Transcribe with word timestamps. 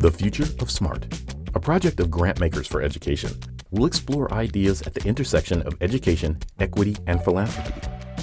The 0.00 0.10
Future 0.10 0.46
of 0.60 0.70
Smart, 0.70 1.04
a 1.54 1.60
project 1.60 2.00
of 2.00 2.08
Grantmakers 2.08 2.66
for 2.66 2.80
Education, 2.80 3.32
will 3.70 3.84
explore 3.84 4.32
ideas 4.32 4.80
at 4.80 4.94
the 4.94 5.06
intersection 5.06 5.60
of 5.66 5.76
education, 5.82 6.38
equity, 6.58 6.96
and 7.06 7.22
philanthropy 7.22 7.78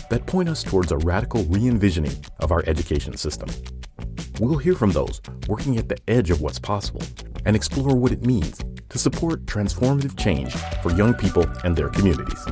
that 0.09 0.25
point 0.25 0.49
us 0.49 0.63
towards 0.63 0.91
a 0.91 0.97
radical 0.97 1.43
re 1.43 1.67
envisioning 1.67 2.13
of 2.39 2.51
our 2.51 2.63
education 2.65 3.15
system. 3.15 3.47
We'll 4.39 4.57
hear 4.57 4.73
from 4.73 4.89
those 4.89 5.21
working 5.47 5.77
at 5.77 5.87
the 5.87 5.99
edge 6.07 6.31
of 6.31 6.41
what's 6.41 6.57
possible 6.57 7.03
and 7.45 7.55
explore 7.55 7.95
what 7.95 8.11
it 8.11 8.25
means 8.25 8.59
to 8.89 8.97
support 8.97 9.45
transformative 9.45 10.17
change 10.17 10.55
for 10.81 10.91
young 10.93 11.13
people 11.13 11.45
and 11.63 11.75
their 11.75 11.89
communities. 11.89 12.43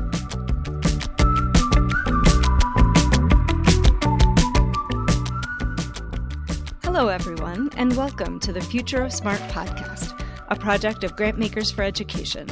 Hello, 6.97 7.09
everyone, 7.09 7.69
and 7.75 7.93
welcome 7.97 8.39
to 8.39 8.53
the 8.53 8.61
Future 8.61 9.03
of 9.03 9.11
Smart 9.11 9.41
podcast, 9.49 10.17
a 10.47 10.55
project 10.55 11.03
of 11.03 11.17
Grantmakers 11.17 11.69
for 11.69 11.83
Education. 11.83 12.47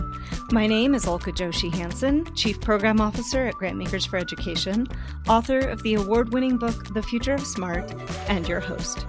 My 0.52 0.67
name 0.67 0.93
is 0.93 1.07
Ulcca 1.07 1.31
Joshi 1.31 1.73
Hansen, 1.73 2.25
Chief 2.35 2.59
Program 2.59 2.99
Officer 2.99 3.45
at 3.45 3.53
Grantmakers 3.53 4.05
for 4.05 4.17
Education, 4.17 4.85
author 5.29 5.59
of 5.59 5.81
the 5.83 5.93
award 5.93 6.33
winning 6.33 6.57
book 6.57 6.93
The 6.93 7.02
Future 7.02 7.35
of 7.35 7.47
Smart, 7.47 7.89
and 8.27 8.45
your 8.45 8.59
host. 8.59 9.05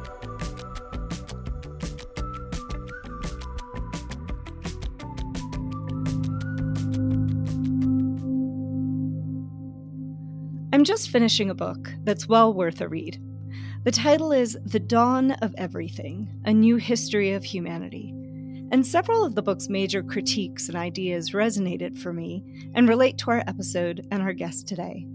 I'm 10.73 10.85
just 10.85 11.11
finishing 11.11 11.51
a 11.51 11.57
book 11.57 11.91
that's 12.05 12.29
well 12.29 12.55
worth 12.55 12.81
a 12.81 12.87
read. 12.87 13.21
The 13.85 13.93
title 13.93 14.33
is 14.33 14.57
The 14.65 14.81
Dawn 14.81 15.33
of 15.43 15.55
Everything 15.59 16.41
A 16.47 16.55
New 16.55 16.77
History 16.77 17.35
of 17.35 17.45
Humanity. 17.45 18.15
And 18.73 18.87
several 18.87 19.27
of 19.27 19.35
the 19.35 19.43
book's 19.43 19.69
major 19.69 20.03
critiques 20.03 20.69
and 20.69 20.77
ideas 20.77 21.33
resonated 21.33 21.99
for 21.99 22.11
me 22.11 22.71
and 22.75 22.89
relate 22.89 23.19
to 23.19 23.31
our 23.31 23.45
episode 23.47 24.07
and 24.11 24.23
our 24.23 24.33
guest 24.33 24.67
today. 24.67 25.07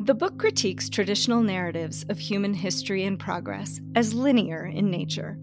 The 0.00 0.16
book 0.16 0.36
critiques 0.36 0.88
traditional 0.88 1.44
narratives 1.44 2.04
of 2.08 2.18
human 2.18 2.54
history 2.54 3.04
and 3.04 3.20
progress 3.20 3.80
as 3.94 4.14
linear 4.14 4.66
in 4.66 4.90
nature. 4.90 5.38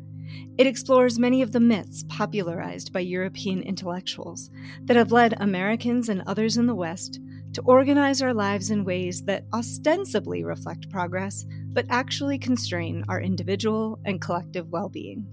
It 0.57 0.67
explores 0.67 1.17
many 1.17 1.41
of 1.41 1.53
the 1.53 1.61
myths 1.61 2.03
popularized 2.09 2.91
by 2.91 2.99
European 2.99 3.63
intellectuals 3.63 4.49
that 4.83 4.97
have 4.97 5.13
led 5.13 5.35
Americans 5.39 6.09
and 6.09 6.23
others 6.27 6.57
in 6.57 6.67
the 6.67 6.75
West 6.75 7.21
to 7.53 7.61
organize 7.61 8.21
our 8.21 8.33
lives 8.33 8.69
in 8.69 8.83
ways 8.83 9.23
that 9.23 9.45
ostensibly 9.53 10.43
reflect 10.43 10.89
progress, 10.89 11.45
but 11.73 11.85
actually 11.89 12.37
constrain 12.37 13.03
our 13.07 13.21
individual 13.21 13.99
and 14.05 14.21
collective 14.21 14.69
well 14.69 14.89
being. 14.89 15.25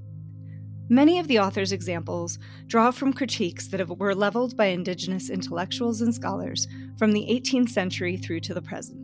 Many 0.91 1.19
of 1.19 1.29
the 1.29 1.39
author's 1.39 1.73
examples 1.73 2.39
draw 2.67 2.91
from 2.91 3.13
critiques 3.13 3.69
that 3.69 3.87
were 3.99 4.15
leveled 4.15 4.57
by 4.57 4.67
Indigenous 4.67 5.29
intellectuals 5.29 6.01
and 6.01 6.15
scholars 6.15 6.67
from 6.99 7.13
the 7.13 7.27
18th 7.29 7.69
century 7.69 8.17
through 8.17 8.41
to 8.41 8.55
the 8.55 8.63
present. 8.63 8.99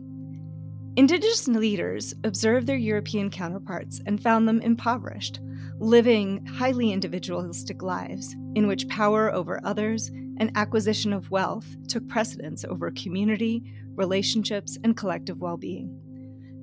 Indigenous 0.97 1.47
leaders 1.47 2.15
observed 2.23 2.65
their 2.65 2.77
European 2.77 3.29
counterparts 3.29 4.01
and 4.05 4.23
found 4.23 4.47
them 4.47 4.61
impoverished, 4.61 5.41
living 5.77 6.43
highly 6.45 6.91
individualistic 6.91 7.83
lives 7.83 8.33
in 8.55 8.65
which 8.65 8.87
power 8.87 9.31
over 9.31 9.59
others 9.63 10.07
and 10.37 10.51
acquisition 10.55 11.13
of 11.13 11.29
wealth 11.29 11.75
took 11.87 12.07
precedence 12.07 12.65
over 12.65 12.89
community, 12.91 13.61
relationships, 13.95 14.77
and 14.83 14.97
collective 14.97 15.39
well 15.39 15.57
being. 15.57 16.04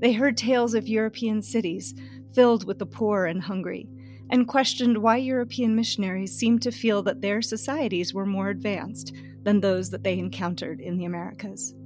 They 0.03 0.13
heard 0.13 0.37
tales 0.37 0.75
of 0.75 0.89
European 0.89 1.43
cities 1.43 1.95
filled 2.35 2.65
with 2.67 2.81
the 2.81 2.87
poor 2.87 3.27
and 3.27 3.41
hungry, 3.41 3.89
and 4.31 4.49
questioned 4.49 4.99
why 4.99 5.19
European 5.19 5.77
missionaries 5.77 6.37
seemed 6.37 6.61
to 6.63 6.73
feel 6.73 7.05
that 7.05 7.21
their 7.21 7.41
societies 7.41 8.13
were 8.13 8.27
more 8.27 8.49
advanced 8.49 9.15
than 9.45 9.61
those 9.61 9.91
that 9.91 10.03
they 10.03 10.19
encountered 10.19 10.81
in 10.81 10.97
the 10.97 11.05
Americas. 11.05 11.77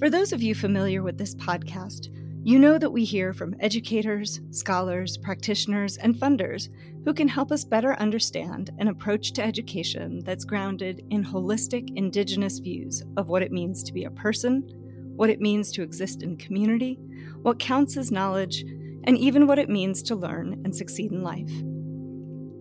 For 0.00 0.10
those 0.10 0.32
of 0.32 0.42
you 0.42 0.56
familiar 0.56 1.04
with 1.04 1.16
this 1.16 1.36
podcast, 1.36 2.08
you 2.42 2.58
know 2.58 2.76
that 2.76 2.90
we 2.90 3.04
hear 3.04 3.32
from 3.32 3.54
educators, 3.60 4.40
scholars, 4.50 5.16
practitioners, 5.16 5.98
and 5.98 6.16
funders 6.16 6.70
who 7.04 7.14
can 7.14 7.28
help 7.28 7.52
us 7.52 7.64
better 7.64 7.94
understand 8.00 8.70
an 8.78 8.88
approach 8.88 9.30
to 9.34 9.44
education 9.44 10.24
that's 10.24 10.44
grounded 10.44 11.04
in 11.10 11.24
holistic 11.24 11.96
Indigenous 11.96 12.58
views 12.58 13.04
of 13.16 13.28
what 13.28 13.42
it 13.42 13.52
means 13.52 13.84
to 13.84 13.92
be 13.92 14.06
a 14.06 14.10
person, 14.10 14.81
what 15.16 15.30
it 15.30 15.40
means 15.40 15.70
to 15.72 15.82
exist 15.82 16.22
in 16.22 16.36
community, 16.36 16.98
what 17.42 17.58
counts 17.58 17.96
as 17.96 18.10
knowledge, 18.10 18.64
and 19.04 19.18
even 19.18 19.46
what 19.46 19.58
it 19.58 19.68
means 19.68 20.02
to 20.02 20.14
learn 20.14 20.60
and 20.64 20.74
succeed 20.74 21.12
in 21.12 21.22
life. 21.22 21.50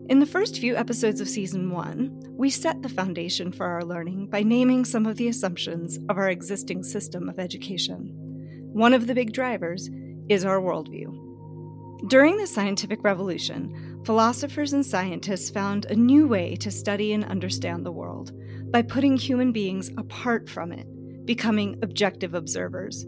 In 0.09 0.19
the 0.19 0.25
first 0.25 0.57
few 0.59 0.75
episodes 0.75 1.21
of 1.21 1.29
season 1.29 1.71
one, 1.71 2.21
we 2.31 2.49
set 2.49 2.81
the 2.81 2.89
foundation 2.89 3.51
for 3.51 3.65
our 3.65 3.83
learning 3.83 4.27
by 4.27 4.43
naming 4.43 4.83
some 4.83 5.05
of 5.05 5.15
the 5.15 5.29
assumptions 5.29 5.97
of 6.09 6.17
our 6.17 6.29
existing 6.29 6.83
system 6.83 7.29
of 7.29 7.39
education. 7.39 8.11
One 8.73 8.93
of 8.93 9.07
the 9.07 9.15
big 9.15 9.31
drivers 9.31 9.89
is 10.27 10.43
our 10.43 10.59
worldview. 10.59 12.09
During 12.09 12.37
the 12.37 12.47
scientific 12.47 13.03
revolution, 13.03 14.01
philosophers 14.03 14.73
and 14.73 14.85
scientists 14.85 15.49
found 15.49 15.85
a 15.85 15.95
new 15.95 16.27
way 16.27 16.55
to 16.57 16.71
study 16.71 17.13
and 17.13 17.23
understand 17.23 17.85
the 17.85 17.91
world 17.91 18.31
by 18.71 18.81
putting 18.81 19.15
human 19.17 19.51
beings 19.51 19.91
apart 19.97 20.49
from 20.49 20.71
it, 20.71 20.87
becoming 21.31 21.79
objective 21.81 22.33
observers. 22.33 23.05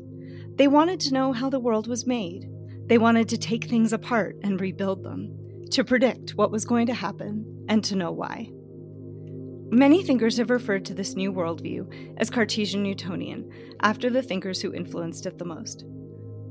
They 0.56 0.70
wanted 0.70 1.02
to 1.02 1.14
know 1.14 1.34
how 1.34 1.50
the 1.50 1.60
world 1.60 1.88
was 1.88 2.08
made. 2.08 2.50
They 2.88 2.98
wanted 2.98 3.28
to 3.28 3.38
take 3.38 3.66
things 3.66 3.92
apart 3.92 4.38
and 4.44 4.62
rebuild 4.62 5.04
them, 5.04 5.68
to 5.72 5.84
predict 5.84 6.32
what 6.36 6.50
was 6.50 6.64
going 6.64 6.88
to 6.88 6.94
happen, 6.94 7.66
and 7.68 7.84
to 7.84 7.98
know 7.98 8.14
why. 8.14 8.50
Many 9.76 10.04
thinkers 10.04 10.38
have 10.38 10.50
referred 10.50 10.86
to 10.86 10.94
this 10.94 11.18
new 11.18 11.34
worldview 11.34 12.16
as 12.16 12.30
Cartesian 12.30 12.82
Newtonian, 12.82 13.76
after 13.82 14.10
the 14.10 14.22
thinkers 14.22 14.62
who 14.62 14.74
influenced 14.74 15.26
it 15.26 15.38
the 15.38 15.44
most. 15.44 15.84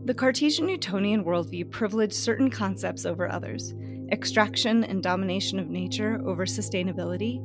The 0.04 0.12
Cartesian 0.12 0.66
Newtonian 0.66 1.24
worldview 1.24 1.70
privileged 1.70 2.12
certain 2.12 2.50
concepts 2.50 3.06
over 3.06 3.32
others 3.32 3.72
extraction 4.10 4.84
and 4.84 5.02
domination 5.02 5.58
of 5.58 5.70
nature 5.70 6.20
over 6.26 6.44
sustainability, 6.44 7.40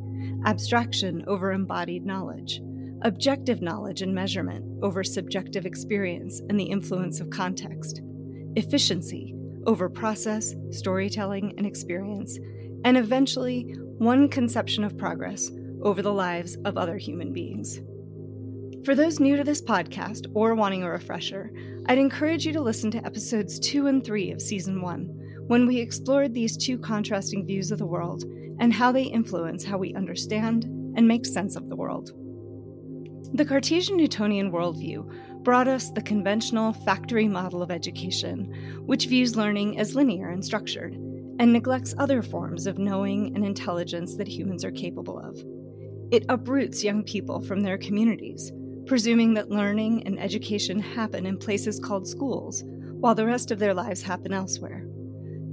abstraction 0.46 1.24
over 1.28 1.54
embodied 1.54 2.06
knowledge, 2.06 2.60
objective 3.04 3.62
knowledge 3.62 4.02
and 4.02 4.14
measurement 4.14 4.66
over 4.82 5.04
subjective 5.04 5.66
experience 5.66 6.42
and 6.50 6.60
the 6.60 6.64
influence 6.64 7.20
of 7.20 7.30
context, 7.30 8.02
efficiency 8.56 9.36
over 9.66 9.90
process, 9.90 10.56
storytelling, 10.72 11.54
and 11.58 11.68
experience, 11.68 12.40
and 12.86 12.98
eventually 12.98 13.64
one 13.98 14.30
conception 14.30 14.84
of 14.84 14.98
progress 14.98 15.52
over 15.82 16.02
the 16.02 16.14
lives 16.14 16.58
of 16.66 16.78
other 16.78 16.98
human 16.98 17.34
beings. 17.34 17.82
For 18.86 18.96
those 18.96 19.20
new 19.20 19.36
to 19.36 19.44
this 19.44 19.62
podcast 19.62 20.28
or 20.34 20.56
wanting 20.56 20.84
a 20.84 20.90
refresher, 20.90 21.52
I'd 21.88 21.98
encourage 21.98 22.46
you 22.46 22.54
to 22.54 22.62
listen 22.62 22.90
to 22.92 23.06
episodes 23.06 23.60
2 23.60 23.88
and 23.88 24.04
3 24.04 24.32
of 24.32 24.42
Season 24.42 24.82
1, 24.82 25.02
when 25.48 25.68
we 25.68 25.80
explored 25.80 26.34
these 26.34 26.58
two 26.58 26.78
contrasting 26.78 27.46
views 27.46 27.72
of 27.72 27.80
the 27.80 27.86
world 27.86 28.24
and 28.60 28.74
how 28.74 28.92
they 28.92 29.04
influence 29.04 29.64
how 29.64 29.78
we 29.78 29.94
understand 29.94 30.64
and 30.96 31.08
make 31.08 31.26
sense 31.26 31.56
of 31.56 31.70
the 31.70 31.76
world. 31.76 32.12
The 33.34 33.46
Cartesian 33.46 33.98
Newtonian 33.98 34.52
worldview 34.52 35.44
brought 35.44 35.68
us 35.68 35.92
the 35.92 36.02
conventional 36.02 36.72
factory 36.74 37.28
model 37.28 37.62
of 37.62 37.70
education, 37.70 38.82
which 38.86 39.08
views 39.08 39.36
learning 39.36 39.78
as 39.78 39.96
linear 39.96 40.30
and 40.30 40.44
structured, 40.44 40.94
and 40.94 41.52
neglects 41.52 41.94
other 41.98 42.22
forms 42.22 42.68
of 42.68 42.78
knowing 42.78 43.36
and 43.36 43.46
intelligence 43.46 44.16
that 44.16 44.30
humans 44.30 44.64
are 44.64 44.72
capable 44.72 45.20
of. 45.20 45.38
It 46.10 46.26
uproots 46.30 46.84
young 46.84 47.04
people 47.04 47.42
from 47.42 47.62
their 47.62 47.78
communities, 47.78 48.52
presuming 48.86 49.34
that 49.34 49.50
learning 49.50 50.08
and 50.08 50.18
education 50.20 50.80
happen 50.80 51.26
in 51.26 51.38
places 51.38 51.80
called 51.80 52.08
schools, 52.08 52.64
while 52.66 53.14
the 53.14 53.26
rest 53.26 53.52
of 53.52 53.60
their 53.60 53.74
lives 53.74 54.02
happen 54.02 54.34
elsewhere. 54.34 54.88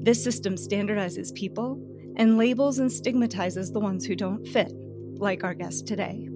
This 0.00 0.22
system 0.22 0.54
standardizes 0.54 1.34
people 1.34 1.84
and 2.16 2.38
labels 2.38 2.78
and 2.78 2.90
stigmatizes 2.90 3.72
the 3.72 3.80
ones 3.80 4.04
who 4.06 4.14
don't 4.14 4.46
fit, 4.46 4.72
like 5.16 5.42
our 5.42 5.54
guest 5.54 5.86
today. 5.86 6.28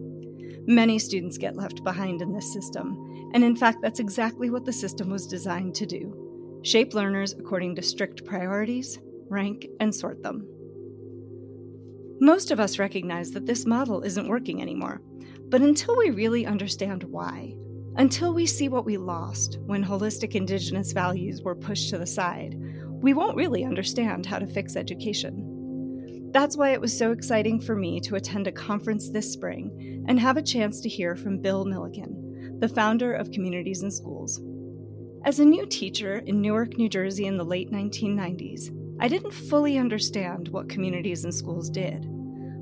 Many 0.69 0.99
students 0.99 1.39
get 1.39 1.57
left 1.57 1.83
behind 1.83 2.21
in 2.21 2.31
this 2.31 2.53
system, 2.53 3.31
and 3.33 3.43
in 3.43 3.57
fact, 3.57 3.79
that's 3.81 4.01
exactly 4.01 4.51
what 4.51 4.67
the 4.67 4.73
system 4.73 5.09
was 5.09 5.27
designed 5.27 5.75
to 5.77 5.87
do 5.87 6.61
shape 6.63 6.93
learners 6.93 7.33
according 7.33 7.75
to 7.75 7.83
strict 7.83 8.27
priorities, 8.27 8.99
rank, 9.31 9.67
and 9.81 9.95
sort 9.95 10.23
them. 10.23 10.47
Most 12.21 12.51
of 12.51 12.61
us 12.61 12.79
recognize 12.79 13.31
that 13.31 13.47
this 13.47 13.65
model 13.65 14.03
isn't 14.03 14.29
working 14.29 14.61
anymore, 14.61 15.01
but 15.49 15.63
until 15.63 15.97
we 15.97 16.11
really 16.11 16.45
understand 16.45 17.03
why, 17.05 17.57
until 17.97 18.35
we 18.35 18.45
see 18.45 18.69
what 18.69 18.85
we 18.85 18.99
lost 18.99 19.59
when 19.65 19.83
holistic 19.83 20.35
Indigenous 20.35 20.93
values 20.93 21.41
were 21.41 21.55
pushed 21.55 21.89
to 21.89 21.97
the 21.97 22.07
side, 22.07 22.61
we 23.01 23.15
won't 23.15 23.37
really 23.37 23.65
understand 23.65 24.27
how 24.27 24.39
to 24.39 24.47
fix 24.47 24.77
education. 24.77 25.48
That's 26.31 26.57
why 26.57 26.71
it 26.71 26.81
was 26.81 26.97
so 26.97 27.13
exciting 27.13 27.59
for 27.59 27.75
me 27.75 28.01
to 28.01 28.17
attend 28.17 28.47
a 28.47 28.53
conference 28.53 29.09
this 29.09 29.33
spring 29.33 30.05
and 30.09 30.21
have 30.21 30.37
a 30.37 30.43
chance 30.43 30.81
to 30.83 30.89
hear 30.89 31.17
from 31.17 31.41
Bill 31.41 31.65
Milliken, 31.65 32.59
the 32.61 32.69
founder 32.69 33.15
of 33.15 33.31
Communities 33.31 33.83
in 33.83 33.91
Schools. 33.91 34.41
As 35.25 35.41
a 35.41 35.45
new 35.45 35.67
teacher 35.67 36.19
in 36.27 36.41
Newark, 36.41 36.77
New 36.77 36.89
Jersey 36.89 37.27
in 37.27 37.37
the 37.37 37.45
late 37.45 37.73
1990s, 37.73 38.71
I 39.01 39.09
didn't 39.09 39.33
fully 39.33 39.79
understand 39.79 40.49
what 40.49 40.69
communities 40.69 41.25
in 41.25 41.33
schools 41.33 41.71
did, 41.71 42.07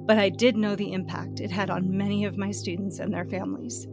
but 0.07 0.19
I 0.19 0.29
did 0.29 0.57
know 0.57 0.77
the 0.77 0.93
impact 0.93 1.41
it 1.41 1.51
had 1.51 1.69
on 1.69 1.97
many 1.97 2.25
of 2.25 2.39
my 2.39 2.51
students 2.51 2.99
and 2.99 3.13
their 3.13 3.25
families. 3.25 3.87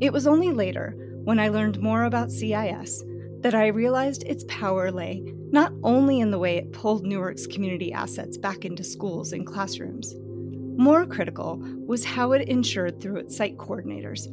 It 0.00 0.12
was 0.12 0.26
only 0.26 0.50
later, 0.50 0.94
when 1.24 1.38
I 1.38 1.48
learned 1.48 1.80
more 1.80 2.04
about 2.04 2.30
CIS, 2.30 3.02
that 3.40 3.54
I 3.54 3.68
realized 3.68 4.24
its 4.24 4.44
power 4.48 4.90
lay 4.90 5.22
not 5.50 5.72
only 5.82 6.20
in 6.20 6.30
the 6.30 6.38
way 6.38 6.56
it 6.56 6.72
pulled 6.72 7.04
Newark's 7.04 7.46
community 7.46 7.92
assets 7.92 8.36
back 8.36 8.64
into 8.64 8.84
schools 8.84 9.32
and 9.32 9.46
classrooms. 9.46 10.14
More 10.76 11.06
critical 11.06 11.56
was 11.86 12.04
how 12.04 12.32
it 12.32 12.48
ensured 12.48 13.00
through 13.00 13.16
its 13.16 13.36
site 13.36 13.56
coordinators 13.56 14.28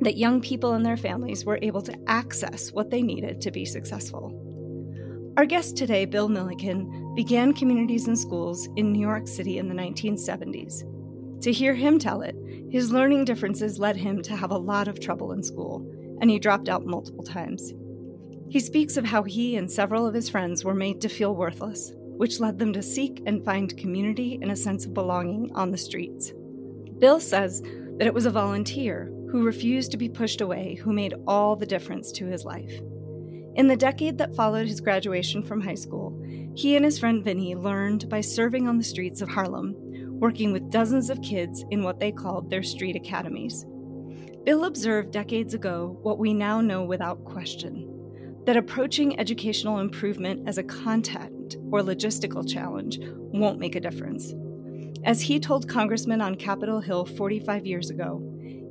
that 0.00 0.16
young 0.16 0.40
people 0.40 0.72
and 0.72 0.84
their 0.84 0.96
families 0.96 1.44
were 1.44 1.58
able 1.62 1.82
to 1.82 1.96
access 2.08 2.72
what 2.72 2.90
they 2.90 3.02
needed 3.02 3.40
to 3.40 3.50
be 3.50 3.64
successful. 3.64 4.38
Our 5.36 5.46
guest 5.46 5.76
today, 5.76 6.04
Bill 6.04 6.28
Milliken, 6.28 7.14
began 7.14 7.54
communities 7.54 8.08
in 8.08 8.16
schools 8.16 8.68
in 8.76 8.92
New 8.92 9.00
York 9.00 9.28
City 9.28 9.58
in 9.58 9.68
the 9.68 9.74
1970s. 9.74 11.40
To 11.42 11.52
hear 11.52 11.74
him 11.74 11.98
tell 11.98 12.22
it, 12.22 12.36
his 12.70 12.92
learning 12.92 13.24
differences 13.24 13.78
led 13.78 13.96
him 13.96 14.22
to 14.22 14.36
have 14.36 14.50
a 14.50 14.58
lot 14.58 14.88
of 14.88 15.00
trouble 15.00 15.32
in 15.32 15.42
school, 15.42 15.86
and 16.20 16.30
he 16.30 16.38
dropped 16.38 16.68
out 16.68 16.84
multiple 16.84 17.24
times. 17.24 17.72
He 18.52 18.60
speaks 18.60 18.98
of 18.98 19.06
how 19.06 19.22
he 19.22 19.56
and 19.56 19.70
several 19.70 20.06
of 20.06 20.12
his 20.12 20.28
friends 20.28 20.62
were 20.62 20.74
made 20.74 21.00
to 21.00 21.08
feel 21.08 21.34
worthless, 21.34 21.94
which 21.96 22.38
led 22.38 22.58
them 22.58 22.74
to 22.74 22.82
seek 22.82 23.22
and 23.24 23.42
find 23.42 23.74
community 23.78 24.38
and 24.42 24.50
a 24.50 24.56
sense 24.56 24.84
of 24.84 24.92
belonging 24.92 25.50
on 25.54 25.70
the 25.70 25.78
streets. 25.78 26.34
Bill 26.98 27.18
says 27.18 27.62
that 27.62 28.06
it 28.06 28.12
was 28.12 28.26
a 28.26 28.30
volunteer 28.30 29.10
who 29.30 29.46
refused 29.46 29.90
to 29.92 29.96
be 29.96 30.10
pushed 30.10 30.42
away 30.42 30.74
who 30.74 30.92
made 30.92 31.14
all 31.26 31.56
the 31.56 31.64
difference 31.64 32.12
to 32.12 32.26
his 32.26 32.44
life. 32.44 32.78
In 33.54 33.68
the 33.68 33.74
decade 33.74 34.18
that 34.18 34.36
followed 34.36 34.68
his 34.68 34.82
graduation 34.82 35.42
from 35.42 35.62
high 35.62 35.74
school, 35.74 36.22
he 36.54 36.76
and 36.76 36.84
his 36.84 36.98
friend 36.98 37.24
Vinny 37.24 37.54
learned 37.54 38.10
by 38.10 38.20
serving 38.20 38.68
on 38.68 38.76
the 38.76 38.84
streets 38.84 39.22
of 39.22 39.30
Harlem, 39.30 39.74
working 40.20 40.52
with 40.52 40.70
dozens 40.70 41.08
of 41.08 41.22
kids 41.22 41.64
in 41.70 41.82
what 41.82 42.00
they 42.00 42.12
called 42.12 42.50
their 42.50 42.62
street 42.62 42.96
academies. 42.96 43.64
Bill 44.44 44.66
observed 44.66 45.10
decades 45.10 45.54
ago 45.54 45.96
what 46.02 46.18
we 46.18 46.34
now 46.34 46.60
know 46.60 46.84
without 46.84 47.24
question 47.24 47.91
that 48.44 48.56
approaching 48.56 49.18
educational 49.18 49.78
improvement 49.78 50.48
as 50.48 50.58
a 50.58 50.62
content 50.62 51.56
or 51.70 51.80
logistical 51.80 52.48
challenge 52.48 52.98
won't 53.02 53.60
make 53.60 53.76
a 53.76 53.80
difference. 53.80 54.34
As 55.04 55.20
he 55.20 55.40
told 55.40 55.68
congressmen 55.68 56.20
on 56.20 56.36
Capitol 56.36 56.80
Hill 56.80 57.04
45 57.04 57.66
years 57.66 57.90
ago, 57.90 58.22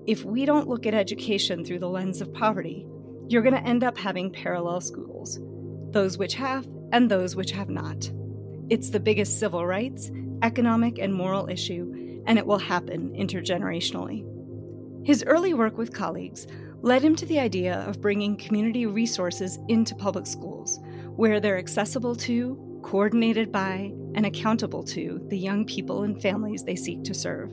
if 0.07 0.23
we 0.25 0.45
don't 0.45 0.67
look 0.67 0.85
at 0.85 0.93
education 0.93 1.63
through 1.63 1.79
the 1.79 1.89
lens 1.89 2.21
of 2.21 2.33
poverty, 2.33 2.85
you're 3.27 3.41
going 3.41 3.55
to 3.55 3.67
end 3.67 3.83
up 3.83 3.97
having 3.97 4.31
parallel 4.31 4.81
schools, 4.81 5.39
those 5.91 6.17
which 6.17 6.33
have 6.35 6.67
and 6.91 7.09
those 7.09 7.35
which 7.35 7.51
have 7.51 7.69
not. 7.69 8.11
It's 8.69 8.89
the 8.89 8.99
biggest 8.99 9.39
civil 9.39 9.65
rights, 9.65 10.11
economic, 10.41 10.97
and 10.97 11.13
moral 11.13 11.49
issue, 11.49 12.23
and 12.25 12.37
it 12.37 12.45
will 12.45 12.59
happen 12.59 13.11
intergenerationally. 13.11 14.25
His 15.05 15.23
early 15.25 15.53
work 15.53 15.77
with 15.77 15.93
colleagues 15.93 16.47
led 16.81 17.01
him 17.01 17.15
to 17.15 17.25
the 17.25 17.39
idea 17.39 17.79
of 17.87 18.01
bringing 18.01 18.35
community 18.35 18.85
resources 18.85 19.59
into 19.67 19.95
public 19.95 20.25
schools, 20.25 20.79
where 21.15 21.39
they're 21.39 21.57
accessible 21.57 22.15
to, 22.15 22.79
coordinated 22.81 23.51
by, 23.51 23.93
and 24.15 24.25
accountable 24.25 24.83
to 24.83 25.21
the 25.27 25.37
young 25.37 25.65
people 25.65 26.03
and 26.03 26.21
families 26.21 26.63
they 26.63 26.75
seek 26.75 27.03
to 27.03 27.13
serve. 27.13 27.51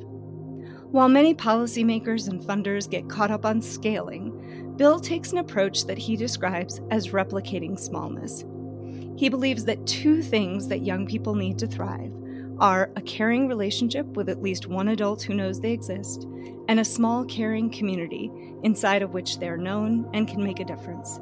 While 0.91 1.11
many 1.11 1.35
policymakers 1.35 2.29
and 2.29 2.41
funders 2.41 2.89
get 2.89 3.11
caught 3.11 3.31
up 3.31 3.45
on 3.45 3.61
scaling, 3.61 4.75
Bill 4.77 4.99
takes 4.99 5.33
an 5.33 5.39
approach 5.39 5.87
that 5.87 5.99
he 5.99 6.17
describes 6.17 6.81
as 6.91 7.09
replicating 7.09 7.79
smallness. 7.79 8.45
He 9.19 9.29
believes 9.29 9.65
that 9.67 9.87
two 9.87 10.23
things 10.23 10.69
that 10.69 10.87
young 10.87 11.07
people 11.07 11.35
need 11.35 11.59
to 11.59 11.67
thrive 11.67 12.13
are 12.61 12.91
a 12.97 13.03
caring 13.03 13.49
relationship 13.49 14.07
with 14.09 14.29
at 14.29 14.43
least 14.43 14.67
one 14.67 14.89
adult 14.89 15.23
who 15.23 15.35
knows 15.35 15.61
they 15.61 15.73
exist, 15.73 16.27
and 16.69 16.81
a 16.81 16.85
small, 16.85 17.25
caring 17.25 17.71
community 17.71 18.31
inside 18.63 19.03
of 19.03 19.15
which 19.15 19.39
they're 19.39 19.57
known 19.57 20.09
and 20.13 20.29
can 20.29 20.43
make 20.43 20.61
a 20.61 20.65
difference. 20.65 21.21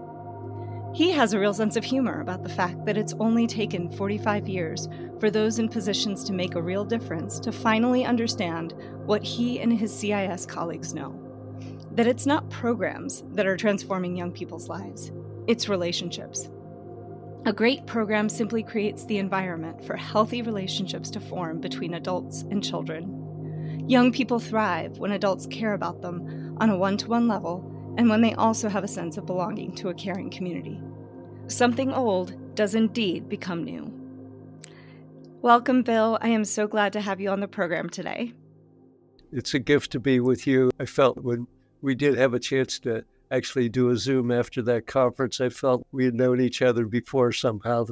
He 0.94 1.10
has 1.10 1.34
a 1.34 1.38
real 1.38 1.52
sense 1.52 1.76
of 1.76 1.84
humor 1.84 2.20
about 2.20 2.42
the 2.42 2.48
fact 2.48 2.86
that 2.86 2.96
it's 2.96 3.14
only 3.20 3.46
taken 3.46 3.90
45 3.90 4.48
years 4.48 4.88
for 5.20 5.30
those 5.30 5.58
in 5.58 5.68
positions 5.68 6.24
to 6.24 6.32
make 6.32 6.54
a 6.54 6.62
real 6.62 6.84
difference 6.84 7.38
to 7.40 7.52
finally 7.52 8.04
understand 8.04 8.74
what 9.04 9.22
he 9.22 9.60
and 9.60 9.78
his 9.78 9.94
CIS 9.94 10.46
colleagues 10.46 10.94
know 10.94 11.22
that 11.92 12.06
it's 12.06 12.26
not 12.26 12.50
programs 12.50 13.24
that 13.32 13.46
are 13.46 13.56
transforming 13.56 14.16
young 14.16 14.30
people's 14.30 14.68
lives, 14.68 15.12
it's 15.46 15.68
relationships. 15.68 16.50
A 17.46 17.52
great 17.52 17.86
program 17.86 18.28
simply 18.28 18.64
creates 18.64 19.04
the 19.04 19.18
environment 19.18 19.84
for 19.84 19.94
healthy 19.94 20.42
relationships 20.42 21.10
to 21.10 21.20
form 21.20 21.60
between 21.60 21.94
adults 21.94 22.42
and 22.50 22.60
children. 22.60 23.86
Young 23.88 24.10
people 24.10 24.40
thrive 24.40 24.98
when 24.98 25.12
adults 25.12 25.46
care 25.46 25.74
about 25.74 26.02
them 26.02 26.56
on 26.60 26.70
a 26.70 26.76
one 26.76 26.96
to 26.96 27.06
one 27.06 27.28
level 27.28 27.94
and 27.98 28.08
when 28.08 28.20
they 28.20 28.34
also 28.34 28.68
have 28.68 28.82
a 28.82 28.88
sense 28.88 29.16
of 29.16 29.26
belonging 29.26 29.76
to 29.76 29.90
a 29.90 29.94
caring 29.94 30.28
community. 30.28 30.80
Something 31.46 31.92
old 31.92 32.56
does 32.56 32.74
indeed 32.74 33.28
become 33.28 33.62
new. 33.62 33.92
Welcome, 35.40 35.82
Bill. 35.82 36.18
I 36.20 36.30
am 36.30 36.44
so 36.44 36.66
glad 36.66 36.92
to 36.94 37.00
have 37.00 37.20
you 37.20 37.30
on 37.30 37.38
the 37.38 37.46
program 37.46 37.88
today. 37.88 38.32
It's 39.30 39.54
a 39.54 39.60
gift 39.60 39.92
to 39.92 40.00
be 40.00 40.18
with 40.18 40.48
you. 40.48 40.72
I 40.80 40.84
felt 40.86 41.18
when 41.18 41.46
we 41.80 41.94
did 41.94 42.18
have 42.18 42.34
a 42.34 42.40
chance 42.40 42.80
to 42.80 43.04
actually 43.30 43.68
do 43.68 43.90
a 43.90 43.96
Zoom 43.96 44.30
after 44.30 44.62
that 44.62 44.86
conference. 44.86 45.40
I 45.40 45.48
felt 45.48 45.86
we 45.92 46.04
had 46.04 46.14
known 46.14 46.40
each 46.40 46.62
other 46.62 46.86
before 46.86 47.32
somehow. 47.32 47.86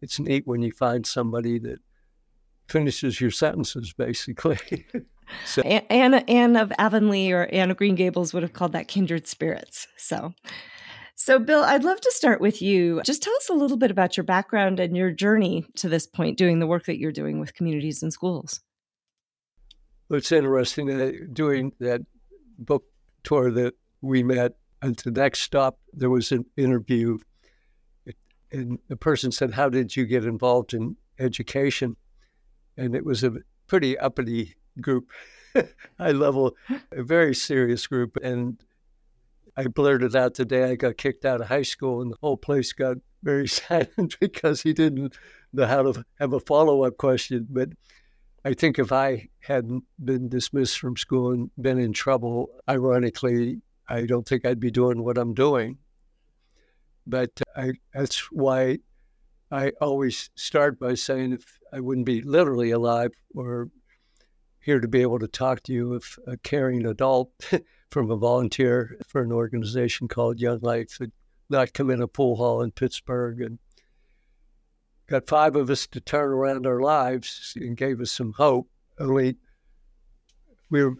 It's 0.00 0.18
neat 0.18 0.46
when 0.46 0.62
you 0.62 0.72
find 0.72 1.06
somebody 1.06 1.58
that 1.60 1.78
finishes 2.68 3.20
your 3.20 3.30
sentences, 3.30 3.92
basically. 3.92 4.58
so. 5.46 5.62
Anna, 5.62 6.24
Anne 6.28 6.56
of 6.56 6.72
Avonlea 6.78 7.32
or 7.32 7.44
Anne 7.52 7.70
of 7.70 7.76
Green 7.76 7.94
Gables 7.94 8.34
would 8.34 8.42
have 8.42 8.52
called 8.52 8.72
that 8.72 8.88
kindred 8.88 9.26
spirits. 9.26 9.86
So, 9.96 10.34
so 11.14 11.38
Bill, 11.38 11.62
I'd 11.64 11.84
love 11.84 12.00
to 12.00 12.12
start 12.12 12.40
with 12.40 12.60
you. 12.60 13.00
Just 13.04 13.22
tell 13.22 13.34
us 13.36 13.48
a 13.48 13.54
little 13.54 13.76
bit 13.76 13.90
about 13.90 14.16
your 14.16 14.24
background 14.24 14.80
and 14.80 14.96
your 14.96 15.10
journey 15.10 15.66
to 15.76 15.88
this 15.88 16.06
point, 16.06 16.38
doing 16.38 16.58
the 16.58 16.66
work 16.66 16.86
that 16.86 16.98
you're 16.98 17.12
doing 17.12 17.40
with 17.40 17.54
communities 17.54 18.02
in 18.02 18.10
schools. 18.10 18.60
It's 20.10 20.30
interesting 20.30 20.90
uh, 20.90 21.12
doing 21.32 21.72
that 21.80 22.02
book 22.58 22.84
tour 23.24 23.50
that 23.50 23.74
we 24.00 24.22
met 24.22 24.56
at 24.82 24.96
the 24.98 25.10
next 25.10 25.40
stop. 25.40 25.78
There 25.92 26.10
was 26.10 26.32
an 26.32 26.46
interview, 26.56 27.18
and 28.52 28.78
the 28.88 28.96
person 28.96 29.32
said, 29.32 29.52
"How 29.52 29.68
did 29.68 29.96
you 29.96 30.06
get 30.06 30.24
involved 30.24 30.74
in 30.74 30.96
education?" 31.18 31.96
And 32.76 32.94
it 32.94 33.04
was 33.04 33.24
a 33.24 33.32
pretty 33.66 33.98
uppity 33.98 34.56
group, 34.80 35.10
high 35.98 36.12
level, 36.12 36.56
a 36.92 37.02
very 37.02 37.34
serious 37.34 37.86
group. 37.86 38.16
And 38.22 38.62
I 39.56 39.66
blurted 39.68 40.14
out 40.14 40.34
the 40.34 40.44
day 40.44 40.64
I 40.64 40.74
got 40.74 40.98
kicked 40.98 41.24
out 41.24 41.40
of 41.40 41.48
high 41.48 41.62
school, 41.62 42.02
and 42.02 42.12
the 42.12 42.18
whole 42.20 42.36
place 42.36 42.72
got 42.72 42.98
very 43.22 43.48
silent 43.60 44.16
because 44.20 44.62
he 44.62 44.72
didn't 44.72 45.16
know 45.52 45.66
how 45.66 45.82
to 45.82 46.04
have 46.20 46.32
a 46.32 46.40
follow 46.40 46.84
up 46.84 46.98
question. 46.98 47.46
But 47.48 47.70
I 48.44 48.54
think 48.54 48.78
if 48.78 48.92
I 48.92 49.28
hadn't 49.40 49.84
been 50.04 50.28
dismissed 50.28 50.78
from 50.78 50.96
school 50.96 51.32
and 51.32 51.50
been 51.58 51.78
in 51.78 51.92
trouble, 51.92 52.50
ironically, 52.68 53.60
I 53.88 54.06
don't 54.06 54.26
think 54.26 54.44
I'd 54.44 54.60
be 54.60 54.70
doing 54.70 55.02
what 55.02 55.18
I'm 55.18 55.34
doing. 55.34 55.78
But 57.06 57.30
uh, 57.56 57.60
I, 57.60 57.72
that's 57.94 58.30
why 58.32 58.78
I 59.50 59.72
always 59.80 60.30
start 60.34 60.78
by 60.78 60.94
saying 60.94 61.34
if 61.34 61.58
I 61.72 61.80
wouldn't 61.80 62.06
be 62.06 62.20
literally 62.22 62.70
alive 62.70 63.12
or 63.34 63.70
here 64.60 64.80
to 64.80 64.88
be 64.88 65.02
able 65.02 65.20
to 65.20 65.28
talk 65.28 65.62
to 65.62 65.72
you 65.72 65.94
if 65.94 66.18
a 66.26 66.36
caring 66.36 66.84
adult 66.84 67.30
from 67.90 68.10
a 68.10 68.16
volunteer 68.16 68.98
for 69.06 69.22
an 69.22 69.30
organization 69.30 70.08
called 70.08 70.40
Young 70.40 70.58
Life 70.60 70.98
had 70.98 71.12
not 71.48 71.72
come 71.72 71.90
in 71.90 72.02
a 72.02 72.08
pool 72.08 72.34
hall 72.34 72.62
in 72.62 72.72
Pittsburgh 72.72 73.40
and 73.40 73.60
got 75.06 75.28
five 75.28 75.54
of 75.54 75.70
us 75.70 75.86
to 75.86 76.00
turn 76.00 76.32
around 76.32 76.66
our 76.66 76.80
lives 76.80 77.52
and 77.54 77.76
gave 77.76 78.00
us 78.00 78.10
some 78.10 78.32
hope. 78.32 78.68
Only 78.98 79.36
we 80.70 80.82
were 80.82 80.96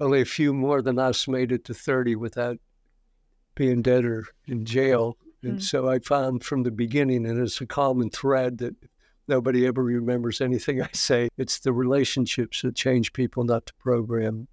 only 0.00 0.20
a 0.20 0.26
few 0.26 0.52
more 0.52 0.82
than 0.82 0.98
us 0.98 1.28
made 1.28 1.52
it 1.52 1.64
to 1.64 1.74
30 1.74 2.16
without 2.16 2.58
being 3.54 3.82
dead 3.82 4.04
or 4.04 4.24
in 4.46 4.64
jail. 4.64 5.16
And 5.42 5.58
mm. 5.58 5.62
so 5.62 5.88
I 5.88 5.98
found 5.98 6.44
from 6.44 6.62
the 6.62 6.70
beginning, 6.70 7.26
and 7.26 7.40
it's 7.40 7.60
a 7.60 7.66
common 7.66 8.10
thread 8.10 8.58
that 8.58 8.76
nobody 9.26 9.66
ever 9.66 9.82
remembers 9.82 10.40
anything 10.40 10.80
I 10.82 10.90
say. 10.92 11.28
It's 11.36 11.60
the 11.60 11.72
relationships 11.72 12.62
that 12.62 12.74
change 12.74 13.12
people, 13.12 13.44
not 13.44 13.66
the 13.66 13.72
program. 13.78 14.48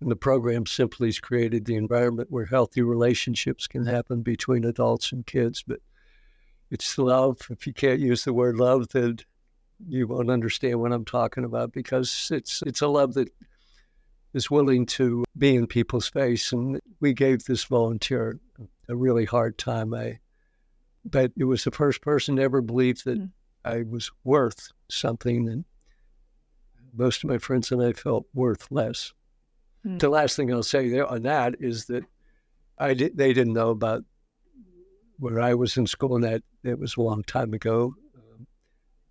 And 0.00 0.10
the 0.10 0.16
program 0.16 0.64
simply 0.66 1.08
has 1.08 1.18
created 1.18 1.64
the 1.64 1.74
environment 1.74 2.30
where 2.30 2.46
healthy 2.46 2.82
relationships 2.82 3.66
can 3.66 3.84
happen 3.84 4.22
between 4.22 4.64
adults 4.64 5.10
and 5.10 5.26
kids. 5.26 5.64
But 5.66 5.80
it's 6.70 6.98
love. 6.98 7.40
If 7.50 7.66
you 7.66 7.72
can't 7.72 7.98
use 7.98 8.24
the 8.24 8.32
word 8.32 8.56
love, 8.56 8.88
then 8.90 9.18
you 9.88 10.06
won't 10.06 10.30
understand 10.30 10.80
what 10.80 10.92
I'm 10.92 11.04
talking 11.04 11.44
about 11.44 11.72
because 11.72 12.30
it's 12.32 12.62
it's 12.66 12.80
a 12.80 12.88
love 12.88 13.14
that 13.14 13.28
is 14.34 14.50
willing 14.50 14.86
to 14.86 15.24
be 15.36 15.54
in 15.54 15.66
people's 15.66 16.08
face. 16.08 16.52
And 16.52 16.80
we 17.00 17.12
gave 17.12 17.44
this 17.44 17.64
volunteer 17.64 18.38
a 18.88 18.96
really 18.96 19.24
hard 19.24 19.58
time. 19.58 19.94
I 19.94 20.18
but 21.04 21.32
it 21.36 21.44
was 21.44 21.64
the 21.64 21.70
first 21.70 22.02
person 22.02 22.36
to 22.36 22.42
ever 22.42 22.60
believe 22.60 23.02
that 23.04 23.18
mm. 23.18 23.30
I 23.64 23.82
was 23.82 24.10
worth 24.24 24.72
something. 24.90 25.48
And 25.48 25.64
most 26.94 27.24
of 27.24 27.30
my 27.30 27.38
friends 27.38 27.70
and 27.72 27.82
I 27.82 27.92
felt 27.92 28.26
worth 28.34 28.70
less. 28.70 29.12
Mm. 29.86 29.98
The 29.98 30.08
last 30.08 30.36
thing 30.36 30.52
I'll 30.52 30.62
say 30.62 30.88
there 30.88 31.06
on 31.06 31.22
that 31.22 31.56
is 31.60 31.86
that 31.86 32.04
I 32.78 32.94
did, 32.94 33.16
they 33.16 33.32
didn't 33.32 33.54
know 33.54 33.70
about 33.70 34.04
where 35.18 35.40
I 35.40 35.54
was 35.54 35.76
in 35.76 35.86
school, 35.86 36.14
and 36.14 36.24
that 36.24 36.42
it 36.62 36.78
was 36.78 36.96
a 36.96 37.02
long 37.02 37.24
time 37.24 37.52
ago. 37.52 37.94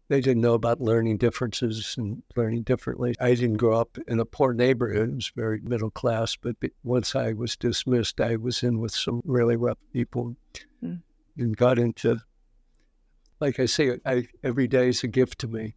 They 0.10 0.22
didn't 0.22 0.42
know 0.42 0.54
about 0.54 0.80
learning 0.80 1.18
differences 1.18 1.96
and 1.98 2.24
learning 2.36 2.64
differently. 2.64 3.14
I 3.20 3.36
didn't 3.36 3.58
grow 3.58 3.80
up 3.80 3.98
in 4.08 4.20
a 4.20 4.26
poor 4.26 4.54
neighborhood; 4.54 5.10
it 5.10 5.16
was 5.16 5.32
very 5.36 5.60
middle 5.62 5.92
class. 5.92 6.38
But 6.38 6.56
once 6.84 7.16
I 7.16 7.34
was 7.34 7.58
dismissed, 7.58 8.22
I 8.22 8.38
was 8.38 8.64
in 8.64 8.80
with 8.80 8.94
some 8.94 9.22
really 9.26 9.58
rough 9.58 9.80
people 9.92 10.36
mm. 10.82 11.02
and 11.38 11.58
got 11.58 11.78
into. 11.78 12.22
Like 13.40 13.60
I 13.60 13.66
say, 13.66 14.00
I, 14.06 14.28
every 14.44 14.68
day 14.68 14.88
is 14.90 15.04
a 15.04 15.08
gift 15.08 15.40
to 15.40 15.48
me. 15.48 15.76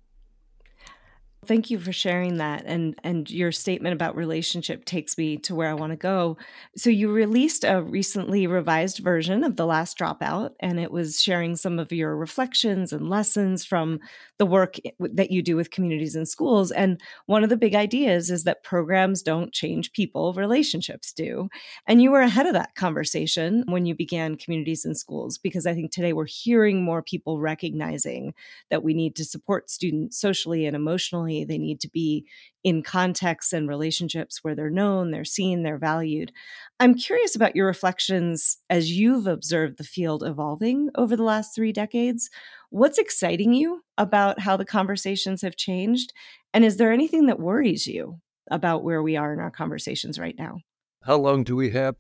Thank 1.47 1.71
you 1.71 1.79
for 1.79 1.91
sharing 1.91 2.37
that 2.37 2.65
and 2.67 2.95
and 3.03 3.31
your 3.31 3.51
statement 3.51 3.95
about 3.95 4.15
relationship 4.15 4.85
takes 4.85 5.17
me 5.17 5.39
to 5.39 5.55
where 5.55 5.71
I 5.71 5.75
want 5.75 5.91
to 5.91 5.97
go. 5.97 6.37
So 6.77 6.91
you 6.91 7.11
released 7.11 7.65
a 7.65 7.83
recently 7.83 8.47
revised 8.47 8.99
version 8.99 9.43
of 9.43 9.57
The 9.57 9.65
Last 9.65 9.97
Dropout 9.99 10.51
and 10.61 10.79
it 10.79 10.91
was 10.93 11.23
sharing 11.23 11.57
some 11.57 11.79
of 11.79 11.93
your 11.93 12.15
reflections 12.15 12.93
and 12.93 13.09
lessons 13.09 13.65
from 13.65 14.01
the 14.37 14.45
work 14.45 14.77
that 14.99 15.31
you 15.31 15.43
do 15.43 15.57
with 15.57 15.71
communities 15.71 16.15
in 16.15 16.27
schools 16.27 16.71
and 16.71 17.01
one 17.25 17.43
of 17.43 17.49
the 17.49 17.57
big 17.57 17.75
ideas 17.75 18.31
is 18.31 18.45
that 18.45 18.63
programs 18.63 19.23
don't 19.23 19.53
change 19.53 19.93
people, 19.93 20.35
relationships 20.35 21.11
do. 21.11 21.49
And 21.87 22.03
you 22.03 22.11
were 22.11 22.21
ahead 22.21 22.47
of 22.47 22.53
that 22.53 22.75
conversation 22.75 23.65
when 23.67 23.87
you 23.87 23.95
began 23.95 24.37
communities 24.37 24.85
in 24.85 24.95
schools 24.95 25.39
because 25.39 25.67
I 25.67 25.73
think 25.73 25.91
today 25.91 26.13
we're 26.13 26.27
hearing 26.27 26.83
more 26.83 27.03
people 27.03 27.41
recognizing 27.41 28.35
that 28.71 28.83
we 28.83 28.95
need 28.95 29.17
to 29.17 29.25
support 29.25 29.71
students 29.71 30.19
socially 30.19 30.67
and 30.67 30.77
emotionally 30.77 31.30
family. 31.31 31.45
They 31.45 31.59
need 31.59 31.81
to 31.81 31.89
be 31.89 32.27
in 32.63 32.83
contexts 32.83 33.53
and 33.53 33.69
relationships 33.69 34.41
where 34.43 34.55
they're 34.55 34.71
known, 34.71 35.11
they're 35.11 35.25
seen, 35.25 35.63
they're 35.63 35.79
valued. 35.79 36.33
I'm 36.79 36.95
curious 36.95 37.35
about 37.35 37.57
your 37.57 37.67
reflections 37.67 38.59
as 38.69 38.93
you've 38.93 39.27
observed 39.27 39.79
the 39.79 39.85
field 39.85 40.23
evolving 40.23 40.91
over 40.97 41.17
the 41.17 41.23
last 41.23 41.55
three 41.55 41.73
decades. 41.73 42.29
What's 42.71 42.99
exciting 42.99 43.55
you 43.55 43.83
about 43.97 44.41
how 44.41 44.57
the 44.57 44.65
conversations 44.65 45.43
have 45.43 45.57
changed? 45.57 46.13
And 46.53 46.65
is 46.65 46.77
there 46.77 46.93
anything 46.93 47.27
that 47.27 47.41
worries 47.41 47.87
you 47.87 48.21
about 48.51 48.83
where 48.85 49.03
we 49.03 49.17
are 49.17 49.33
in 49.33 49.41
our 49.41 49.51
conversations 49.51 50.19
right 50.19 50.35
now? 50.39 50.59
How 51.03 51.17
long 51.17 51.45
do 51.45 51.57
we 51.57 51.71
have? 51.71 51.97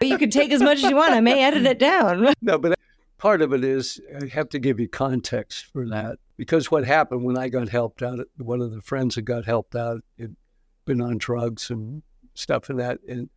you 0.00 0.18
can 0.18 0.30
take 0.30 0.52
as 0.52 0.62
much 0.62 0.78
as 0.78 0.84
you 0.90 0.96
want. 0.96 1.12
I 1.12 1.20
may 1.20 1.42
edit 1.44 1.66
it 1.66 1.78
down. 1.90 2.32
no, 2.40 2.58
but 2.58 2.74
part 3.18 3.42
of 3.42 3.52
it 3.52 3.64
is 3.64 4.00
I 4.20 4.26
have 4.28 4.48
to 4.50 4.58
give 4.58 4.80
you 4.80 4.88
context 4.88 5.66
for 5.66 5.86
that 5.88 6.18
because 6.36 6.70
what 6.70 6.84
happened 6.84 7.24
when 7.24 7.36
I 7.36 7.48
got 7.48 7.68
helped 7.68 8.02
out, 8.02 8.20
one 8.36 8.60
of 8.60 8.72
the 8.72 8.80
friends 8.80 9.16
that 9.16 9.22
got 9.22 9.44
helped 9.44 9.74
out 9.74 10.02
had 10.18 10.36
been 10.84 11.00
on 11.00 11.18
drugs 11.18 11.68
and 11.68 12.02
stuff 12.34 12.70
and 12.70 12.78
that, 12.78 13.00
and 13.08 13.28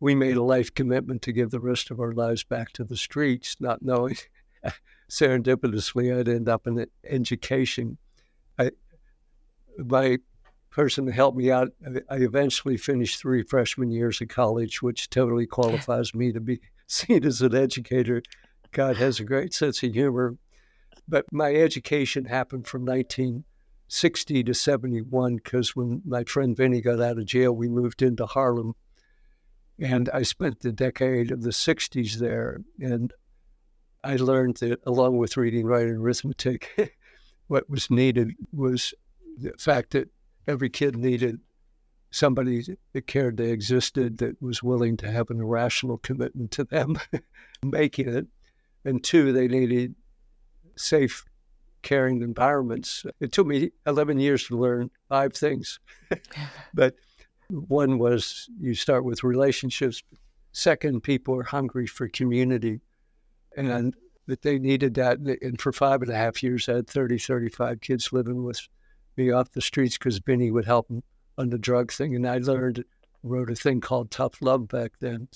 we 0.00 0.14
made 0.16 0.36
a 0.36 0.42
life 0.42 0.74
commitment 0.74 1.22
to 1.22 1.32
give 1.32 1.50
the 1.50 1.60
rest 1.60 1.90
of 1.90 2.00
our 2.00 2.12
lives 2.12 2.42
back 2.42 2.72
to 2.72 2.84
the 2.84 2.96
streets, 2.96 3.56
not 3.60 3.82
knowing 3.82 4.16
serendipitously 5.08 6.18
I'd 6.18 6.28
end 6.28 6.48
up 6.48 6.66
in 6.66 6.84
education. 7.04 7.98
I, 8.58 8.72
my 9.78 10.18
person 10.70 11.04
that 11.04 11.14
helped 11.14 11.36
me 11.36 11.52
out, 11.52 11.68
I 12.10 12.16
eventually 12.16 12.76
finished 12.76 13.20
three 13.20 13.42
freshman 13.42 13.90
years 13.90 14.20
of 14.20 14.28
college, 14.28 14.82
which 14.82 15.08
totally 15.08 15.46
qualifies 15.46 16.14
me 16.14 16.32
to 16.32 16.40
be 16.40 16.60
seen 16.88 17.24
as 17.24 17.40
an 17.40 17.54
educator. 17.54 18.22
God 18.72 18.96
has 18.96 19.20
a 19.20 19.24
great 19.24 19.54
sense 19.54 19.82
of 19.82 19.92
humor. 19.92 20.36
But 21.08 21.26
my 21.32 21.54
education 21.54 22.24
happened 22.24 22.66
from 22.66 22.84
1960 22.84 24.44
to 24.44 24.54
71 24.54 25.36
because 25.36 25.76
when 25.76 26.02
my 26.04 26.24
friend 26.24 26.56
Vinny 26.56 26.80
got 26.80 27.00
out 27.00 27.18
of 27.18 27.26
jail, 27.26 27.52
we 27.52 27.68
moved 27.68 28.02
into 28.02 28.26
Harlem. 28.26 28.74
And 29.78 30.08
I 30.12 30.22
spent 30.22 30.60
the 30.60 30.72
decade 30.72 31.30
of 31.32 31.42
the 31.42 31.50
60s 31.50 32.14
there. 32.14 32.60
And 32.80 33.12
I 34.04 34.16
learned 34.16 34.56
that 34.58 34.80
along 34.86 35.18
with 35.18 35.36
reading, 35.36 35.66
writing, 35.66 35.96
arithmetic, 35.96 36.96
what 37.48 37.68
was 37.68 37.90
needed 37.90 38.32
was 38.52 38.94
the 39.38 39.52
fact 39.58 39.90
that 39.90 40.08
every 40.46 40.70
kid 40.70 40.96
needed 40.96 41.40
somebody 42.10 42.76
that 42.92 43.06
cared 43.06 43.36
they 43.36 43.50
existed, 43.50 44.18
that 44.18 44.40
was 44.40 44.62
willing 44.62 44.96
to 44.98 45.10
have 45.10 45.30
an 45.30 45.40
irrational 45.40 45.98
commitment 45.98 46.50
to 46.52 46.64
them 46.64 46.98
making 47.62 48.08
it. 48.08 48.26
And 48.84 49.02
two, 49.02 49.32
they 49.32 49.48
needed 49.48 49.94
safe, 50.76 51.24
caring 51.82 52.22
environments. 52.22 53.04
It 53.20 53.32
took 53.32 53.46
me 53.46 53.70
11 53.86 54.18
years 54.18 54.46
to 54.48 54.58
learn 54.58 54.90
five 55.08 55.34
things. 55.34 55.78
but 56.74 56.94
one 57.48 57.98
was 57.98 58.48
you 58.60 58.74
start 58.74 59.04
with 59.04 59.24
relationships. 59.24 60.02
Second, 60.52 61.02
people 61.02 61.36
are 61.38 61.44
hungry 61.44 61.86
for 61.86 62.08
community. 62.08 62.80
And 63.56 63.94
that 64.26 64.42
they 64.42 64.58
needed 64.58 64.94
that. 64.94 65.18
And 65.18 65.60
for 65.60 65.72
five 65.72 66.02
and 66.02 66.10
a 66.10 66.16
half 66.16 66.42
years, 66.42 66.68
I 66.68 66.76
had 66.76 66.88
30, 66.88 67.18
35 67.18 67.80
kids 67.80 68.12
living 68.12 68.44
with 68.44 68.60
me 69.16 69.30
off 69.30 69.52
the 69.52 69.60
streets 69.60 69.98
because 69.98 70.18
Vinny 70.18 70.50
would 70.50 70.64
help 70.64 70.88
them 70.88 71.02
on 71.38 71.50
the 71.50 71.58
drug 71.58 71.92
thing. 71.92 72.14
And 72.14 72.26
I 72.26 72.38
learned, 72.38 72.84
wrote 73.22 73.50
a 73.50 73.54
thing 73.54 73.80
called 73.80 74.10
Tough 74.10 74.40
Love 74.40 74.68
back 74.68 74.92
then. 75.00 75.28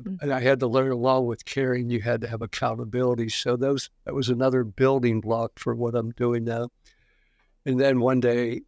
Mm-hmm. 0.00 0.16
And 0.22 0.32
I 0.32 0.40
had 0.40 0.60
to 0.60 0.66
learn 0.66 0.90
along 0.90 1.26
with 1.26 1.44
caring, 1.44 1.90
you 1.90 2.00
had 2.00 2.20
to 2.22 2.28
have 2.28 2.42
accountability. 2.42 3.28
So 3.28 3.56
those 3.56 3.90
that 4.04 4.14
was 4.14 4.28
another 4.28 4.64
building 4.64 5.20
block 5.20 5.52
for 5.58 5.74
what 5.74 5.94
I'm 5.94 6.10
doing 6.12 6.44
now. 6.44 6.68
And 7.64 7.78
then 7.78 8.00
one 8.00 8.20
day, 8.20 8.62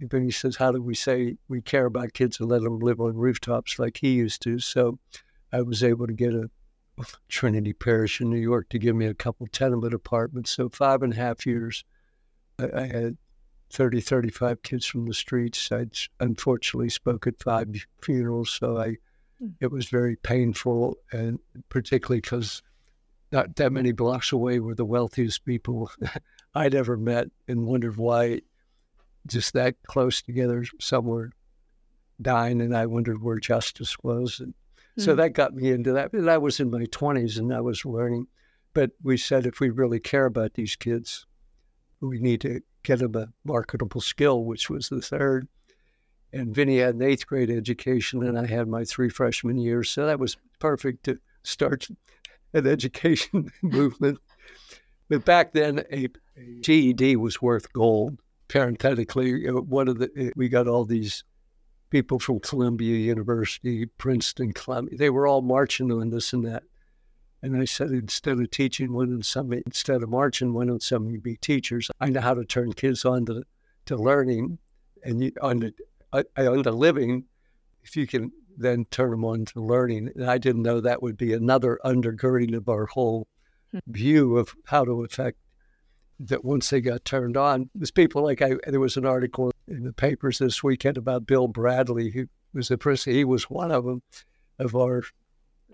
Vinny 0.00 0.30
says, 0.30 0.56
How 0.56 0.70
do 0.72 0.82
we 0.82 0.94
say 0.94 1.36
we 1.48 1.60
care 1.60 1.86
about 1.86 2.12
kids 2.12 2.38
and 2.38 2.48
let 2.48 2.62
them 2.62 2.78
live 2.78 3.00
on 3.00 3.16
rooftops 3.16 3.78
like 3.78 3.98
he 3.98 4.12
used 4.12 4.42
to? 4.42 4.58
So 4.58 4.98
I 5.52 5.62
was 5.62 5.82
able 5.82 6.06
to 6.06 6.12
get 6.12 6.34
a 6.34 6.50
Trinity 7.28 7.72
Parish 7.72 8.20
in 8.20 8.30
New 8.30 8.38
York 8.38 8.68
to 8.70 8.78
give 8.78 8.94
me 8.94 9.06
a 9.06 9.14
couple 9.14 9.46
tenement 9.46 9.94
apartments. 9.94 10.50
So 10.50 10.68
five 10.68 11.02
and 11.02 11.12
a 11.12 11.16
half 11.16 11.46
years, 11.46 11.84
I, 12.58 12.70
I 12.74 12.86
had 12.86 13.16
30, 13.70 14.00
35 14.00 14.62
kids 14.62 14.86
from 14.86 15.06
the 15.06 15.14
streets. 15.14 15.70
I'd 15.72 15.96
unfortunately 16.20 16.88
spoke 16.88 17.26
at 17.26 17.42
five 17.42 17.68
funerals, 18.02 18.50
so 18.50 18.78
I 18.78 18.96
Hmm. 19.40 19.48
It 19.60 19.70
was 19.70 19.88
very 19.88 20.16
painful, 20.16 20.96
and 21.12 21.38
particularly 21.68 22.20
because 22.20 22.62
not 23.30 23.56
that 23.56 23.72
many 23.72 23.92
blocks 23.92 24.32
away 24.32 24.58
were 24.58 24.74
the 24.74 24.84
wealthiest 24.84 25.44
people 25.44 25.90
I'd 26.54 26.74
ever 26.74 26.96
met, 26.96 27.28
and 27.46 27.66
wondered 27.66 27.96
why 27.96 28.40
just 29.26 29.52
that 29.52 29.76
close 29.86 30.22
together 30.22 30.64
somewhere 30.80 31.30
dying, 32.20 32.60
and 32.60 32.76
I 32.76 32.86
wondered 32.86 33.22
where 33.22 33.38
justice 33.38 33.96
was. 34.02 34.40
And 34.40 34.54
mm. 34.98 35.04
so 35.04 35.12
hmm. 35.12 35.18
that 35.18 35.34
got 35.34 35.54
me 35.54 35.70
into 35.70 35.92
that. 35.92 36.12
And 36.12 36.30
I 36.30 36.38
was 36.38 36.60
in 36.60 36.70
my 36.70 36.84
20s 36.84 37.38
and 37.38 37.52
I 37.52 37.60
was 37.60 37.84
learning. 37.84 38.26
But 38.74 38.90
we 39.02 39.16
said 39.16 39.46
if 39.46 39.60
we 39.60 39.70
really 39.70 39.98
care 40.00 40.26
about 40.26 40.54
these 40.54 40.76
kids, 40.76 41.26
we 42.00 42.20
need 42.20 42.40
to 42.42 42.60
get 42.82 43.00
them 43.00 43.14
a 43.16 43.28
marketable 43.44 44.00
skill, 44.00 44.44
which 44.44 44.70
was 44.70 44.88
the 44.88 45.00
third 45.00 45.48
and 46.32 46.54
Vinny 46.54 46.78
had 46.78 46.94
an 46.94 47.02
eighth 47.02 47.26
grade 47.26 47.50
education, 47.50 48.22
and 48.22 48.38
I 48.38 48.46
had 48.46 48.68
my 48.68 48.84
three 48.84 49.08
freshman 49.08 49.58
years. 49.58 49.90
So 49.90 50.06
that 50.06 50.18
was 50.18 50.36
perfect 50.58 51.04
to 51.04 51.18
start 51.42 51.88
an 52.52 52.66
education 52.66 53.50
movement. 53.62 54.18
But 55.08 55.24
back 55.24 55.52
then, 55.52 55.84
a 55.90 56.08
GED 56.60 57.16
was 57.16 57.40
worth 57.40 57.72
gold. 57.72 58.18
Parenthetically, 58.48 59.46
one 59.50 59.88
of 59.88 59.98
the 59.98 60.10
eh, 60.16 60.30
we 60.34 60.48
got 60.48 60.68
all 60.68 60.84
these 60.84 61.22
people 61.90 62.18
from 62.18 62.40
Columbia 62.40 62.96
University, 62.96 63.86
Princeton, 63.86 64.52
Columbia. 64.52 64.96
They 64.96 65.10
were 65.10 65.26
all 65.26 65.42
marching 65.42 65.90
on 65.92 66.10
this 66.10 66.32
and 66.32 66.44
that. 66.46 66.62
And 67.42 67.56
I 67.56 67.66
said, 67.66 67.90
instead 67.90 68.40
of 68.40 68.50
teaching, 68.50 68.92
why 68.92 69.04
don't 69.04 69.24
some, 69.24 69.52
instead 69.52 70.02
of 70.02 70.08
marching, 70.08 70.52
why 70.52 70.64
don't 70.64 70.82
some 70.82 71.18
be 71.18 71.36
teachers? 71.36 71.88
I 72.00 72.08
know 72.10 72.20
how 72.20 72.34
to 72.34 72.44
turn 72.44 72.72
kids 72.72 73.04
on 73.04 73.26
to, 73.26 73.44
to 73.86 73.96
learning 73.96 74.58
and 75.04 75.22
you, 75.22 75.32
on 75.40 75.60
the 75.60 75.72
I, 76.12 76.24
I 76.36 76.46
earned 76.46 76.66
a 76.66 76.72
living 76.72 77.24
if 77.82 77.96
you 77.96 78.06
can 78.06 78.32
then 78.56 78.84
turn 78.90 79.10
them 79.10 79.24
on 79.24 79.44
to 79.46 79.60
learning. 79.60 80.10
And 80.14 80.28
I 80.28 80.38
didn't 80.38 80.62
know 80.62 80.80
that 80.80 81.02
would 81.02 81.16
be 81.16 81.32
another 81.32 81.78
undergirding 81.84 82.56
of 82.56 82.68
our 82.68 82.86
whole 82.86 83.26
hmm. 83.70 83.78
view 83.86 84.36
of 84.36 84.54
how 84.66 84.84
to 84.84 85.04
affect 85.04 85.38
that 86.20 86.44
once 86.44 86.70
they 86.70 86.80
got 86.80 87.04
turned 87.04 87.36
on. 87.36 87.70
There's 87.74 87.92
people 87.92 88.24
like 88.24 88.42
I, 88.42 88.56
there 88.66 88.80
was 88.80 88.96
an 88.96 89.06
article 89.06 89.52
in 89.68 89.84
the 89.84 89.92
papers 89.92 90.38
this 90.38 90.62
weekend 90.62 90.96
about 90.96 91.26
Bill 91.26 91.46
Bradley, 91.46 92.10
who 92.10 92.26
was 92.52 92.70
a 92.70 92.78
person, 92.78 93.12
he 93.12 93.24
was 93.24 93.44
one 93.44 93.70
of 93.70 93.84
them, 93.84 94.02
of 94.58 94.74
our 94.74 95.04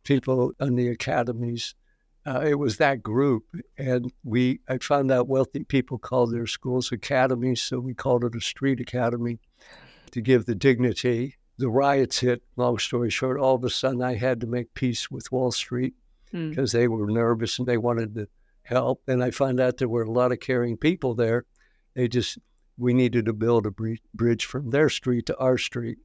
people 0.03 0.53
in 0.61 0.77
the 0.77 0.89
academies. 0.89 1.75
Uh, 2.27 2.41
it 2.41 2.59
was 2.59 2.77
that 2.77 3.03
group. 3.03 3.45
And 3.79 4.13
we, 4.23 4.61
I 4.69 4.79
found 4.79 5.11
out 5.11 5.29
wealthy 5.29 5.65
people 5.65 5.97
called 5.97 6.33
their 6.33 6.47
schools 6.47 6.93
academies, 6.93 7.63
so 7.63 7.81
we 7.81 7.95
called 7.95 8.25
it 8.25 8.35
a 8.35 8.41
street 8.41 8.81
academy 8.81 9.39
to 10.15 10.21
give 10.21 10.47
the 10.47 10.55
dignity. 10.55 11.37
The 11.59 11.69
riots 11.69 12.21
hit, 12.21 12.43
long 12.57 12.79
story 12.79 13.11
short, 13.11 13.39
all 13.39 13.57
of 13.57 13.65
a 13.65 13.71
sudden 13.71 14.01
I 14.01 14.15
had 14.15 14.41
to 14.41 14.47
make 14.47 14.73
peace 14.75 15.11
with 15.11 15.31
Wall 15.33 15.51
Street 15.51 15.95
because 16.31 16.73
hmm. 16.73 16.79
mm. 16.79 16.81
they 16.81 16.89
were 16.89 17.11
nervous 17.11 17.59
and 17.59 17.67
they 17.67 17.79
wanted 17.79 18.15
to 18.15 18.29
help. 18.63 19.03
And 19.09 19.23
I 19.23 19.33
found 19.33 19.61
out 19.61 19.77
there 19.77 19.89
were 19.89 20.05
a 20.05 20.11
lot 20.11 20.31
of 20.31 20.39
caring 20.39 20.77
people 20.77 21.15
there. 21.15 21.45
They 21.95 22.07
just, 22.07 22.39
we 22.79 22.95
needed 22.95 23.27
to 23.27 23.33
build 23.33 23.67
a 23.67 23.73
bridge 24.15 24.45
from 24.45 24.71
their 24.71 24.89
street 24.89 25.27
to 25.27 25.37
our 25.39 25.59
street. 25.59 25.99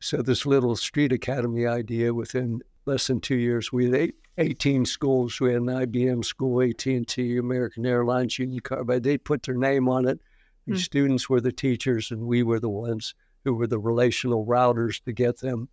So 0.00 0.20
this 0.20 0.44
little 0.44 0.76
street 0.76 1.12
academy 1.12 1.66
idea 1.66 2.12
within 2.12 2.60
less 2.84 3.06
than 3.06 3.20
two 3.20 3.36
years, 3.36 3.72
we 3.72 3.86
had 3.86 3.94
eight, 3.94 4.14
18 4.36 4.84
schools. 4.84 5.40
We 5.40 5.52
had 5.52 5.62
an 5.62 5.68
IBM 5.68 6.24
school, 6.24 6.62
AT&T, 6.62 7.36
American 7.38 7.86
Airlines, 7.86 8.38
Union 8.38 8.60
Carbide. 8.60 9.04
They 9.04 9.16
put 9.16 9.44
their 9.44 9.54
name 9.54 9.88
on 9.88 10.06
it. 10.06 10.20
The 10.66 10.74
mm. 10.74 10.78
students 10.78 11.30
were 11.30 11.40
the 11.40 11.52
teachers, 11.52 12.10
and 12.10 12.22
we 12.22 12.42
were 12.42 12.60
the 12.60 12.68
ones 12.68 13.14
who 13.44 13.54
were 13.54 13.66
the 13.66 13.78
relational 13.78 14.46
routers 14.46 15.02
to 15.04 15.12
get 15.12 15.40
them 15.40 15.68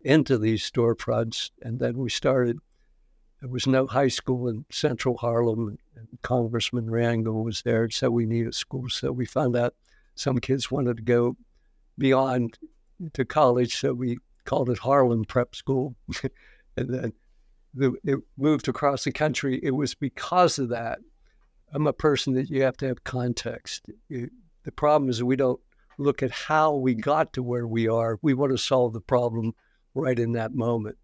into 0.00 0.38
these 0.38 0.68
storefronts. 0.68 1.50
And 1.62 1.78
then 1.78 1.98
we 1.98 2.10
started. 2.10 2.58
There 3.40 3.50
was 3.50 3.66
no 3.66 3.86
high 3.86 4.08
school 4.08 4.48
in 4.48 4.64
central 4.70 5.16
Harlem. 5.16 5.78
And 5.96 6.08
Congressman 6.22 6.86
Rangel 6.86 7.44
was 7.44 7.62
there, 7.62 7.90
so 7.90 8.10
we 8.10 8.26
needed 8.26 8.54
school. 8.54 8.88
So 8.88 9.12
we 9.12 9.26
found 9.26 9.56
out 9.56 9.74
some 10.14 10.38
kids 10.38 10.70
wanted 10.70 10.98
to 10.98 11.02
go 11.02 11.36
beyond 11.98 12.58
to 13.12 13.24
college, 13.24 13.76
so 13.76 13.92
we 13.92 14.18
called 14.44 14.70
it 14.70 14.78
Harlem 14.78 15.24
Prep 15.24 15.54
School. 15.54 15.94
and 16.76 16.88
then 16.88 17.12
the, 17.74 17.94
it 18.04 18.18
moved 18.38 18.68
across 18.68 19.04
the 19.04 19.12
country. 19.12 19.60
It 19.62 19.72
was 19.72 19.94
because 19.94 20.58
of 20.58 20.70
that. 20.70 20.98
I'm 21.72 21.86
a 21.86 21.92
person 21.92 22.34
that 22.34 22.48
you 22.48 22.62
have 22.62 22.76
to 22.78 22.86
have 22.86 23.04
context. 23.04 23.90
It, 24.08 24.30
the 24.64 24.72
problem 24.72 25.10
is 25.10 25.22
we 25.22 25.36
don't 25.36 25.60
look 25.98 26.22
at 26.22 26.30
how 26.30 26.74
we 26.74 26.94
got 26.94 27.32
to 27.34 27.42
where 27.42 27.66
we 27.66 27.88
are. 27.88 28.18
We 28.22 28.34
want 28.34 28.52
to 28.52 28.58
solve 28.58 28.92
the 28.92 29.00
problem 29.00 29.54
right 29.94 30.18
in 30.18 30.32
that 30.32 30.54
moment. 30.54 30.98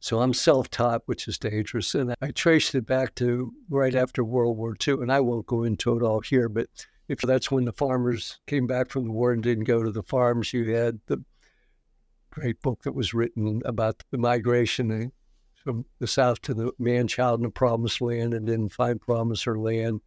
So 0.00 0.20
I'm 0.20 0.34
self 0.34 0.70
taught, 0.70 1.02
which 1.06 1.26
is 1.26 1.38
dangerous. 1.38 1.94
And 1.94 2.14
I 2.20 2.30
traced 2.30 2.74
it 2.74 2.86
back 2.86 3.14
to 3.16 3.52
right 3.70 3.94
after 3.94 4.22
World 4.22 4.56
War 4.58 4.76
II. 4.86 4.94
And 4.94 5.10
I 5.10 5.20
won't 5.20 5.46
go 5.46 5.62
into 5.62 5.96
it 5.96 6.02
all 6.02 6.20
here, 6.20 6.48
but 6.48 6.68
if 7.08 7.20
that's 7.20 7.50
when 7.50 7.64
the 7.64 7.72
farmers 7.72 8.38
came 8.46 8.66
back 8.66 8.90
from 8.90 9.04
the 9.04 9.12
war 9.12 9.32
and 9.32 9.42
didn't 9.42 9.64
go 9.64 9.82
to 9.82 9.90
the 9.90 10.02
farms, 10.02 10.52
you 10.52 10.74
had 10.74 11.00
the 11.06 11.22
great 12.30 12.60
book 12.62 12.82
that 12.82 12.94
was 12.94 13.14
written 13.14 13.62
about 13.64 14.02
the 14.10 14.18
migration 14.18 15.12
from 15.54 15.86
the 15.98 16.06
South 16.06 16.40
to 16.42 16.54
the 16.54 16.72
man 16.78 17.08
child 17.08 17.40
in 17.40 17.44
the 17.44 17.50
promised 17.50 18.00
land 18.00 18.34
and 18.34 18.46
didn't 18.46 18.70
find 18.70 19.00
promise 19.00 19.46
or 19.46 19.58
land. 19.58 20.00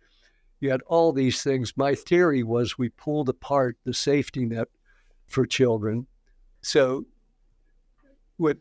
You 0.59 0.71
had 0.71 0.81
all 0.87 1.13
these 1.13 1.43
things. 1.43 1.73
My 1.75 1.95
theory 1.95 2.43
was 2.43 2.77
we 2.77 2.89
pulled 2.89 3.29
apart 3.29 3.77
the 3.83 3.93
safety 3.93 4.45
net 4.45 4.67
for 5.27 5.45
children. 5.45 6.07
So, 6.61 7.05
what 8.37 8.57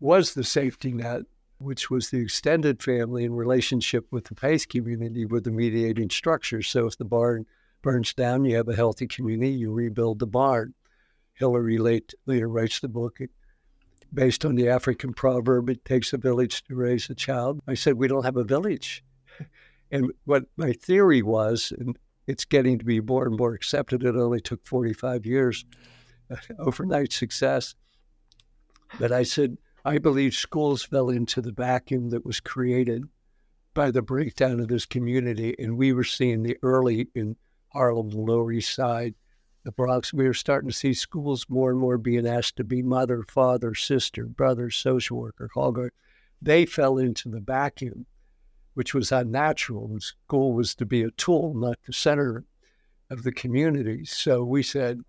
was 0.00 0.34
the 0.34 0.44
safety 0.44 0.92
net, 0.92 1.22
which 1.58 1.90
was 1.90 2.10
the 2.10 2.20
extended 2.20 2.82
family 2.82 3.24
in 3.24 3.34
relationship 3.34 4.06
with 4.10 4.24
the 4.24 4.34
faith 4.34 4.68
community, 4.68 5.24
were 5.24 5.40
the 5.40 5.50
mediating 5.50 6.10
structures. 6.10 6.68
So, 6.68 6.86
if 6.86 6.96
the 6.96 7.04
barn 7.04 7.46
burns 7.82 8.12
down, 8.14 8.44
you 8.44 8.56
have 8.56 8.68
a 8.68 8.76
healthy 8.76 9.06
community, 9.06 9.52
you 9.52 9.72
rebuild 9.72 10.18
the 10.18 10.26
barn. 10.26 10.74
Hillary 11.34 11.78
late 11.78 12.12
later 12.26 12.48
writes 12.48 12.80
the 12.80 12.88
book 12.88 13.20
based 14.12 14.44
on 14.44 14.54
the 14.54 14.68
African 14.68 15.12
proverb, 15.12 15.70
it 15.70 15.84
takes 15.84 16.12
a 16.12 16.18
village 16.18 16.64
to 16.64 16.74
raise 16.74 17.08
a 17.10 17.14
child. 17.14 17.60
I 17.66 17.74
said, 17.74 17.94
we 17.94 18.08
don't 18.08 18.24
have 18.24 18.36
a 18.36 18.44
village. 18.44 19.04
And 19.90 20.12
what 20.24 20.44
my 20.56 20.72
theory 20.72 21.22
was, 21.22 21.72
and 21.78 21.98
it's 22.26 22.44
getting 22.44 22.78
to 22.78 22.84
be 22.84 23.00
more 23.00 23.26
and 23.26 23.36
more 23.36 23.54
accepted, 23.54 24.04
it 24.04 24.16
only 24.16 24.40
took 24.40 24.64
45 24.66 25.26
years, 25.26 25.64
uh, 26.30 26.36
overnight 26.58 27.12
success. 27.12 27.74
But 28.98 29.12
I 29.12 29.22
said, 29.22 29.58
I 29.84 29.98
believe 29.98 30.34
schools 30.34 30.82
fell 30.82 31.08
into 31.08 31.40
the 31.40 31.52
vacuum 31.52 32.10
that 32.10 32.26
was 32.26 32.40
created 32.40 33.04
by 33.72 33.90
the 33.90 34.02
breakdown 34.02 34.60
of 34.60 34.68
this 34.68 34.86
community. 34.86 35.54
And 35.58 35.76
we 35.76 35.92
were 35.92 36.04
seeing 36.04 36.42
the 36.42 36.56
early 36.62 37.08
in 37.14 37.36
Harlem, 37.72 38.10
the 38.10 38.18
Lower 38.18 38.52
East 38.52 38.74
Side, 38.74 39.14
the 39.64 39.72
Bronx, 39.72 40.12
we 40.12 40.26
were 40.26 40.34
starting 40.34 40.70
to 40.70 40.76
see 40.76 40.94
schools 40.94 41.46
more 41.48 41.70
and 41.70 41.78
more 41.78 41.98
being 41.98 42.26
asked 42.26 42.56
to 42.56 42.64
be 42.64 42.82
mother, 42.82 43.22
father, 43.22 43.74
sister, 43.74 44.24
brother, 44.24 44.70
social 44.70 45.18
worker, 45.18 45.50
hall 45.52 45.70
guard. 45.70 45.92
They 46.40 46.64
fell 46.64 46.96
into 46.96 47.28
the 47.28 47.40
vacuum, 47.40 48.06
which 48.74 48.94
was 48.94 49.12
unnatural. 49.12 49.98
School 50.00 50.52
was 50.52 50.74
to 50.76 50.86
be 50.86 51.02
a 51.02 51.10
tool, 51.12 51.54
not 51.54 51.78
the 51.86 51.92
center 51.92 52.44
of 53.10 53.22
the 53.22 53.32
community. 53.32 54.04
So 54.04 54.44
we 54.44 54.62
said, 54.62 55.00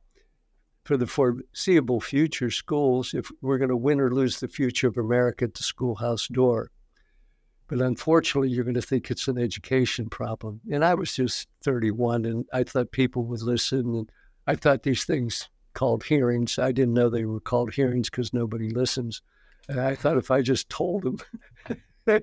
for 0.83 0.97
the 0.97 1.07
foreseeable 1.07 2.01
future, 2.01 2.49
schools, 2.49 3.13
if 3.13 3.31
we're 3.41 3.59
going 3.59 3.69
to 3.69 3.77
win 3.77 3.99
or 3.99 4.11
lose 4.11 4.39
the 4.39 4.47
future 4.47 4.87
of 4.87 4.97
America 4.97 5.45
at 5.45 5.53
the 5.53 5.63
schoolhouse 5.63 6.27
door. 6.27 6.71
But 7.67 7.81
unfortunately, 7.81 8.49
you're 8.49 8.65
going 8.65 8.73
to 8.73 8.81
think 8.81 9.09
it's 9.09 9.27
an 9.27 9.37
education 9.37 10.09
problem. 10.09 10.59
And 10.71 10.83
I 10.83 10.95
was 10.95 11.13
just 11.15 11.47
31, 11.63 12.25
and 12.25 12.45
I 12.51 12.63
thought 12.63 12.91
people 12.91 13.23
would 13.25 13.41
listen 13.41 13.95
and 13.95 14.11
I 14.47 14.55
thought 14.55 14.83
these 14.83 15.05
things 15.05 15.47
called 15.73 16.03
hearings. 16.03 16.59
I 16.59 16.71
didn't 16.71 16.95
know 16.95 17.09
they 17.09 17.25
were 17.25 17.39
called 17.39 17.73
hearings 17.73 18.09
because 18.09 18.33
nobody 18.33 18.69
listens. 18.69 19.21
And 19.69 19.79
I 19.79 19.95
thought 19.95 20.17
if 20.17 20.31
I 20.31 20.41
just 20.41 20.69
told 20.69 21.03
them, 21.03 21.17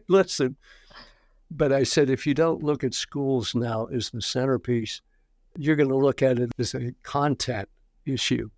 listen. 0.09 0.57
But 1.51 1.73
I 1.73 1.83
said, 1.83 2.11
if 2.11 2.27
you 2.27 2.35
don't 2.35 2.63
look 2.63 2.85
at 2.85 2.95
schools 2.95 3.55
now 3.55 3.87
as 3.87 4.11
the 4.11 4.21
centerpiece, 4.21 5.01
you're 5.57 5.77
going 5.77 5.89
to 5.89 5.97
look 5.97 6.23
at 6.23 6.39
it 6.39 6.53
as 6.59 6.75
a 6.75 6.93
content 7.03 7.69
issue. 8.05 8.51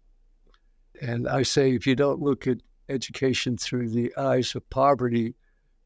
And 1.01 1.29
I 1.29 1.43
say, 1.43 1.75
if 1.75 1.87
you 1.87 1.95
don't 1.95 2.21
look 2.21 2.47
at 2.47 2.59
education 2.89 3.57
through 3.57 3.91
the 3.91 4.15
eyes 4.17 4.55
of 4.55 4.69
poverty, 4.71 5.35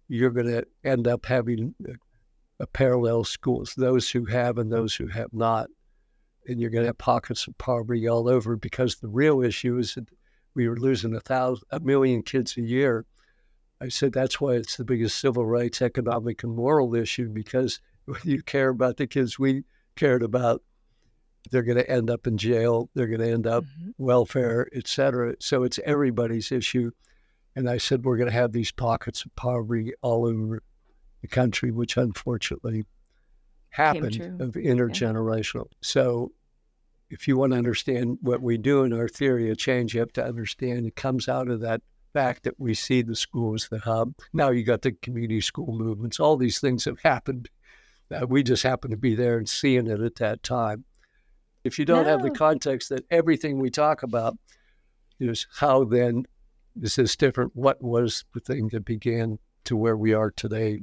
you're 0.09 0.31
going 0.31 0.47
to 0.47 0.67
end 0.83 1.07
up 1.07 1.27
having 1.27 1.75
a, 2.59 2.67
parallel 2.67 3.25
schools, 3.25 3.75
those 3.77 4.11
who 4.11 4.25
have 4.25 4.57
and 4.57 4.73
those 4.73 4.95
who 4.95 5.07
have 5.09 5.33
not 5.33 5.69
and 6.47 6.61
you're 6.61 6.71
going 6.71 6.83
to 6.83 6.89
have 6.89 6.99
pockets 6.99 7.47
of 7.47 7.57
poverty 7.59 8.09
all 8.09 8.29
over 8.29 8.57
because 8.57 8.97
the 8.97 9.09
real 9.09 9.43
issue 9.43 9.79
is 9.79 9.95
that 9.95 10.09
we 10.55 10.69
were 10.69 10.77
losing 10.77 11.15
a 11.15 11.21
thousand, 11.21 11.67
a 11.71 11.81
million 11.81 12.23
kids 12.23 12.57
a 12.57 12.63
year. 12.63 13.07
I 13.85 13.89
said 13.89 14.15
that's 14.15 14.41
why 14.41 14.55
it's 14.55 14.79
the 14.79 14.85
biggest 14.85 15.19
civil 15.19 15.45
rights, 15.45 15.83
economic, 15.83 16.43
and 16.43 16.57
moral 16.57 16.95
issue 16.95 17.29
because 17.29 17.81
when 18.07 18.21
you 18.25 18.43
care 18.43 18.71
about 18.71 18.97
the 18.97 19.07
kids 19.07 19.39
we 19.39 19.65
cared 19.95 20.23
about, 20.23 20.63
they're 21.51 21.63
going 21.63 21.77
to 21.77 21.91
end 21.91 22.09
up 22.09 22.27
in 22.27 22.39
jail, 22.39 22.89
they're 22.95 23.07
going 23.07 23.21
to 23.21 23.31
end 23.31 23.47
up 23.47 23.65
mm-hmm. 23.65 23.91
welfare, 23.99 24.69
et 24.75 24.89
cetera. 24.89 25.35
So 25.39 25.65
it's 25.65 25.79
everybody's 25.85 26.51
issue. 26.51 26.93
And 27.55 27.69
I 27.69 27.77
said 27.77 28.05
we're 28.05 28.17
going 28.17 28.31
to 28.31 28.37
have 28.37 28.53
these 28.53 28.73
pockets 28.73 29.27
of 29.27 29.37
poverty 29.37 29.93
all 30.01 30.27
over 30.27 30.63
the 31.21 31.29
country, 31.29 31.71
which 31.71 31.99
unfortunately 31.99 32.87
happened 33.69 34.41
of 34.41 34.55
intergenerational. 34.55 35.67
Yeah. 35.71 35.79
So 35.83 36.33
if 37.11 37.29
you 37.29 37.37
want 37.37 37.53
to 37.53 37.59
understand 37.59 38.19
what 38.23 38.41
we 38.41 38.57
do 38.57 38.83
in 38.85 38.95
our 38.95 39.09
theory 39.09 39.51
of 39.51 39.59
change, 39.59 39.93
you 39.93 40.01
have 40.01 40.13
to 40.15 40.25
understand 40.25 40.87
it 40.87 40.97
comes 40.97 41.29
out 41.29 41.49
of 41.49 41.61
that 41.61 41.83
fact 42.15 42.45
that 42.45 42.59
we 42.59 42.73
see 42.75 43.03
the 43.03 43.17
school 43.17 43.55
as 43.55 43.69
the 43.69 43.81
hub. 43.81 44.15
Now 44.33 44.51
you 44.51 44.65
got 44.65 44.83
the 44.83 44.93
community 44.93 45.41
school 45.41 45.73
movements. 45.73 46.19
All 46.19 46.37
these 46.37 46.61
things 46.61 46.85
have 46.87 47.01
happened. 47.01 47.49
Uh, 48.11 48.27
we 48.27 48.43
just 48.43 48.63
happen 48.63 48.91
to 48.91 48.97
be 48.97 49.15
there 49.15 49.37
and 49.37 49.49
seeing 49.49 49.87
it 49.87 50.01
at 50.01 50.17
that 50.17 50.43
time. 50.43 50.85
If 51.65 51.79
you 51.79 51.85
don't 51.85 52.05
no. 52.05 52.11
have 52.11 52.23
the 52.23 52.31
context 52.31 52.91
that 52.91 53.05
everything 53.11 53.59
we 53.59 53.71
talk 53.71 54.03
about 54.03 54.37
is 55.19 55.47
how 55.59 55.85
then 55.85 56.25
is 56.81 56.97
this 56.97 57.17
different? 57.17 57.53
What 57.55 57.83
was 57.83 58.25
the 58.35 58.41
thing 58.41 58.69
that 58.73 58.85
began 58.85 59.39
to 59.65 59.77
where 59.77 59.97
we 59.97 60.13
are 60.13 60.31
today, 60.31 60.83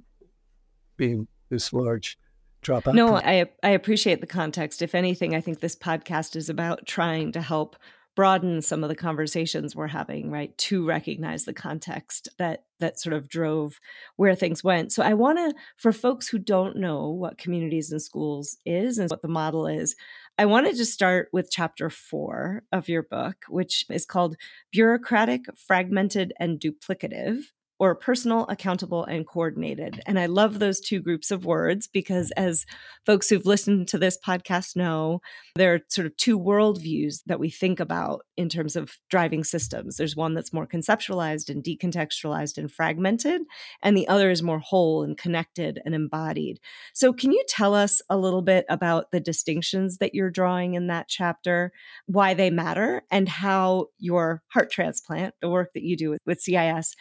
being 0.97 1.27
this 1.49 1.71
large 1.73 2.17
drop 2.61 2.87
out. 2.87 2.95
No, 2.95 3.15
I 3.15 3.49
I 3.63 3.69
appreciate 3.69 4.21
the 4.21 4.27
context. 4.27 4.81
If 4.81 4.95
anything, 4.95 5.35
I 5.35 5.41
think 5.41 5.59
this 5.59 5.75
podcast 5.75 6.35
is 6.35 6.49
about 6.49 6.85
trying 6.85 7.31
to 7.33 7.41
help 7.41 7.75
broaden 8.15 8.61
some 8.61 8.83
of 8.83 8.89
the 8.89 8.95
conversations 8.95 9.75
we're 9.75 9.87
having 9.87 10.29
right 10.29 10.57
to 10.57 10.85
recognize 10.85 11.45
the 11.45 11.53
context 11.53 12.27
that 12.37 12.65
that 12.79 12.99
sort 12.99 13.13
of 13.13 13.29
drove 13.29 13.79
where 14.15 14.35
things 14.35 14.63
went. 14.63 14.91
So 14.91 15.03
i 15.03 15.13
want 15.13 15.37
to 15.37 15.53
for 15.77 15.91
folks 15.91 16.27
who 16.27 16.37
don't 16.37 16.75
know 16.75 17.09
what 17.09 17.37
communities 17.37 17.91
in 17.91 17.99
schools 17.99 18.57
is 18.65 18.97
and 18.97 19.09
what 19.09 19.21
the 19.21 19.27
model 19.27 19.67
is 19.67 19.95
i 20.37 20.45
wanted 20.45 20.75
to 20.75 20.85
start 20.85 21.29
with 21.31 21.51
chapter 21.51 21.89
4 21.89 22.63
of 22.71 22.89
your 22.89 23.03
book 23.03 23.37
which 23.47 23.85
is 23.89 24.05
called 24.05 24.35
bureaucratic 24.71 25.45
fragmented 25.55 26.33
and 26.39 26.59
duplicative 26.59 27.43
or 27.81 27.95
personal, 27.95 28.45
accountable, 28.47 29.03
and 29.05 29.25
coordinated. 29.25 30.03
And 30.05 30.19
I 30.19 30.27
love 30.27 30.59
those 30.59 30.79
two 30.79 30.99
groups 30.99 31.31
of 31.31 31.45
words 31.45 31.87
because, 31.87 32.29
as 32.37 32.63
folks 33.07 33.27
who've 33.27 33.47
listened 33.47 33.87
to 33.87 33.97
this 33.97 34.19
podcast 34.23 34.75
know, 34.75 35.19
there 35.55 35.73
are 35.73 35.79
sort 35.87 36.05
of 36.05 36.15
two 36.15 36.39
worldviews 36.39 37.23
that 37.25 37.39
we 37.39 37.49
think 37.49 37.79
about 37.79 38.21
in 38.37 38.49
terms 38.49 38.75
of 38.75 38.97
driving 39.09 39.43
systems. 39.43 39.97
There's 39.97 40.15
one 40.15 40.35
that's 40.35 40.53
more 40.53 40.67
conceptualized 40.67 41.49
and 41.49 41.63
decontextualized 41.63 42.59
and 42.59 42.71
fragmented, 42.71 43.41
and 43.81 43.97
the 43.97 44.07
other 44.07 44.29
is 44.29 44.43
more 44.43 44.59
whole 44.59 45.01
and 45.01 45.17
connected 45.17 45.81
and 45.83 45.95
embodied. 45.95 46.59
So, 46.93 47.11
can 47.11 47.31
you 47.31 47.43
tell 47.49 47.73
us 47.73 47.99
a 48.11 48.17
little 48.17 48.43
bit 48.43 48.63
about 48.69 49.09
the 49.09 49.19
distinctions 49.19 49.97
that 49.97 50.13
you're 50.13 50.29
drawing 50.29 50.75
in 50.75 50.85
that 50.87 51.07
chapter, 51.07 51.71
why 52.05 52.35
they 52.35 52.51
matter, 52.51 53.01
and 53.09 53.27
how 53.27 53.87
your 53.97 54.43
heart 54.49 54.69
transplant, 54.69 55.33
the 55.41 55.49
work 55.49 55.73
that 55.73 55.81
you 55.81 55.97
do 55.97 56.11
with, 56.11 56.19
with 56.27 56.39
CIS, 56.39 56.95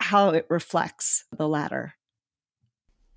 how 0.00 0.30
it 0.30 0.46
reflects 0.48 1.24
the 1.36 1.48
latter. 1.48 1.94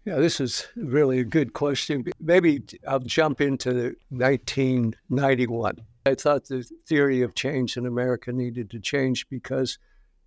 Yeah, 0.05 0.15
this 0.15 0.39
is 0.39 0.67
really 0.75 1.19
a 1.19 1.23
good 1.23 1.53
question. 1.53 2.05
Maybe 2.19 2.63
I'll 2.87 2.99
jump 2.99 3.39
into 3.39 3.95
1991. 4.09 5.75
I 6.07 6.15
thought 6.15 6.45
the 6.45 6.67
theory 6.87 7.21
of 7.21 7.35
change 7.35 7.77
in 7.77 7.85
America 7.85 8.33
needed 8.33 8.71
to 8.71 8.79
change 8.79 9.29
because 9.29 9.77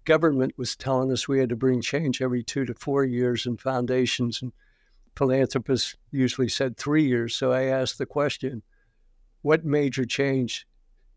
government 0.05 0.55
was 0.57 0.77
telling 0.77 1.11
us 1.11 1.27
we 1.27 1.41
had 1.41 1.49
to 1.49 1.57
bring 1.57 1.81
change 1.81 2.23
every 2.23 2.45
two 2.45 2.65
to 2.67 2.75
four 2.75 3.05
years, 3.05 3.47
and 3.47 3.61
foundations 3.61 4.41
and 4.43 4.53
philanthropists 5.17 5.97
usually 6.13 6.49
said 6.49 6.77
three 6.77 7.05
years. 7.05 7.35
So 7.35 7.53
I 7.53 7.65
asked 7.65 7.99
the 7.99 8.07
question 8.07 8.63
what 9.43 9.65
major 9.65 10.05
change 10.05 10.67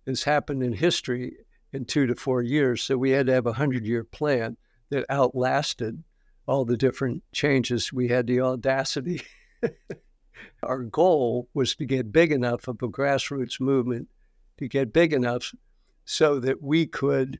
has 0.06 0.24
happened 0.24 0.64
in 0.64 0.74
history 0.74 1.38
in 1.72 1.86
two 1.86 2.08
to 2.08 2.16
four 2.16 2.42
years? 2.42 2.82
So 2.82 2.98
we 2.98 3.12
had 3.12 3.28
to 3.28 3.34
have 3.34 3.46
a 3.46 3.52
100 3.52 3.86
year 3.86 4.04
plan 4.04 4.58
that 4.90 5.06
outlasted 5.10 6.04
all 6.48 6.66
the 6.66 6.78
different 6.78 7.24
changes. 7.34 7.92
We 7.92 8.08
had 8.08 8.28
the 8.28 8.42
audacity. 8.42 9.22
Our 10.64 10.84
goal 10.84 11.50
was 11.54 11.76
to 11.76 11.86
get 11.86 12.12
big 12.12 12.32
enough 12.32 12.68
of 12.68 12.82
a 12.82 12.88
grassroots 12.88 13.60
movement 13.60 14.08
to 14.58 14.68
get 14.68 14.94
big 14.94 15.14
enough 15.14 15.54
so 16.06 16.40
that 16.40 16.62
we 16.62 16.86
could 16.86 17.40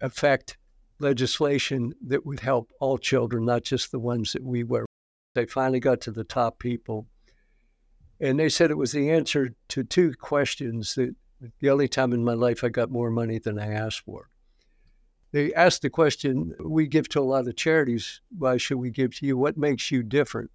affect 0.00 0.56
legislation 0.98 1.92
that 2.06 2.24
would 2.24 2.40
help 2.40 2.70
all 2.80 2.98
children, 2.98 3.44
not 3.44 3.62
just 3.62 3.92
the 3.92 3.98
ones 3.98 4.32
that 4.32 4.42
we 4.42 4.64
were. 4.64 4.86
They 5.34 5.46
finally 5.46 5.80
got 5.80 6.00
to 6.02 6.10
the 6.10 6.24
top 6.24 6.58
people. 6.58 7.06
And 8.18 8.40
they 8.40 8.48
said 8.48 8.70
it 8.70 8.78
was 8.78 8.92
the 8.92 9.10
answer 9.10 9.50
to 9.68 9.84
two 9.84 10.14
questions 10.18 10.94
that 10.94 11.14
the 11.60 11.70
only 11.70 11.88
time 11.88 12.14
in 12.14 12.24
my 12.24 12.32
life 12.32 12.64
I 12.64 12.70
got 12.70 12.90
more 12.90 13.10
money 13.10 13.38
than 13.38 13.58
I 13.58 13.72
asked 13.72 14.00
for. 14.00 14.30
They 15.36 15.52
asked 15.52 15.82
the 15.82 15.90
question 15.90 16.54
we 16.58 16.86
give 16.86 17.10
to 17.10 17.20
a 17.20 17.20
lot 17.20 17.46
of 17.46 17.56
charities, 17.56 18.22
why 18.38 18.56
should 18.56 18.78
we 18.78 18.88
give 18.88 19.14
to 19.16 19.26
you? 19.26 19.36
What 19.36 19.58
makes 19.58 19.90
you 19.90 20.02
different? 20.02 20.50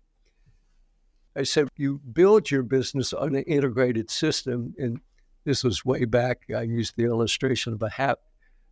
I 1.35 1.43
said, 1.43 1.67
you 1.77 1.99
build 1.99 2.49
your 2.49 2.63
business 2.63 3.13
on 3.13 3.35
an 3.35 3.43
integrated 3.43 4.09
system. 4.09 4.73
And 4.79 4.99
this 5.43 5.63
was 5.63 5.85
way 5.85 6.05
back. 6.05 6.47
I 6.49 6.63
used 6.63 6.95
the 6.97 7.03
illustration 7.03 7.73
of 7.73 7.83
a 7.83 7.91
hat. 7.91 8.21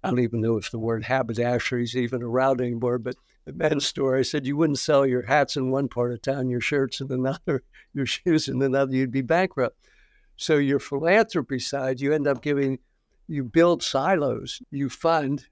I 0.04 0.10
don't 0.10 0.22
even 0.22 0.42
know 0.42 0.58
if 0.58 0.72
the 0.72 0.80
word 0.80 1.04
haberdashery 1.04 1.84
is 1.84 1.96
even 1.96 2.24
around 2.24 2.60
anymore, 2.60 2.98
but 2.98 3.14
the 3.46 3.54
men's 3.54 3.86
store, 3.86 4.18
I 4.18 4.24
said, 4.24 4.48
you 4.48 4.58
wouldn't 4.58 4.80
sell 4.80 5.06
your 5.06 5.28
hats 5.28 5.58
in 5.58 5.70
one 5.70 5.90
part 5.90 6.12
of 6.12 6.24
town, 6.24 6.50
your 6.50 6.60
shirts 6.60 7.02
in 7.02 7.12
another, 7.12 7.62
your 7.94 8.08
shoes 8.08 8.48
in 8.48 8.60
another, 8.64 8.96
you'd 8.96 9.12
be 9.12 9.22
bankrupt. 9.22 9.78
So 10.38 10.56
your 10.56 10.80
philanthropy 10.80 11.60
side, 11.60 12.02
you 12.02 12.14
end 12.14 12.26
up 12.26 12.42
giving, 12.42 12.80
you 13.28 13.44
build 13.44 13.84
silos, 13.84 14.60
you 14.72 14.90
fund 14.90 15.46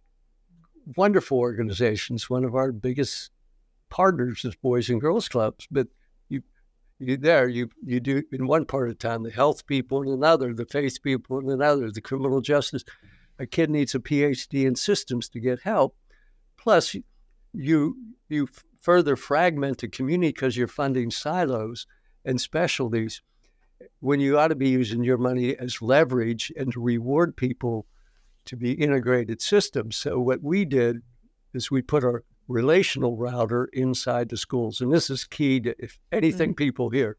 wonderful 0.95 1.39
organizations. 1.39 2.29
One 2.29 2.43
of 2.43 2.55
our 2.55 2.71
biggest 2.71 3.31
partners 3.89 4.45
is 4.45 4.55
Boys 4.55 4.89
and 4.89 5.01
Girls 5.01 5.27
Clubs, 5.27 5.67
but 5.69 5.87
you 6.29 6.43
you 6.99 7.17
there 7.17 7.47
you 7.47 7.69
you 7.83 7.99
do 7.99 8.23
in 8.31 8.47
one 8.47 8.65
part 8.65 8.89
of 8.89 8.97
town 8.97 9.23
the 9.23 9.31
health 9.31 9.65
people 9.65 10.01
in 10.01 10.09
another, 10.09 10.53
the 10.53 10.65
faith 10.65 11.01
people 11.01 11.39
in 11.39 11.49
another, 11.49 11.91
the 11.91 12.01
criminal 12.01 12.41
justice. 12.41 12.83
A 13.39 13.45
kid 13.45 13.69
needs 13.69 13.93
a 13.93 13.99
PhD 13.99 14.65
in 14.65 14.75
systems 14.75 15.29
to 15.29 15.39
get 15.39 15.59
help. 15.61 15.95
Plus, 16.57 16.95
you 17.53 17.97
you 18.29 18.47
further 18.81 19.15
fragment 19.15 19.79
the 19.79 19.87
community 19.87 20.31
because 20.31 20.55
you're 20.55 20.67
funding 20.67 21.11
silos 21.11 21.85
and 22.25 22.39
specialties 22.39 23.21
when 23.99 24.19
you 24.19 24.37
ought 24.37 24.47
to 24.47 24.55
be 24.55 24.69
using 24.69 25.03
your 25.03 25.17
money 25.17 25.55
as 25.57 25.81
leverage 25.81 26.51
and 26.57 26.71
to 26.71 26.81
reward 26.81 27.35
people 27.35 27.85
to 28.47 28.55
be 28.55 28.73
integrated 28.73 29.41
systems. 29.41 29.95
So 29.95 30.19
what 30.19 30.41
we 30.41 30.65
did 30.65 31.01
is 31.53 31.71
we 31.71 31.81
put 31.81 32.03
our 32.03 32.23
relational 32.47 33.17
router 33.17 33.69
inside 33.73 34.29
the 34.29 34.37
schools. 34.37 34.81
And 34.81 34.91
this 34.91 35.09
is 35.09 35.25
key 35.25 35.59
to 35.61 35.75
if 35.79 35.99
anything 36.11 36.51
mm-hmm. 36.51 36.65
people 36.65 36.89
hear, 36.89 37.17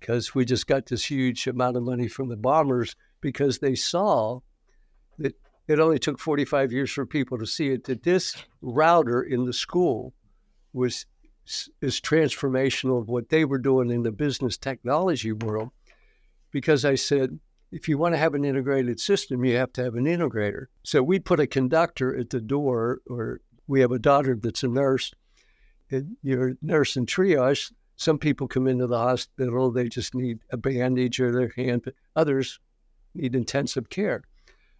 because 0.00 0.34
we 0.34 0.44
just 0.44 0.66
got 0.66 0.86
this 0.86 1.04
huge 1.04 1.46
amount 1.46 1.76
of 1.76 1.82
money 1.82 2.08
from 2.08 2.28
the 2.28 2.36
Ballmers 2.36 2.94
because 3.20 3.58
they 3.58 3.74
saw 3.74 4.40
that 5.18 5.34
it 5.66 5.80
only 5.80 5.98
took 5.98 6.18
45 6.18 6.72
years 6.72 6.90
for 6.90 7.04
people 7.04 7.38
to 7.38 7.46
see 7.46 7.68
it, 7.68 7.84
that 7.84 8.02
this 8.02 8.36
router 8.62 9.22
in 9.22 9.44
the 9.44 9.52
school 9.52 10.14
was 10.72 11.06
is 11.80 11.98
transformational 12.00 13.00
of 13.00 13.08
what 13.08 13.30
they 13.30 13.44
were 13.44 13.58
doing 13.58 13.90
in 13.90 14.02
the 14.02 14.12
business 14.12 14.58
technology 14.58 15.32
world. 15.32 15.70
Because 16.50 16.84
I 16.84 16.94
said, 16.94 17.38
if 17.70 17.88
you 17.88 17.98
want 17.98 18.14
to 18.14 18.18
have 18.18 18.34
an 18.34 18.44
integrated 18.44 18.98
system, 19.00 19.44
you 19.44 19.56
have 19.56 19.72
to 19.74 19.84
have 19.84 19.94
an 19.94 20.06
integrator. 20.06 20.66
So 20.84 21.02
we 21.02 21.18
put 21.18 21.40
a 21.40 21.46
conductor 21.46 22.16
at 22.16 22.30
the 22.30 22.40
door, 22.40 23.00
or 23.06 23.40
we 23.66 23.80
have 23.80 23.92
a 23.92 23.98
daughter 23.98 24.38
that's 24.40 24.62
a 24.62 24.68
nurse. 24.68 25.12
And 25.90 26.16
you're 26.22 26.50
a 26.50 26.54
nurse 26.62 26.96
in 26.96 27.06
triage. 27.06 27.72
Some 27.96 28.18
people 28.18 28.48
come 28.48 28.68
into 28.68 28.86
the 28.86 28.98
hospital, 28.98 29.70
they 29.70 29.88
just 29.88 30.14
need 30.14 30.38
a 30.50 30.56
bandage 30.56 31.20
or 31.20 31.32
their 31.32 31.52
hand, 31.56 31.82
but 31.84 31.94
others 32.14 32.60
need 33.14 33.34
intensive 33.34 33.90
care. 33.90 34.22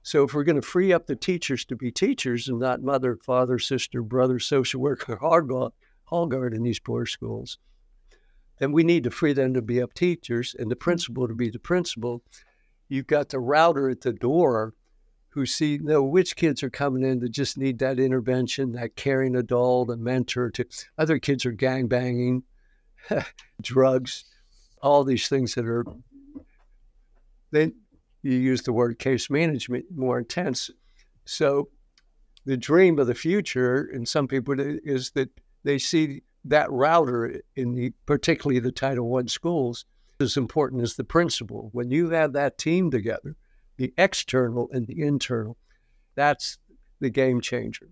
So 0.02 0.22
if 0.22 0.32
we're 0.32 0.44
going 0.44 0.60
to 0.60 0.62
free 0.62 0.92
up 0.92 1.06
the 1.06 1.16
teachers 1.16 1.64
to 1.66 1.76
be 1.76 1.90
teachers 1.90 2.48
and 2.48 2.60
not 2.60 2.80
mother, 2.80 3.16
father, 3.16 3.58
sister, 3.58 4.02
brother, 4.02 4.38
social 4.38 4.80
worker, 4.80 5.16
hall 5.16 6.26
guard 6.26 6.54
in 6.54 6.62
these 6.62 6.78
poor 6.78 7.04
schools, 7.06 7.58
then 8.58 8.72
we 8.72 8.82
need 8.84 9.04
to 9.04 9.10
free 9.10 9.32
them 9.32 9.54
to 9.54 9.62
be 9.62 9.82
up 9.82 9.94
teachers 9.94 10.54
and 10.58 10.70
the 10.70 10.74
mm-hmm. 10.74 10.84
principal 10.84 11.28
to 11.28 11.34
be 11.34 11.50
the 11.50 11.58
principal 11.58 12.22
you've 12.88 13.06
got 13.06 13.28
the 13.28 13.40
router 13.40 13.88
at 13.88 14.00
the 14.00 14.12
door 14.12 14.74
who 15.30 15.46
see 15.46 15.78
know 15.78 16.02
which 16.02 16.36
kids 16.36 16.62
are 16.62 16.70
coming 16.70 17.02
in 17.02 17.20
that 17.20 17.30
just 17.30 17.58
need 17.58 17.78
that 17.78 18.00
intervention, 18.00 18.72
that 18.72 18.96
caring 18.96 19.36
adult, 19.36 19.90
a 19.90 19.96
mentor. 19.96 20.50
To 20.50 20.64
other 20.96 21.18
kids 21.18 21.46
are 21.46 21.52
gang 21.52 21.86
banging, 21.86 22.42
drugs, 23.62 24.24
all 24.82 25.04
these 25.04 25.28
things 25.28 25.54
that 25.54 25.66
are. 25.66 25.84
Then 27.50 27.74
you 28.22 28.34
use 28.34 28.62
the 28.62 28.72
word 28.72 28.98
case 28.98 29.30
management 29.30 29.86
more 29.94 30.18
intense. 30.18 30.70
So, 31.24 31.68
the 32.44 32.56
dream 32.56 32.98
of 32.98 33.06
the 33.06 33.14
future, 33.14 33.90
and 33.92 34.08
some 34.08 34.26
people 34.26 34.54
is 34.58 35.10
that 35.10 35.28
they 35.64 35.78
see 35.78 36.22
that 36.44 36.70
router 36.70 37.42
in 37.56 37.74
the 37.74 37.92
particularly 38.06 38.60
the 38.60 38.72
Title 38.72 39.08
One 39.08 39.28
schools 39.28 39.84
as 40.20 40.36
important 40.36 40.82
as 40.82 40.94
the 40.94 41.04
principal. 41.04 41.70
When 41.72 41.90
you 41.90 42.10
have 42.10 42.32
that 42.32 42.58
team 42.58 42.90
together, 42.90 43.36
the 43.76 43.92
external 43.96 44.68
and 44.72 44.86
the 44.86 45.02
internal, 45.02 45.56
that's 46.14 46.58
the 47.00 47.10
game 47.10 47.40
changer. 47.40 47.90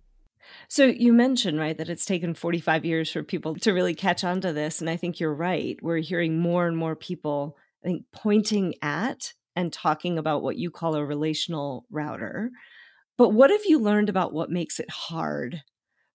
So 0.69 0.87
you 0.87 1.13
mentioned, 1.13 1.59
right, 1.59 1.77
that 1.77 1.89
it's 1.89 2.05
taken 2.05 2.35
45 2.35 2.85
years 2.85 3.11
for 3.11 3.23
people 3.23 3.57
to 3.57 3.73
really 3.73 3.95
catch 3.95 4.25
on 4.25 4.41
to 4.43 4.53
this. 4.53 4.81
And 4.81 4.89
I 4.89 4.97
think 4.97 5.19
you're 5.19 5.35
right. 5.35 5.77
We're 5.83 5.99
hearing 5.99 6.39
more 6.39 6.67
and 6.67 6.77
more 6.77 6.95
people, 6.97 7.57
I 7.85 7.89
think, 7.89 8.05
pointing 8.13 8.75
at 8.83 9.33
and 9.57 9.73
talking 9.73 10.19
about 10.19 10.43
what 10.43 10.57
you 10.57 10.71
call 10.71 10.95
a 10.95 11.05
relational 11.05 11.87
router. 11.91 12.51
But 13.17 13.31
what 13.31 13.51
have 13.51 13.65
you 13.65 13.79
learned 13.79 14.09
about 14.09 14.33
what 14.33 14.51
makes 14.51 14.79
it 14.79 14.91
hard 14.91 15.63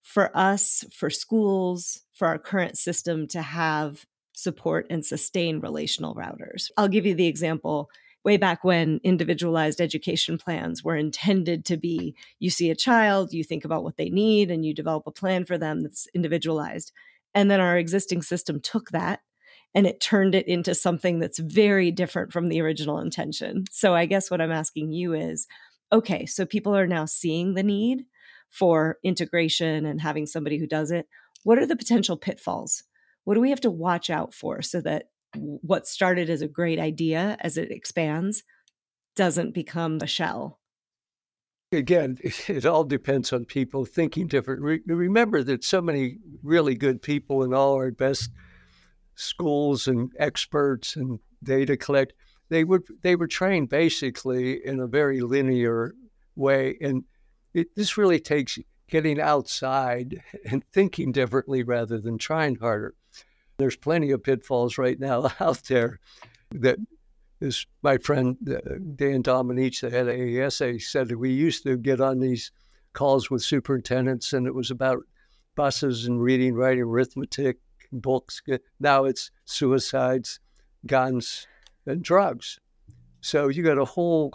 for 0.01 0.35
us, 0.35 0.83
for 0.95 1.09
schools, 1.09 2.01
for 2.13 2.27
our 2.27 2.37
current 2.37 2.77
system 2.77 3.27
to 3.29 3.41
have 3.41 4.05
support 4.41 4.87
and 4.89 5.05
sustain 5.05 5.59
relational 5.59 6.15
routers. 6.15 6.69
I'll 6.77 6.87
give 6.87 7.05
you 7.05 7.15
the 7.15 7.27
example 7.27 7.89
way 8.23 8.37
back 8.37 8.63
when 8.63 8.99
individualized 9.03 9.81
education 9.81 10.37
plans 10.37 10.83
were 10.83 10.95
intended 10.95 11.65
to 11.65 11.77
be 11.77 12.15
you 12.39 12.49
see 12.49 12.69
a 12.69 12.75
child, 12.75 13.33
you 13.33 13.43
think 13.43 13.65
about 13.65 13.83
what 13.83 13.97
they 13.97 14.09
need, 14.09 14.51
and 14.51 14.65
you 14.65 14.73
develop 14.73 15.03
a 15.07 15.11
plan 15.11 15.45
for 15.45 15.57
them 15.57 15.81
that's 15.81 16.07
individualized. 16.13 16.91
And 17.33 17.49
then 17.49 17.59
our 17.59 17.77
existing 17.77 18.21
system 18.21 18.59
took 18.59 18.89
that 18.91 19.21
and 19.73 19.87
it 19.87 20.01
turned 20.01 20.35
it 20.35 20.47
into 20.47 20.75
something 20.75 21.19
that's 21.19 21.39
very 21.39 21.91
different 21.91 22.33
from 22.33 22.49
the 22.49 22.61
original 22.61 22.99
intention. 22.99 23.65
So 23.71 23.95
I 23.95 24.05
guess 24.05 24.29
what 24.29 24.41
I'm 24.41 24.51
asking 24.51 24.91
you 24.91 25.13
is 25.13 25.47
okay, 25.93 26.25
so 26.25 26.45
people 26.45 26.75
are 26.75 26.87
now 26.87 27.05
seeing 27.05 27.53
the 27.53 27.63
need 27.63 28.05
for 28.49 28.97
integration 29.03 29.85
and 29.85 29.99
having 29.99 30.25
somebody 30.25 30.57
who 30.57 30.67
does 30.67 30.91
it. 30.91 31.07
What 31.43 31.57
are 31.57 31.65
the 31.65 31.75
potential 31.75 32.17
pitfalls? 32.17 32.83
What 33.23 33.35
do 33.35 33.41
we 33.41 33.49
have 33.49 33.61
to 33.61 33.71
watch 33.71 34.09
out 34.09 34.33
for 34.33 34.61
so 34.61 34.81
that 34.81 35.05
what 35.35 35.87
started 35.87 36.29
as 36.29 36.41
a 36.41 36.47
great 36.47 36.79
idea 36.79 37.37
as 37.39 37.57
it 37.57 37.71
expands 37.71 38.43
doesn't 39.15 39.53
become 39.53 39.99
a 40.01 40.07
shell? 40.07 40.59
Again, 41.71 42.17
it 42.47 42.65
all 42.65 42.83
depends 42.83 43.31
on 43.31 43.45
people 43.45 43.85
thinking 43.85 44.27
different. 44.27 44.61
Re- 44.61 44.81
remember 44.85 45.43
that 45.43 45.63
so 45.63 45.81
many 45.81 46.17
really 46.43 46.75
good 46.75 47.01
people 47.01 47.43
in 47.43 47.53
all 47.53 47.73
our 47.75 47.91
best 47.91 48.29
schools 49.15 49.87
and 49.87 50.11
experts 50.17 50.95
and 50.95 51.19
data 51.43 51.77
collect 51.77 52.13
they 52.49 52.63
were 52.63 52.83
they 53.01 53.15
were 53.15 53.27
trained 53.27 53.69
basically 53.69 54.63
in 54.65 54.79
a 54.79 54.87
very 54.87 55.21
linear 55.21 55.93
way 56.35 56.77
and 56.81 57.03
it, 57.53 57.67
this 57.75 57.97
really 57.97 58.19
takes 58.19 58.59
getting 58.89 59.19
outside 59.19 60.21
and 60.49 60.63
thinking 60.71 61.11
differently 61.11 61.63
rather 61.63 61.99
than 61.99 62.17
trying 62.17 62.55
harder 62.55 62.93
there's 63.61 63.75
plenty 63.75 64.11
of 64.11 64.23
pitfalls 64.23 64.77
right 64.77 64.99
now 64.99 65.29
out 65.39 65.63
there 65.65 65.99
that 66.51 66.77
is 67.39 67.65
my 67.81 67.97
friend 67.97 68.37
uh, 68.49 68.59
Dan 68.95 69.23
Domenech, 69.23 69.81
the 69.81 69.89
head 69.89 70.07
of 70.07 70.15
AASA, 70.15 70.81
said 70.81 71.07
that 71.07 71.17
we 71.17 71.31
used 71.31 71.63
to 71.63 71.77
get 71.77 71.99
on 71.99 72.19
these 72.19 72.51
calls 72.93 73.29
with 73.29 73.41
superintendents 73.41 74.33
and 74.33 74.45
it 74.45 74.53
was 74.53 74.69
about 74.69 75.03
buses 75.55 76.05
and 76.05 76.21
reading, 76.21 76.53
writing, 76.53 76.83
arithmetic, 76.83 77.57
books. 77.91 78.41
Now 78.79 79.05
it's 79.05 79.31
suicides, 79.45 80.39
guns, 80.85 81.47
and 81.85 82.03
drugs. 82.03 82.59
So 83.21 83.49
you 83.49 83.63
got 83.63 83.77
a 83.77 83.85
whole 83.85 84.33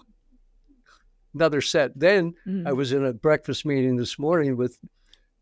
another 1.35 1.61
set. 1.61 1.99
Then 1.99 2.35
mm-hmm. 2.47 2.67
I 2.67 2.73
was 2.73 2.93
in 2.93 3.05
a 3.05 3.12
breakfast 3.12 3.67
meeting 3.67 3.97
this 3.97 4.19
morning 4.19 4.57
with 4.57 4.79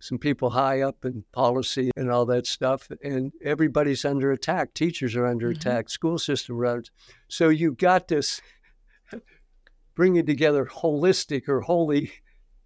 some 0.04 0.18
people 0.18 0.50
high 0.50 0.82
up 0.82 1.02
in 1.06 1.24
policy 1.32 1.90
and 1.96 2.10
all 2.10 2.26
that 2.26 2.46
stuff, 2.46 2.90
and 3.02 3.32
everybody's 3.42 4.04
under 4.04 4.32
attack. 4.32 4.74
Teachers 4.74 5.16
are 5.16 5.24
under 5.24 5.48
mm-hmm. 5.48 5.58
attack. 5.58 5.88
School 5.88 6.18
system 6.18 6.58
runs. 6.58 6.90
So 7.28 7.48
you've 7.48 7.78
got 7.78 8.08
this 8.08 8.42
bringing 9.94 10.26
together 10.26 10.66
holistic 10.66 11.48
or 11.48 11.62
holy 11.62 12.12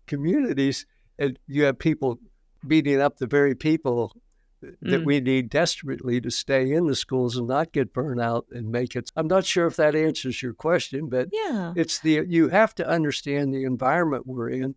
communities, 0.09 0.85
and 1.17 1.39
you 1.47 1.63
have 1.63 1.79
people 1.79 2.19
beating 2.67 3.01
up 3.01 3.19
the 3.19 3.29
very 3.29 3.55
people 3.55 4.17
that 4.61 5.03
mm. 5.03 5.05
we 5.05 5.21
need 5.21 5.49
desperately 5.49 6.21
to 6.21 6.33
stay 6.33 6.73
in 6.73 6.89
the 6.89 6.97
schools 6.97 7.37
and 7.37 7.47
not 7.47 7.71
get 7.71 7.93
burned 7.93 8.21
out 8.21 8.47
and 8.51 8.73
make 8.73 8.97
it. 8.97 9.13
I'm 9.15 9.29
not 9.29 9.47
sure 9.47 9.69
if 9.69 9.77
that 9.77 9.95
answers 9.95 10.43
your 10.43 10.55
question, 10.55 11.09
but 11.09 11.29
yeah, 11.31 11.73
it's 11.77 12.01
the 12.01 12.25
you 12.27 12.49
have 12.49 12.75
to 12.75 12.89
understand 12.89 13.55
the 13.55 13.63
environment 13.63 14.27
we're 14.27 14.51
in 14.51 14.75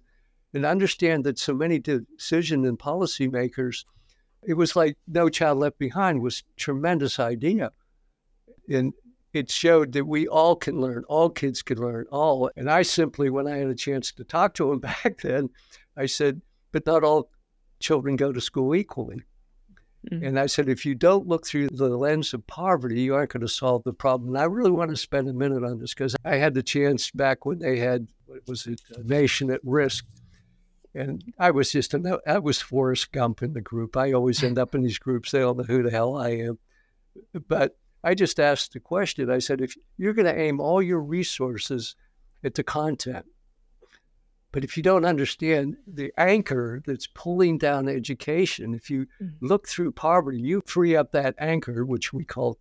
and 0.54 0.66
understand 0.66 1.24
that 1.24 1.40
so 1.40 1.54
many 1.54 1.80
decision 1.80 2.66
and 2.66 2.78
policymakers, 2.78 3.86
it 4.44 4.56
was 4.56 4.76
like 4.76 4.98
No 5.08 5.30
Child 5.30 5.60
Left 5.60 5.78
Behind 5.78 6.22
was 6.22 6.44
tremendous 6.58 7.20
idea, 7.20 7.72
and 8.70 8.94
it 9.34 9.50
showed 9.50 9.94
that 9.94 10.06
we 10.06 10.28
all 10.28 10.56
can 10.56 10.82
learn, 10.82 11.04
all 11.08 11.30
kids 11.30 11.62
can 11.62 11.78
learn, 11.78 12.06
all. 12.12 12.50
And 12.56 12.70
I 12.70 12.82
simply, 12.82 13.30
when 13.30 13.48
I 13.48 13.58
had 13.58 13.68
a 13.68 13.76
chance 13.76 14.12
to 14.14 14.24
talk 14.24 14.54
to 14.56 14.70
them 14.70 14.80
back 15.04 15.22
then, 15.22 15.50
I 15.96 16.06
said, 16.06 16.42
but 16.72 16.86
not 16.86 17.04
all 17.04 17.30
children 17.80 18.16
go 18.16 18.32
to 18.32 18.42
school 18.42 18.76
equally. 18.76 19.22
Mm-hmm. 20.10 20.26
And 20.26 20.40
I 20.40 20.48
said, 20.48 20.68
if 20.68 20.86
you 20.86 20.96
don't 20.96 21.28
look 21.28 21.46
through 21.46 21.70
the 21.70 21.90
lens 21.90 22.34
of 22.34 22.46
poverty, 22.48 23.02
you 23.02 23.14
aren't 23.14 23.32
going 23.32 23.42
to 23.42 23.48
solve 23.48 23.84
the 23.84 23.94
problem. 23.94 24.30
And 24.30 24.38
I 24.38 24.46
really 24.46 24.72
want 24.72 24.90
to 24.90 24.98
spend 24.98 25.28
a 25.30 25.34
minute 25.34 25.64
on 25.64 25.80
this 25.80 25.94
because 25.94 26.16
I 26.26 26.36
had 26.36 26.54
the 26.54 26.64
chance 26.64 27.12
back 27.12 27.46
when 27.46 27.60
they 27.60 27.78
had, 27.78 28.08
what 28.26 28.40
was 28.48 28.66
it, 28.66 28.82
a 28.96 29.04
nation 29.04 29.52
at 29.52 29.62
risk. 29.64 30.06
And 30.94 31.24
I 31.40 31.52
was 31.52 31.72
just—I 31.72 32.40
was 32.40 32.62
Forrest 32.62 33.12
Gump 33.12 33.42
in 33.42 33.54
the 33.54 33.62
group. 33.62 33.96
I 33.96 34.12
always 34.12 34.44
end 34.44 34.60
up 34.60 34.76
in 34.76 34.82
these 34.82 35.00
groups. 35.00 35.32
They 35.32 35.40
don't 35.40 35.58
know 35.58 35.64
who 35.64 35.84
the 35.84 35.92
hell 35.92 36.18
I 36.18 36.32
am. 36.32 36.60
But 37.48 37.78
I 38.04 38.14
just 38.16 38.40
asked 38.40 38.74
the 38.74 38.80
question. 38.80 39.30
I 39.30 39.40
said, 39.40 39.62
if 39.62 39.76
you're 39.98 40.14
going 40.14 40.26
to 40.26 40.38
aim 40.38 40.60
all 40.60 40.82
your 40.82 41.02
resources 41.02 41.96
at 42.44 42.56
the 42.56 42.64
content, 42.64 43.26
but 44.52 44.64
if 44.64 44.76
you 44.76 44.84
don't 44.84 45.06
understand 45.06 45.78
the 45.88 46.12
anchor 46.18 46.82
that's 46.86 47.08
pulling 47.08 47.58
down 47.58 47.88
education, 47.88 48.74
if 48.74 48.90
you 48.90 49.08
mm-hmm. 49.22 49.46
look 49.46 49.68
through 49.68 49.94
poverty, 49.94 50.40
you 50.40 50.62
free 50.66 50.96
up 50.96 51.12
that 51.12 51.36
anchor, 51.38 51.86
which 51.86 52.12
we 52.12 52.26
call 52.26 52.58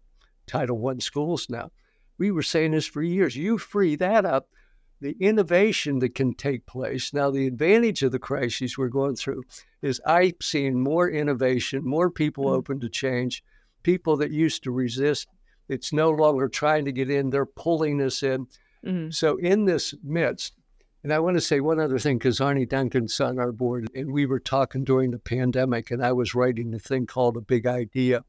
Title 0.46 0.86
I 0.86 0.98
schools 0.98 1.48
now. 1.48 1.70
We 2.18 2.30
were 2.30 2.42
saying 2.42 2.72
this 2.72 2.86
for 2.86 3.02
years. 3.02 3.34
You 3.34 3.56
free 3.56 3.96
that 3.96 4.24
up, 4.26 4.50
the 5.00 5.16
innovation 5.18 5.98
that 6.00 6.14
can 6.14 6.34
take 6.34 6.66
place. 6.66 7.12
Now, 7.12 7.30
the 7.30 7.46
advantage 7.46 8.02
of 8.02 8.12
the 8.12 8.18
crises 8.18 8.76
we're 8.76 8.88
going 8.88 9.16
through 9.16 9.44
is 9.82 10.00
I've 10.06 10.34
seen 10.42 10.80
more 10.80 11.08
innovation, 11.08 11.84
more 11.84 12.10
people 12.10 12.44
mm-hmm. 12.44 12.56
open 12.56 12.80
to 12.80 12.88
change, 12.88 13.42
people 13.82 14.16
that 14.18 14.30
used 14.30 14.62
to 14.64 14.70
resist. 14.70 15.28
It's 15.68 15.92
no 15.92 16.10
longer 16.10 16.48
trying 16.48 16.84
to 16.84 16.92
get 16.92 17.10
in, 17.10 17.30
they're 17.30 17.46
pulling 17.46 18.02
us 18.02 18.22
in. 18.22 18.46
Mm-hmm. 18.84 19.10
So, 19.10 19.36
in 19.36 19.64
this 19.64 19.94
midst, 20.02 20.54
and 21.02 21.12
I 21.12 21.18
want 21.18 21.36
to 21.36 21.40
say 21.40 21.60
one 21.60 21.80
other 21.80 21.98
thing 21.98 22.18
because 22.18 22.40
Arne 22.40 22.66
Duncan's 22.66 23.20
on 23.20 23.38
our 23.38 23.52
board, 23.52 23.88
and 23.94 24.12
we 24.12 24.26
were 24.26 24.40
talking 24.40 24.84
during 24.84 25.12
the 25.12 25.18
pandemic, 25.18 25.90
and 25.90 26.04
I 26.04 26.12
was 26.12 26.34
writing 26.34 26.74
a 26.74 26.78
thing 26.78 27.06
called 27.06 27.36
A 27.36 27.40
Big 27.40 27.66
Idea. 27.66 28.24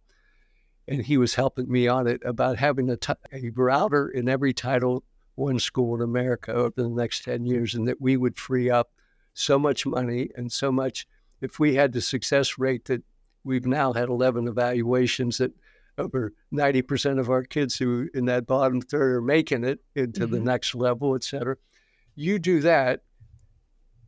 And 0.88 1.05
he 1.05 1.17
was 1.17 1.36
helping 1.36 1.71
me 1.71 1.88
on 1.88 2.07
it 2.07 2.21
about 2.25 2.57
having 2.57 2.89
a, 2.89 2.97
t- 2.97 3.13
a 3.31 3.49
router 3.49 4.10
in 4.10 4.27
every 4.27 4.53
Title 4.53 5.03
One 5.36 5.60
school 5.60 5.96
in 5.96 6.02
America 6.02 6.54
over 6.54 6.74
the 6.76 6.89
next 6.89 7.24
10 7.24 7.46
years, 7.46 7.74
and 7.74 7.88
that 7.88 8.02
we 8.02 8.17
would 8.17 8.38
free 8.38 8.70
up 8.70 8.91
so 9.34 9.58
much 9.58 9.86
money 9.86 10.30
and 10.36 10.52
so 10.52 10.72
much. 10.72 11.08
If 11.41 11.60
we 11.60 11.76
had 11.76 11.94
the 11.94 12.02
success 12.02 12.58
rate 12.58 12.86
that 12.86 13.04
we've 13.44 13.65
now 13.65 13.94
had 13.94 14.10
11 14.10 14.48
evaluations 14.48 15.38
that 15.38 15.52
over 15.98 16.34
90% 16.54 17.20
of 17.20 17.30
our 17.30 17.44
kids 17.44 17.76
who 17.76 18.10
in 18.13 18.26
that 18.26 18.46
bottom 18.46 18.82
third 18.82 19.15
are 19.15 19.22
making 19.22 19.63
it 19.63 19.80
into 19.96 20.22
mm-hmm. 20.22 20.34
the 20.34 20.39
next 20.39 20.76
level, 20.76 21.15
et 21.15 21.24
cetera 21.24 21.56
you 22.15 22.39
do 22.39 22.62
that, 22.62 23.02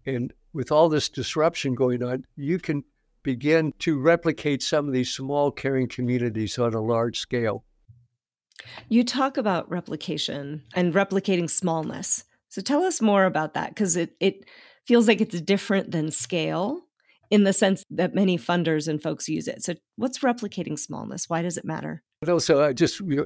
and 0.05 0.33
with 0.53 0.71
all 0.71 0.89
this 0.89 1.09
disruption 1.09 1.73
going 1.75 2.03
on, 2.03 2.25
you 2.35 2.59
can 2.59 2.83
begin 3.23 3.73
to 3.79 3.99
replicate 3.99 4.61
some 4.61 4.87
of 4.87 4.93
these 4.93 5.09
small 5.09 5.51
caring 5.51 5.87
communities 5.87 6.59
on 6.59 6.73
a 6.73 6.81
large 6.81 7.17
scale. 7.17 7.63
You 8.89 9.03
talk 9.03 9.37
about 9.37 9.69
replication 9.69 10.63
and 10.75 10.93
replicating 10.93 11.49
smallness. 11.49 12.23
So 12.49 12.61
tell 12.61 12.83
us 12.83 13.01
more 13.01 13.25
about 13.25 13.53
that 13.55 13.69
because 13.69 13.97
it, 13.97 14.15
it 14.19 14.45
feels 14.85 15.07
like 15.07 15.21
it's 15.21 15.41
different 15.41 15.91
than 15.91 16.11
scale 16.11 16.81
in 17.33 17.45
the 17.45 17.53
sense 17.53 17.83
that 17.89 18.13
many 18.13 18.37
funders 18.37 18.87
and 18.87 19.01
folks 19.01 19.27
use 19.27 19.47
it. 19.47 19.63
So, 19.63 19.73
what's 19.95 20.19
replicating 20.19 20.77
smallness? 20.77 21.27
Why 21.27 21.41
does 21.41 21.57
it 21.57 21.65
matter? 21.65 22.03
Also, 22.29 22.61
uh, 22.61 22.73
just 22.73 23.01
know, 23.01 23.25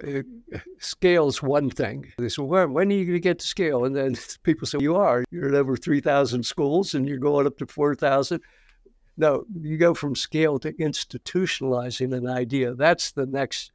scale's 0.79 1.43
one 1.43 1.69
thing. 1.69 2.11
They 2.17 2.29
say, 2.29 2.41
well, 2.41 2.67
when 2.67 2.89
are 2.89 2.95
you 2.95 3.03
going 3.03 3.17
to 3.17 3.19
get 3.19 3.39
to 3.39 3.45
scale? 3.45 3.83
And 3.83 3.95
then 3.95 4.15
people 4.43 4.65
say, 4.65 4.77
you 4.79 4.95
are. 4.95 5.25
You're 5.29 5.49
at 5.49 5.55
over 5.55 5.75
3,000 5.75 6.43
schools 6.43 6.93
and 6.93 7.07
you're 7.07 7.17
going 7.17 7.45
up 7.45 7.57
to 7.57 7.67
4,000. 7.67 8.41
No, 9.17 9.43
you 9.61 9.77
go 9.77 9.93
from 9.93 10.15
scale 10.15 10.57
to 10.59 10.71
institutionalizing 10.73 12.15
an 12.15 12.27
idea. 12.27 12.75
That's 12.75 13.11
the 13.11 13.25
next 13.25 13.71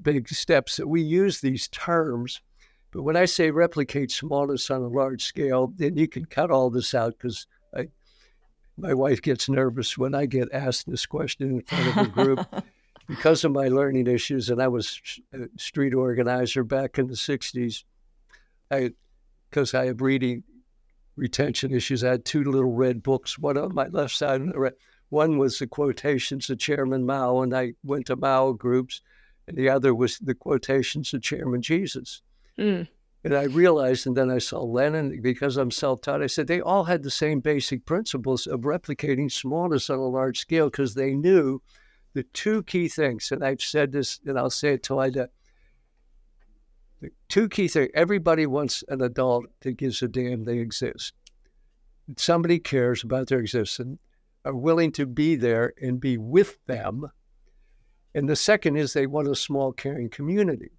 big 0.00 0.28
steps 0.28 0.76
that 0.76 0.88
we 0.88 1.02
use 1.02 1.40
these 1.40 1.68
terms. 1.68 2.40
But 2.92 3.02
when 3.02 3.16
I 3.16 3.24
say 3.24 3.50
replicate 3.50 4.10
smallness 4.10 4.70
on 4.70 4.82
a 4.82 4.88
large 4.88 5.24
scale, 5.24 5.72
then 5.76 5.96
you 5.96 6.08
can 6.08 6.24
cut 6.24 6.50
all 6.50 6.70
this 6.70 6.94
out 6.94 7.14
because 7.16 7.46
my 8.80 8.94
wife 8.94 9.20
gets 9.22 9.48
nervous 9.48 9.96
when 9.98 10.14
I 10.14 10.26
get 10.26 10.52
asked 10.52 10.88
this 10.88 11.06
question 11.06 11.50
in 11.50 11.62
front 11.62 11.96
of 11.96 12.06
a 12.06 12.08
group 12.08 12.64
because 13.08 13.44
of 13.44 13.52
my 13.52 13.68
learning 13.68 14.06
issues. 14.06 14.48
And 14.48 14.62
I 14.62 14.68
was 14.68 15.00
a 15.34 15.44
uh, 15.44 15.46
street 15.56 15.94
organizer 15.94 16.64
back 16.64 16.98
in 16.98 17.06
the 17.06 17.14
60s. 17.14 17.84
I, 18.70 18.92
because 19.48 19.74
I 19.74 19.86
have 19.86 20.00
reading 20.00 20.44
retention 21.16 21.74
issues, 21.74 22.04
I 22.04 22.10
had 22.10 22.24
two 22.24 22.44
little 22.44 22.72
red 22.72 23.02
books, 23.02 23.38
one 23.38 23.58
on 23.58 23.74
my 23.74 23.88
left 23.88 24.14
side 24.14 24.40
and 24.40 24.52
the 24.52 24.58
right. 24.58 24.72
One 25.08 25.38
was 25.38 25.58
the 25.58 25.66
quotations 25.66 26.48
of 26.50 26.60
Chairman 26.60 27.04
Mao, 27.04 27.40
and 27.40 27.52
I 27.52 27.72
went 27.82 28.06
to 28.06 28.16
Mao 28.16 28.52
groups, 28.52 29.00
and 29.50 29.58
the 29.58 29.68
other 29.68 29.94
was 29.94 30.18
the 30.18 30.34
quotations 30.34 31.12
of 31.12 31.22
Chairman 31.22 31.60
Jesus. 31.60 32.22
Mm. 32.56 32.86
And 33.24 33.34
I 33.34 33.44
realized, 33.44 34.06
and 34.06 34.16
then 34.16 34.30
I 34.30 34.38
saw 34.38 34.62
Lenin, 34.62 35.20
because 35.20 35.56
I'm 35.56 35.70
self 35.70 36.00
taught, 36.00 36.22
I 36.22 36.28
said 36.28 36.46
they 36.46 36.60
all 36.60 36.84
had 36.84 37.02
the 37.02 37.10
same 37.10 37.40
basic 37.40 37.84
principles 37.84 38.46
of 38.46 38.60
replicating 38.60 39.30
smallness 39.30 39.90
on 39.90 39.98
a 39.98 40.06
large 40.06 40.38
scale 40.38 40.70
because 40.70 40.94
they 40.94 41.14
knew 41.14 41.60
the 42.14 42.22
two 42.22 42.62
key 42.62 42.88
things. 42.88 43.30
And 43.32 43.44
I've 43.44 43.60
said 43.60 43.92
this, 43.92 44.20
and 44.24 44.38
I'll 44.38 44.50
say 44.50 44.74
it 44.74 44.84
till 44.84 45.00
I 45.00 45.10
die. 45.10 45.26
The 47.00 47.10
two 47.28 47.48
key 47.48 47.66
things 47.66 47.90
everybody 47.94 48.46
wants 48.46 48.84
an 48.88 49.02
adult 49.02 49.46
that 49.62 49.76
gives 49.76 50.00
a 50.00 50.08
damn 50.08 50.44
they 50.44 50.58
exist. 50.58 51.12
Somebody 52.16 52.58
cares 52.58 53.02
about 53.02 53.26
their 53.26 53.40
existence, 53.40 53.98
are 54.44 54.54
willing 54.54 54.92
to 54.92 55.06
be 55.06 55.34
there 55.34 55.72
and 55.82 56.00
be 56.00 56.16
with 56.16 56.58
them. 56.66 57.10
And 58.14 58.28
the 58.28 58.36
second 58.36 58.76
is 58.76 58.92
they 58.92 59.06
want 59.06 59.28
a 59.28 59.36
small, 59.36 59.72
caring 59.72 60.08
community. 60.10 60.70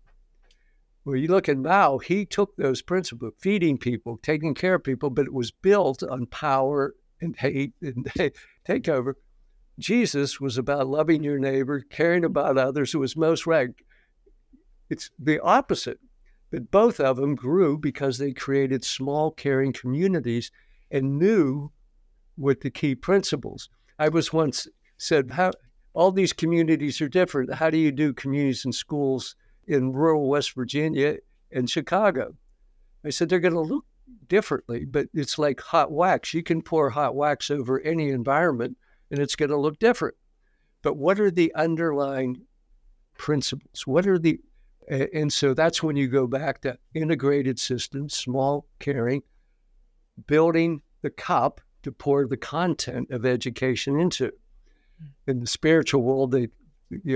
Well, 1.06 1.16
you 1.16 1.30
look 1.30 1.50
at 1.50 1.58
Mao, 1.58 1.98
he 1.98 2.26
took 2.26 2.56
those 2.56 2.82
principles, 2.82 3.34
feeding 3.40 3.78
people, 3.78 4.20
taking 4.22 4.54
care 4.54 4.76
of 4.76 4.84
people, 4.84 5.10
but 5.10 5.26
it 5.26 5.34
was 5.34 5.50
built 5.52 6.04
on 6.04 6.28
power 6.28 6.94
and 7.22 7.36
hate 7.36 7.74
and 7.82 8.06
takeover. 8.68 9.14
Jesus 9.80 10.40
was 10.40 10.58
about 10.58 10.88
loving 10.88 11.24
your 11.24 11.40
neighbor, 11.40 11.82
caring 11.90 12.24
about 12.24 12.58
others. 12.58 12.94
It 12.94 12.98
was 12.98 13.16
most 13.16 13.48
right. 13.48 13.70
It's 14.90 15.10
the 15.18 15.40
opposite. 15.40 16.00
But 16.52 16.70
both 16.70 17.00
of 17.00 17.16
them 17.16 17.34
grew 17.34 17.78
because 17.78 18.18
they 18.18 18.34
created 18.34 18.84
small, 18.84 19.32
caring 19.32 19.72
communities 19.72 20.52
and 20.92 21.18
knew 21.18 21.72
what 22.36 22.60
the 22.60 22.70
key 22.70 22.94
principles. 22.94 23.70
I 23.98 24.10
was 24.10 24.34
once 24.34 24.68
said, 24.98 25.32
how 25.32 25.54
all 25.94 26.12
these 26.12 26.34
communities 26.34 27.02
are 27.02 27.10
different. 27.10 27.54
How 27.54 27.70
do 27.70 27.78
you 27.78 27.92
do 27.92 28.14
communities 28.14 28.66
in 28.66 28.72
schools 28.72 29.36
in 29.68 29.94
rural 29.94 30.28
West 30.28 30.54
Virginia 30.54 31.18
and 31.52 31.70
Chicago. 31.70 32.36
I 33.06 33.10
said, 33.10 33.30
they're 33.30 33.40
going 33.40 33.54
to 33.54 33.62
look 33.62 33.86
differently, 34.28 34.86
but 34.86 35.08
it's 35.14 35.40
like 35.40 35.60
hot 35.60 35.92
wax. 35.92 36.34
You 36.34 36.44
can 36.44 36.62
pour 36.62 36.90
hot 36.90 37.16
wax 37.16 37.50
over 37.50 37.80
any 37.82 38.10
environment 38.10 38.78
and 39.10 39.20
it's 39.20 39.36
going 39.36 39.50
to 39.50 39.58
look 39.58 39.80
different. 39.80 40.16
But 40.82 40.98
what 40.98 41.20
are 41.20 41.32
the 41.32 41.54
underlying 41.56 42.44
principles? 43.18 43.86
What 43.86 44.08
are 44.08 44.20
the, 44.20 44.40
and 44.90 45.32
so 45.32 45.54
that's 45.54 45.84
when 45.84 45.96
you 45.96 46.08
go 46.08 46.28
back 46.28 46.62
to 46.62 46.78
integrated 46.94 47.60
systems, 47.60 48.16
small 48.16 48.66
caring, 48.80 49.24
building 50.28 50.82
the 51.02 51.10
cup 51.10 51.62
to 51.84 51.92
pour 51.92 52.28
the 52.28 52.38
content 52.38 53.10
of 53.12 53.26
education 53.26 54.00
into. 54.00 54.32
In 55.28 55.40
the 55.40 55.48
spiritual 55.48 56.04
world, 56.04 56.32
they 56.32 56.48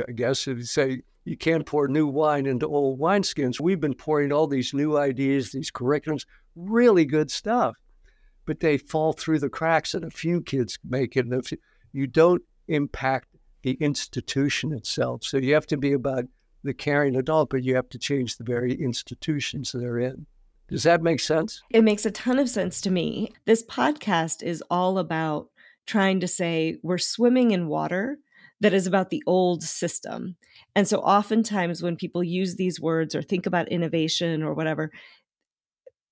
I 0.08 0.12
guess 0.14 0.48
you 0.48 0.62
say 0.64 1.02
you 1.26 1.36
can't 1.36 1.66
pour 1.66 1.88
new 1.88 2.08
wine 2.08 2.46
into 2.46 2.68
old 2.68 3.00
wineskins. 3.00 3.60
We've 3.60 3.80
been 3.80 3.96
pouring 3.96 4.32
all 4.32 4.48
these 4.48 4.74
new 4.74 4.98
ideas, 4.98 5.52
these 5.52 5.72
curriculums, 5.72 6.26
really 6.56 7.06
good 7.06 7.32
stuff, 7.32 7.76
but 8.46 8.60
they 8.60 8.78
fall 8.78 9.14
through 9.14 9.40
the 9.40 9.50
cracks, 9.50 9.94
and 9.94 10.06
a 10.06 10.12
few 10.12 10.42
kids 10.42 10.80
make 10.88 11.18
it. 11.18 11.26
And 11.26 11.44
you 11.92 12.08
don't 12.08 12.42
impact 12.68 13.30
the 13.64 13.74
institution 13.82 14.72
itself, 14.72 15.24
so 15.24 15.38
you 15.38 15.54
have 15.56 15.68
to 15.68 15.78
be 15.78 15.94
about 15.94 16.26
the 16.64 16.74
caring 16.74 17.16
adult, 17.16 17.50
but 17.50 17.64
you 17.64 17.76
have 17.76 17.90
to 17.90 18.00
change 18.00 18.38
the 18.38 18.44
very 18.44 18.74
institutions 18.74 19.72
they're 19.72 20.00
in. 20.00 20.26
Does 20.68 20.84
that 20.84 21.04
make 21.04 21.20
sense? 21.20 21.62
It 21.70 21.84
makes 21.84 22.06
a 22.06 22.12
ton 22.12 22.40
of 22.40 22.50
sense 22.50 22.82
to 22.82 22.90
me. 22.90 23.34
This 23.46 23.64
podcast 23.64 24.42
is 24.42 24.64
all 24.70 24.98
about 24.98 25.50
trying 25.86 26.20
to 26.20 26.28
say 26.28 26.78
we're 26.84 26.98
swimming 26.98 27.52
in 27.52 27.68
water 27.68 28.18
that 28.62 28.74
is 28.74 28.88
about 28.88 29.10
the 29.10 29.24
old 29.28 29.64
system. 29.64 30.36
And 30.76 30.88
so 30.88 31.00
oftentimes 31.00 31.84
when 31.84 31.96
people 31.96 32.24
use 32.24 32.56
these 32.56 32.80
words 32.80 33.14
or 33.14 33.22
think 33.22 33.46
about 33.46 33.70
innovation 33.70 34.44
or 34.44 34.54
whatever, 34.54 34.92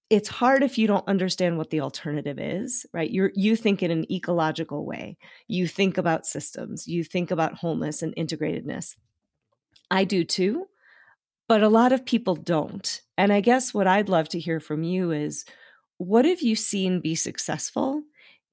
it's 0.09 0.29
hard 0.29 0.61
if 0.61 0.77
you 0.77 0.85
don't 0.85 1.07
understand 1.07 1.57
what 1.57 1.69
the 1.69 1.81
alternative 1.81 2.37
is, 2.37 2.85
right? 2.93 3.09
You 3.09 3.29
you 3.33 3.55
think 3.55 3.81
in 3.81 3.89
an 3.89 4.11
ecological 4.11 4.85
way. 4.85 5.17
You 5.47 5.67
think 5.67 5.97
about 5.97 6.25
systems, 6.25 6.87
you 6.87 7.03
think 7.03 7.31
about 7.31 7.55
wholeness 7.55 8.01
and 8.01 8.15
integratedness. 8.15 8.95
I 9.89 10.03
do 10.03 10.23
too, 10.23 10.67
but 11.47 11.63
a 11.63 11.69
lot 11.69 11.91
of 11.91 12.05
people 12.05 12.35
don't. 12.35 13.01
And 13.17 13.33
I 13.33 13.41
guess 13.41 13.73
what 13.73 13.87
I'd 13.87 14.09
love 14.09 14.29
to 14.29 14.39
hear 14.39 14.59
from 14.59 14.83
you 14.83 15.11
is 15.11 15.45
what 15.97 16.25
have 16.25 16.41
you 16.41 16.55
seen 16.55 16.99
be 16.99 17.15
successful 17.15 18.03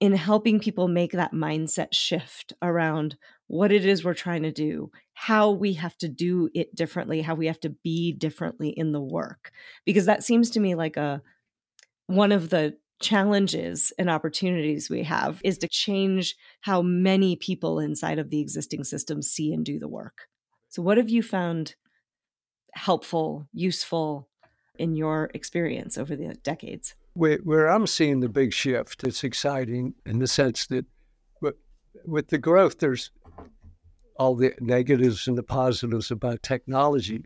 in 0.01 0.13
helping 0.13 0.59
people 0.59 0.89
make 0.89 1.13
that 1.13 1.33
mindset 1.33 1.93
shift 1.93 2.55
around 2.63 3.17
what 3.47 3.71
it 3.71 3.85
is 3.85 4.03
we're 4.03 4.15
trying 4.15 4.43
to 4.43 4.53
do, 4.53 4.91
how 5.13 5.51
we 5.51 5.75
have 5.75 5.97
to 5.99 6.09
do 6.09 6.49
it 6.55 6.75
differently, 6.75 7.21
how 7.21 7.35
we 7.35 7.47
have 7.47 7.61
to 7.61 7.71
be 7.71 8.13
differently 8.13 8.71
in 8.71 8.93
the 8.93 9.01
work. 9.01 9.51
Because 9.85 10.07
that 10.07 10.25
seems 10.25 10.51
to 10.51 10.61
me 10.61 10.75
like 10.75 10.97
a 10.97 11.23
one 12.07 12.33
of 12.33 12.51
the 12.51 12.77
challenges 13.01 13.93
and 13.99 14.11
opportunities 14.11 14.91
we 14.91 15.03
have 15.03 15.41
is 15.45 15.59
to 15.59 15.69
change 15.69 16.37
how 16.61 16.83
many 16.83 17.37
people 17.37 17.79
inside 17.79 18.19
of 18.19 18.31
the 18.31 18.41
existing 18.41 18.85
system 18.85 19.23
see 19.23 19.53
and 19.53 19.65
do 19.65 19.79
the 19.79 19.89
work. 19.89 20.29
So 20.69 20.83
what 20.83 20.99
have 20.99 21.09
you 21.09 21.23
found 21.23 21.75
helpful, 22.73 23.49
useful 23.53 24.29
in 24.79 24.97
your 24.97 25.31
experience 25.35 25.99
over 25.99 26.15
the 26.15 26.35
decades? 26.35 26.95
Where, 27.15 27.39
where 27.39 27.69
I'm 27.69 27.87
seeing 27.87 28.21
the 28.21 28.29
big 28.29 28.53
shift, 28.53 29.05
it's 29.05 29.25
exciting 29.25 29.95
in 30.07 30.19
the 30.19 30.27
sense 30.27 30.67
that 30.69 30.87
with 32.05 32.29
the 32.29 32.39
growth, 32.39 32.79
there's 32.79 33.11
all 34.17 34.35
the 34.35 34.55
negatives 34.61 35.27
and 35.27 35.37
the 35.37 35.43
positives 35.43 36.11
about 36.11 36.43
technology, 36.43 37.25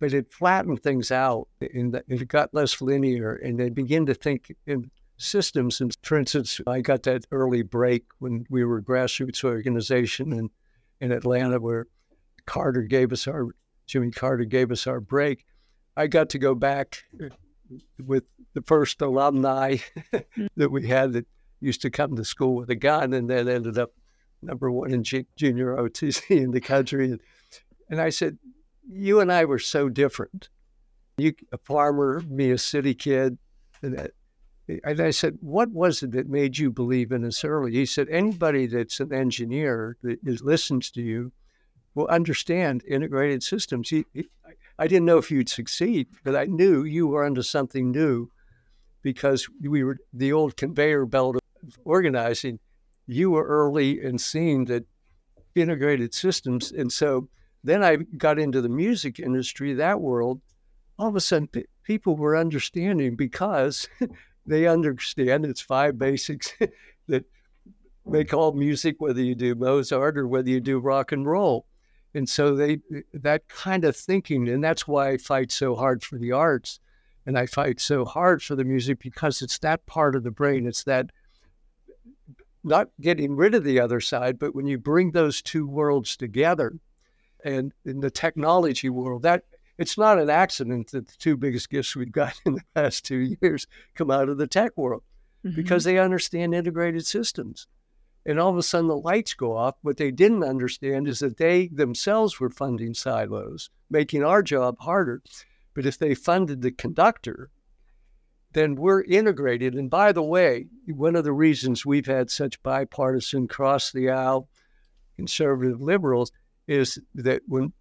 but 0.00 0.12
it 0.12 0.32
flattened 0.32 0.82
things 0.82 1.10
out 1.10 1.48
and 1.60 2.00
it 2.08 2.28
got 2.28 2.54
less 2.54 2.80
linear, 2.80 3.34
and 3.34 3.58
they 3.58 3.68
begin 3.68 4.06
to 4.06 4.14
think 4.14 4.54
in 4.66 4.90
systems. 5.16 5.80
And 5.80 5.96
for 6.02 6.18
instance, 6.18 6.60
I 6.66 6.80
got 6.80 7.02
that 7.04 7.26
early 7.30 7.62
break 7.62 8.04
when 8.18 8.46
we 8.50 8.64
were 8.64 8.78
a 8.78 8.82
grassroots 8.82 9.44
organization 9.44 10.32
in, 10.32 10.50
in 11.00 11.12
Atlanta 11.12 11.60
where 11.60 11.86
Carter 12.46 12.82
gave 12.82 13.12
us 13.12 13.28
our, 13.28 13.48
Jimmy 13.86 14.10
Carter 14.10 14.44
gave 14.44 14.72
us 14.72 14.86
our 14.86 15.00
break. 15.00 15.44
I 15.96 16.06
got 16.06 16.30
to 16.30 16.38
go 16.38 16.54
back 16.54 17.04
with 18.04 18.24
the 18.54 18.62
first 18.62 19.00
alumni 19.02 19.76
mm. 20.12 20.48
that 20.56 20.70
we 20.70 20.86
had 20.86 21.12
that 21.12 21.26
used 21.60 21.82
to 21.82 21.90
come 21.90 22.16
to 22.16 22.24
school 22.24 22.54
with 22.54 22.70
a 22.70 22.74
gun 22.74 23.12
and 23.12 23.28
then 23.28 23.48
ended 23.48 23.78
up 23.78 23.92
number 24.42 24.70
one 24.70 24.92
in 24.92 25.02
G- 25.02 25.26
junior 25.36 25.76
OTC 25.76 26.30
in 26.42 26.50
the 26.50 26.60
country. 26.60 27.12
And, 27.12 27.20
and 27.90 28.00
I 28.00 28.10
said, 28.10 28.38
You 28.88 29.20
and 29.20 29.32
I 29.32 29.44
were 29.44 29.58
so 29.58 29.88
different. 29.88 30.48
You, 31.16 31.34
a 31.52 31.58
farmer, 31.58 32.22
me, 32.28 32.50
a 32.50 32.58
city 32.58 32.94
kid. 32.94 33.38
And, 33.82 34.10
and 34.84 35.00
I 35.00 35.10
said, 35.10 35.38
What 35.40 35.70
was 35.70 36.02
it 36.02 36.12
that 36.12 36.28
made 36.28 36.58
you 36.58 36.70
believe 36.70 37.12
in 37.12 37.24
us 37.24 37.44
early? 37.44 37.72
He 37.72 37.86
said, 37.86 38.08
Anybody 38.08 38.66
that's 38.66 39.00
an 39.00 39.12
engineer 39.12 39.96
that 40.02 40.18
is, 40.24 40.42
listens 40.42 40.90
to 40.92 41.02
you 41.02 41.32
will 41.94 42.06
understand 42.08 42.84
integrated 42.86 43.42
systems. 43.42 43.88
He, 43.88 44.04
he, 44.12 44.28
I 44.78 44.86
didn't 44.86 45.06
know 45.06 45.18
if 45.18 45.30
you'd 45.30 45.48
succeed, 45.48 46.08
but 46.24 46.36
I 46.36 46.44
knew 46.44 46.84
you 46.84 47.08
were 47.08 47.24
onto 47.24 47.42
something 47.42 47.90
new 47.90 48.30
because 49.02 49.48
we 49.60 49.82
were 49.82 49.98
the 50.12 50.32
old 50.32 50.56
conveyor 50.56 51.06
belt 51.06 51.36
of 51.36 51.78
organizing. 51.84 52.58
You 53.06 53.30
were 53.30 53.46
early 53.46 54.02
in 54.02 54.18
seeing 54.18 54.66
that 54.66 54.84
integrated 55.54 56.14
systems. 56.14 56.72
And 56.72 56.92
so 56.92 57.28
then 57.64 57.82
I 57.82 57.96
got 57.96 58.38
into 58.38 58.60
the 58.60 58.68
music 58.68 59.18
industry, 59.18 59.74
that 59.74 60.00
world. 60.00 60.40
All 60.98 61.08
of 61.08 61.16
a 61.16 61.20
sudden, 61.20 61.48
p- 61.48 61.66
people 61.82 62.16
were 62.16 62.36
understanding 62.36 63.16
because 63.16 63.88
they 64.46 64.66
understand 64.66 65.44
it's 65.44 65.60
five 65.60 65.98
basics 65.98 66.52
that 67.08 67.24
make 68.06 68.32
all 68.32 68.52
music, 68.52 68.96
whether 68.98 69.20
you 69.20 69.34
do 69.34 69.54
Mozart 69.54 70.16
or 70.16 70.26
whether 70.28 70.48
you 70.48 70.60
do 70.60 70.78
rock 70.78 71.12
and 71.12 71.26
roll. 71.26 71.66
And 72.14 72.28
so 72.28 72.54
they 72.54 72.80
that 73.12 73.48
kind 73.48 73.84
of 73.84 73.96
thinking, 73.96 74.48
and 74.48 74.64
that's 74.64 74.88
why 74.88 75.10
I 75.10 75.16
fight 75.18 75.52
so 75.52 75.74
hard 75.74 76.02
for 76.02 76.18
the 76.18 76.32
arts 76.32 76.80
and 77.26 77.38
I 77.38 77.46
fight 77.46 77.78
so 77.78 78.04
hard 78.04 78.42
for 78.42 78.56
the 78.56 78.64
music 78.64 79.00
because 79.00 79.42
it's 79.42 79.58
that 79.58 79.84
part 79.86 80.16
of 80.16 80.22
the 80.22 80.30
brain. 80.30 80.66
It's 80.66 80.84
that 80.84 81.10
not 82.64 82.88
getting 83.00 83.36
rid 83.36 83.54
of 83.54 83.64
the 83.64 83.80
other 83.80 84.00
side, 84.00 84.38
but 84.38 84.54
when 84.54 84.66
you 84.66 84.78
bring 84.78 85.10
those 85.10 85.42
two 85.42 85.66
worlds 85.66 86.16
together, 86.16 86.74
and 87.44 87.72
in 87.84 88.00
the 88.00 88.10
technology 88.10 88.88
world, 88.88 89.22
that 89.22 89.44
it's 89.76 89.96
not 89.96 90.18
an 90.18 90.28
accident 90.28 90.90
that 90.90 91.06
the 91.06 91.16
two 91.18 91.36
biggest 91.36 91.70
gifts 91.70 91.94
we've 91.94 92.10
got 92.10 92.34
in 92.46 92.54
the 92.54 92.64
past 92.74 93.04
two 93.04 93.36
years 93.40 93.66
come 93.94 94.10
out 94.10 94.28
of 94.28 94.38
the 94.38 94.46
tech 94.46 94.76
world 94.76 95.02
mm-hmm. 95.44 95.54
because 95.54 95.84
they 95.84 95.98
understand 95.98 96.54
integrated 96.54 97.06
systems. 97.06 97.66
And 98.28 98.38
all 98.38 98.50
of 98.50 98.58
a 98.58 98.62
sudden 98.62 98.88
the 98.88 98.96
lights 98.96 99.32
go 99.32 99.56
off. 99.56 99.76
What 99.80 99.96
they 99.96 100.10
didn't 100.10 100.44
understand 100.44 101.08
is 101.08 101.20
that 101.20 101.38
they 101.38 101.68
themselves 101.68 102.38
were 102.38 102.50
funding 102.50 102.92
silos, 102.92 103.70
making 103.88 104.22
our 104.22 104.42
job 104.42 104.76
harder. 104.80 105.22
But 105.72 105.86
if 105.86 105.98
they 105.98 106.14
funded 106.14 106.60
the 106.60 106.70
conductor, 106.70 107.48
then 108.52 108.74
we're 108.74 109.02
integrated. 109.02 109.74
And 109.74 109.88
by 109.88 110.12
the 110.12 110.22
way, 110.22 110.66
one 110.88 111.16
of 111.16 111.24
the 111.24 111.32
reasons 111.32 111.86
we've 111.86 112.04
had 112.04 112.30
such 112.30 112.62
bipartisan 112.62 113.48
cross 113.48 113.92
the 113.92 114.10
aisle 114.10 114.50
conservative 115.16 115.80
liberals 115.80 116.30
is 116.66 116.98
that 117.14 117.40
when 117.48 117.72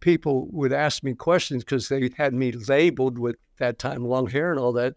people 0.00 0.48
would 0.50 0.74
ask 0.74 1.02
me 1.02 1.14
questions 1.14 1.64
because 1.64 1.88
they 1.88 2.10
had 2.18 2.34
me 2.34 2.52
labeled 2.52 3.18
with 3.18 3.36
that 3.56 3.78
time 3.78 4.04
long 4.04 4.26
hair 4.26 4.50
and 4.50 4.60
all 4.60 4.74
that, 4.74 4.96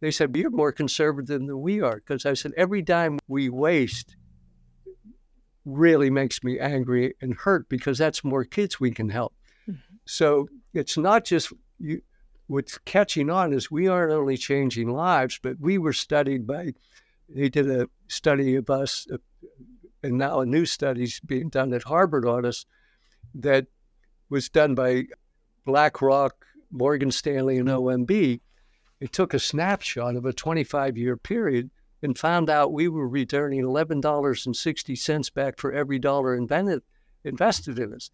they 0.00 0.10
said, 0.10 0.36
You're 0.36 0.50
more 0.50 0.72
conservative 0.72 1.40
than 1.40 1.60
we 1.60 1.80
are. 1.80 1.96
Because 1.96 2.26
I 2.26 2.34
said, 2.34 2.52
Every 2.56 2.82
dime 2.82 3.18
we 3.28 3.48
waste 3.48 4.16
really 5.64 6.10
makes 6.10 6.42
me 6.42 6.58
angry 6.58 7.14
and 7.20 7.34
hurt 7.34 7.68
because 7.68 7.98
that's 7.98 8.24
more 8.24 8.44
kids 8.44 8.80
we 8.80 8.90
can 8.90 9.08
help. 9.08 9.34
Mm-hmm. 9.68 9.96
So 10.06 10.48
it's 10.72 10.96
not 10.96 11.24
just 11.24 11.52
you, 11.78 12.00
what's 12.46 12.78
catching 12.78 13.30
on 13.30 13.52
is 13.52 13.70
we 13.70 13.86
aren't 13.88 14.12
only 14.12 14.36
changing 14.36 14.90
lives, 14.90 15.38
but 15.42 15.60
we 15.60 15.78
were 15.78 15.92
studied 15.92 16.46
by, 16.46 16.72
they 17.28 17.48
did 17.48 17.70
a 17.70 17.88
study 18.08 18.56
of 18.56 18.68
us, 18.70 19.06
uh, 19.12 19.18
and 20.02 20.16
now 20.16 20.40
a 20.40 20.46
new 20.46 20.64
study's 20.64 21.20
being 21.20 21.48
done 21.50 21.72
at 21.74 21.82
Harvard 21.82 22.24
on 22.24 22.44
us 22.44 22.64
that 23.34 23.66
was 24.30 24.48
done 24.48 24.74
by 24.74 25.04
BlackRock, 25.66 26.46
Morgan 26.70 27.10
Stanley, 27.10 27.58
and 27.58 27.68
OMB. 27.68 28.40
It 29.00 29.12
took 29.12 29.32
a 29.32 29.38
snapshot 29.38 30.16
of 30.16 30.24
a 30.24 30.32
25 30.32 30.96
year 30.96 31.16
period 31.16 31.70
and 32.02 32.18
found 32.18 32.50
out 32.50 32.72
we 32.72 32.88
were 32.88 33.08
returning 33.08 33.62
$11.60 33.62 35.34
back 35.34 35.58
for 35.58 35.72
every 35.72 35.98
dollar 35.98 36.34
invented, 36.34 36.82
invested 37.24 37.78
in 37.78 37.94
us. 37.94 38.10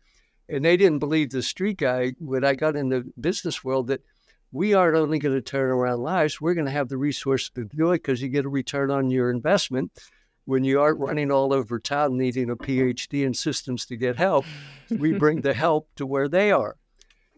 And 0.48 0.64
they 0.64 0.76
didn't 0.76 0.98
believe 0.98 1.30
the 1.30 1.42
street 1.42 1.78
guy 1.78 2.14
when 2.18 2.44
I 2.44 2.54
got 2.54 2.76
in 2.76 2.90
the 2.90 3.10
business 3.18 3.64
world 3.64 3.86
that 3.88 4.02
we 4.52 4.72
aren't 4.72 4.96
only 4.96 5.18
going 5.18 5.34
to 5.34 5.42
turn 5.42 5.70
around 5.70 6.02
lives, 6.02 6.40
we're 6.40 6.54
going 6.54 6.66
to 6.66 6.70
have 6.70 6.88
the 6.88 6.96
resources 6.96 7.50
to 7.50 7.64
do 7.64 7.90
it 7.90 7.98
because 7.98 8.22
you 8.22 8.28
get 8.28 8.44
a 8.44 8.48
return 8.48 8.90
on 8.90 9.10
your 9.10 9.30
investment. 9.30 9.90
When 10.44 10.62
you 10.62 10.80
aren't 10.80 11.00
running 11.00 11.32
all 11.32 11.54
over 11.54 11.78
town 11.80 12.18
needing 12.18 12.50
a 12.50 12.56
PhD 12.56 13.24
in 13.24 13.32
systems 13.32 13.86
to 13.86 13.96
get 13.96 14.16
help, 14.16 14.44
we 14.90 15.12
bring 15.12 15.40
the 15.40 15.54
help 15.54 15.88
to 15.96 16.06
where 16.06 16.28
they 16.28 16.52
are. 16.52 16.76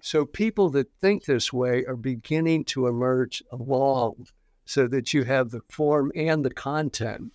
So 0.01 0.24
people 0.24 0.70
that 0.70 0.92
think 1.01 1.24
this 1.24 1.53
way 1.53 1.84
are 1.84 1.97
beginning 1.97 2.64
to 2.66 2.86
emerge 2.86 3.42
along 3.51 4.28
so 4.64 4.86
that 4.88 5.14
you 5.14 5.24
have 5.24 5.51
the 5.51 5.62
form 5.68 6.12
and 6.14 6.44
the 6.44 6.51
content 6.51 7.32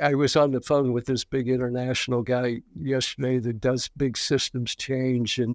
I 0.00 0.14
was 0.14 0.36
on 0.36 0.52
the 0.52 0.60
phone 0.60 0.92
with 0.92 1.06
this 1.06 1.24
big 1.24 1.48
international 1.48 2.22
guy 2.22 2.62
yesterday 2.74 3.38
that 3.38 3.60
does 3.60 3.88
big 3.96 4.16
systems 4.16 4.74
change 4.74 5.38
and 5.38 5.54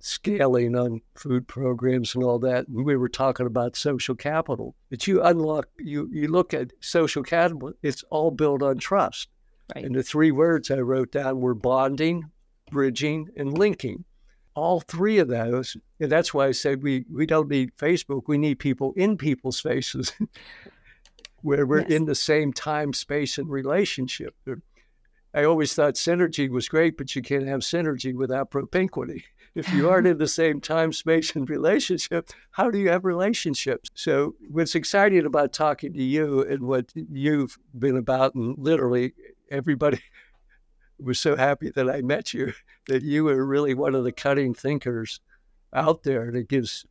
scaling 0.00 0.74
on 0.74 1.00
food 1.14 1.46
programs 1.46 2.14
and 2.14 2.24
all 2.24 2.38
that. 2.40 2.66
And 2.68 2.84
we 2.84 2.96
were 2.96 3.08
talking 3.08 3.46
about 3.46 3.76
social 3.76 4.14
capital. 4.14 4.74
That 4.90 5.06
you 5.06 5.22
unlock, 5.22 5.68
you 5.78 6.08
you 6.12 6.28
look 6.28 6.54
at 6.54 6.72
social 6.80 7.22
capital, 7.22 7.72
it's 7.82 8.02
all 8.10 8.30
built 8.30 8.62
on 8.62 8.78
trust. 8.78 9.28
Right. 9.74 9.84
And 9.84 9.94
the 9.94 10.02
three 10.02 10.30
words 10.30 10.70
I 10.70 10.78
wrote 10.78 11.12
down 11.12 11.40
were 11.40 11.54
bonding, 11.54 12.30
bridging, 12.70 13.28
and 13.36 13.56
linking. 13.56 14.04
All 14.54 14.80
three 14.80 15.18
of 15.18 15.28
those, 15.28 15.76
and 15.98 16.10
that's 16.10 16.32
why 16.32 16.46
I 16.46 16.52
said 16.52 16.82
we, 16.82 17.04
we 17.12 17.26
don't 17.26 17.48
need 17.48 17.76
Facebook, 17.76 18.22
we 18.28 18.38
need 18.38 18.58
people 18.58 18.92
in 18.96 19.16
people's 19.16 19.60
faces 19.60 20.12
where 21.42 21.66
we're 21.66 21.80
yes. 21.80 21.90
in 21.90 22.04
the 22.06 22.14
same 22.14 22.52
time, 22.52 22.92
space, 22.92 23.36
and 23.36 23.50
relationship. 23.50 24.34
I 25.34 25.44
always 25.44 25.74
thought 25.74 25.94
synergy 25.94 26.48
was 26.48 26.68
great, 26.68 26.96
but 26.96 27.14
you 27.16 27.22
can't 27.22 27.48
have 27.48 27.60
synergy 27.60 28.14
without 28.14 28.50
propinquity. 28.50 29.24
If 29.56 29.72
you 29.72 29.88
aren't 29.88 30.08
in 30.08 30.18
the 30.18 30.26
same 30.42 30.60
time, 30.60 30.92
space, 30.92 31.36
and 31.36 31.48
relationship, 31.48 32.30
how 32.50 32.72
do 32.72 32.78
you 32.80 32.88
have 32.88 33.04
relationships? 33.04 33.88
So, 33.94 34.34
what's 34.50 34.74
exciting 34.74 35.24
about 35.26 35.52
talking 35.52 35.92
to 35.92 36.02
you 36.02 36.42
and 36.42 36.64
what 36.64 36.86
you've 36.92 37.56
been 37.78 37.96
about, 37.96 38.34
and 38.34 38.58
literally 38.58 39.14
everybody 39.52 40.00
was 41.04 41.18
so 41.18 41.36
happy 41.36 41.70
that 41.70 41.88
I 41.88 42.02
met 42.02 42.34
you, 42.34 42.52
that 42.88 43.02
you 43.02 43.28
are 43.28 43.44
really 43.44 43.74
one 43.74 43.94
of 43.94 44.04
the 44.04 44.12
cutting 44.12 44.54
thinkers 44.54 45.20
out 45.72 46.02
there 46.02 46.30
that 46.30 46.48
gives 46.48 46.86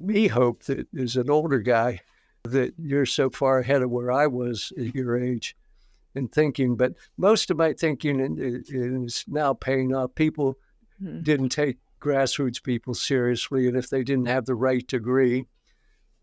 me 0.00 0.28
hope 0.28 0.64
that 0.64 0.86
as 0.96 1.16
an 1.16 1.28
older 1.28 1.58
guy 1.58 2.00
that 2.44 2.72
you're 2.78 3.06
so 3.06 3.30
far 3.30 3.58
ahead 3.58 3.82
of 3.82 3.90
where 3.90 4.12
I 4.12 4.26
was 4.26 4.72
at 4.78 4.94
your 4.94 5.18
age 5.18 5.56
in 6.14 6.28
thinking. 6.28 6.76
But 6.76 6.94
most 7.16 7.50
of 7.50 7.56
my 7.56 7.72
thinking 7.72 8.36
is 8.68 9.24
now 9.26 9.54
paying 9.54 9.94
off. 9.94 10.14
People 10.14 10.56
mm-hmm. 11.02 11.22
didn't 11.22 11.50
take 11.50 11.78
grassroots 12.00 12.62
people 12.62 12.94
seriously, 12.94 13.66
and 13.66 13.76
if 13.76 13.90
they 13.90 14.04
didn't 14.04 14.26
have 14.26 14.46
the 14.46 14.54
right 14.54 14.86
degree, 14.86 15.46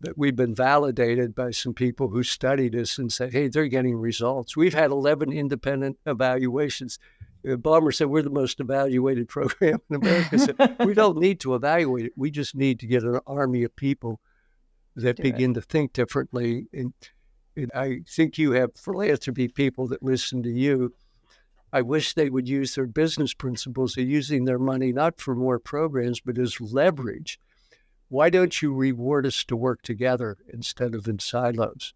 that 0.00 0.18
we've 0.18 0.36
been 0.36 0.54
validated 0.54 1.34
by 1.34 1.50
some 1.50 1.72
people 1.72 2.08
who 2.08 2.22
studied 2.22 2.76
us 2.76 2.98
and 2.98 3.12
said, 3.12 3.32
hey, 3.32 3.48
they're 3.48 3.66
getting 3.66 3.96
results. 3.96 4.56
We've 4.56 4.74
had 4.74 4.90
11 4.90 5.32
independent 5.32 5.98
evaluations. 6.04 6.98
Ballmer 7.46 7.94
said 7.94 8.08
we're 8.08 8.22
the 8.22 8.30
most 8.30 8.60
evaluated 8.60 9.28
program 9.36 9.80
in 9.88 9.96
America. 9.96 10.38
So 10.38 10.54
we 10.84 10.94
don't 11.02 11.18
need 11.18 11.40
to 11.40 11.54
evaluate 11.54 12.06
it. 12.06 12.12
We 12.16 12.30
just 12.30 12.54
need 12.54 12.80
to 12.80 12.86
get 12.86 13.04
an 13.04 13.20
army 13.26 13.62
of 13.62 13.74
people 13.76 14.20
that 14.96 15.16
Do 15.16 15.22
begin 15.22 15.52
it. 15.52 15.54
to 15.54 15.60
think 15.60 15.92
differently. 15.92 16.66
And, 16.72 16.92
and 17.56 17.70
I 17.74 18.00
think 18.08 18.38
you 18.38 18.52
have 18.52 18.76
philanthropy 18.76 19.48
people 19.48 19.86
that 19.88 20.02
listen 20.02 20.42
to 20.42 20.50
you. 20.50 20.94
I 21.72 21.82
wish 21.82 22.14
they 22.14 22.30
would 22.30 22.48
use 22.48 22.74
their 22.74 22.86
business 22.86 23.34
principles 23.34 23.96
of 23.98 24.08
using 24.08 24.44
their 24.44 24.58
money 24.58 24.92
not 24.92 25.20
for 25.20 25.34
more 25.34 25.58
programs, 25.58 26.20
but 26.20 26.38
as 26.38 26.60
leverage 26.60 27.38
why 28.08 28.30
don't 28.30 28.62
you 28.62 28.72
reward 28.72 29.26
us 29.26 29.44
to 29.44 29.56
work 29.56 29.82
together 29.82 30.36
instead 30.52 30.94
of 30.94 31.08
in 31.08 31.18
silos? 31.18 31.92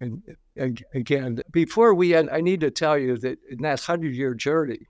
And, 0.00 0.22
and 0.56 0.82
again, 0.94 1.42
before 1.52 1.94
we 1.94 2.14
end, 2.14 2.30
I 2.32 2.40
need 2.40 2.60
to 2.60 2.70
tell 2.70 2.96
you 2.96 3.18
that 3.18 3.38
in 3.50 3.62
that 3.62 3.80
hundred 3.80 4.14
year 4.14 4.34
journey, 4.34 4.86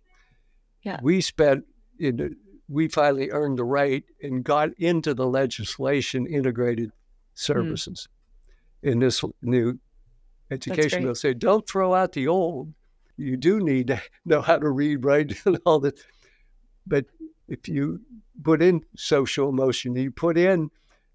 yeah. 0.82 1.00
we 1.02 1.20
spent 1.20 1.64
in 1.98 2.36
we 2.68 2.86
finally 2.86 3.30
earned 3.30 3.58
the 3.58 3.64
right 3.64 4.04
and 4.22 4.44
got 4.44 4.70
into 4.78 5.12
the 5.12 5.26
legislation 5.26 6.24
integrated 6.24 6.92
services 7.34 8.06
mm. 8.84 8.92
in 8.92 9.00
this 9.00 9.24
new 9.42 9.78
education 10.50 11.02
bill. 11.02 11.14
Say, 11.16 11.34
don't 11.34 11.68
throw 11.68 11.94
out 11.94 12.12
the 12.12 12.28
old. 12.28 12.72
You 13.16 13.36
do 13.36 13.60
need 13.60 13.88
to 13.88 14.00
know 14.24 14.40
how 14.40 14.58
to 14.58 14.70
read, 14.70 15.04
write, 15.04 15.44
and 15.44 15.60
all 15.66 15.80
that. 15.80 15.98
But 16.86 17.06
if 17.48 17.68
you 17.68 18.00
put 18.42 18.62
in 18.62 18.82
social 18.96 19.48
emotion, 19.48 19.96
you 19.96 20.12
put 20.12 20.38
in 20.38 20.70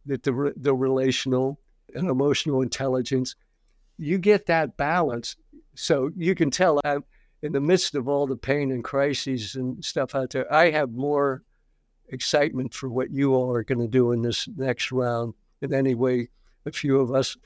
the, 0.06 0.18
the, 0.18 0.54
the 0.58 0.76
relational 0.76 1.60
and 1.94 2.10
emotional 2.10 2.62
intelligence, 2.62 3.36
you 3.98 4.18
get 4.18 4.46
that 4.48 4.78
balance. 4.78 5.36
So 5.76 6.10
you 6.16 6.36
can 6.36 6.52
tell 6.52 6.80
I'm 6.84 7.04
in 7.42 7.52
the 7.52 7.62
midst 7.62 7.96
of 7.96 8.08
all 8.08 8.28
the 8.28 8.36
pain 8.36 8.72
and 8.72 8.84
crises 8.84 9.56
and 9.56 9.84
stuff 9.84 10.16
out 10.16 10.32
there, 10.32 10.52
I 10.52 10.72
have 10.72 10.92
more 10.92 11.44
excitement 12.10 12.74
for 12.74 12.90
what 12.90 13.12
you 13.12 13.36
all 13.36 13.54
are 13.54 13.64
going 13.64 13.80
to 13.80 13.88
do 13.88 14.12
in 14.12 14.22
this 14.22 14.48
next 14.56 14.92
round. 14.92 15.34
And 15.62 15.74
anyway, 15.74 16.30
a 16.66 16.72
few 16.72 17.00
of 17.00 17.14
us 17.14 17.38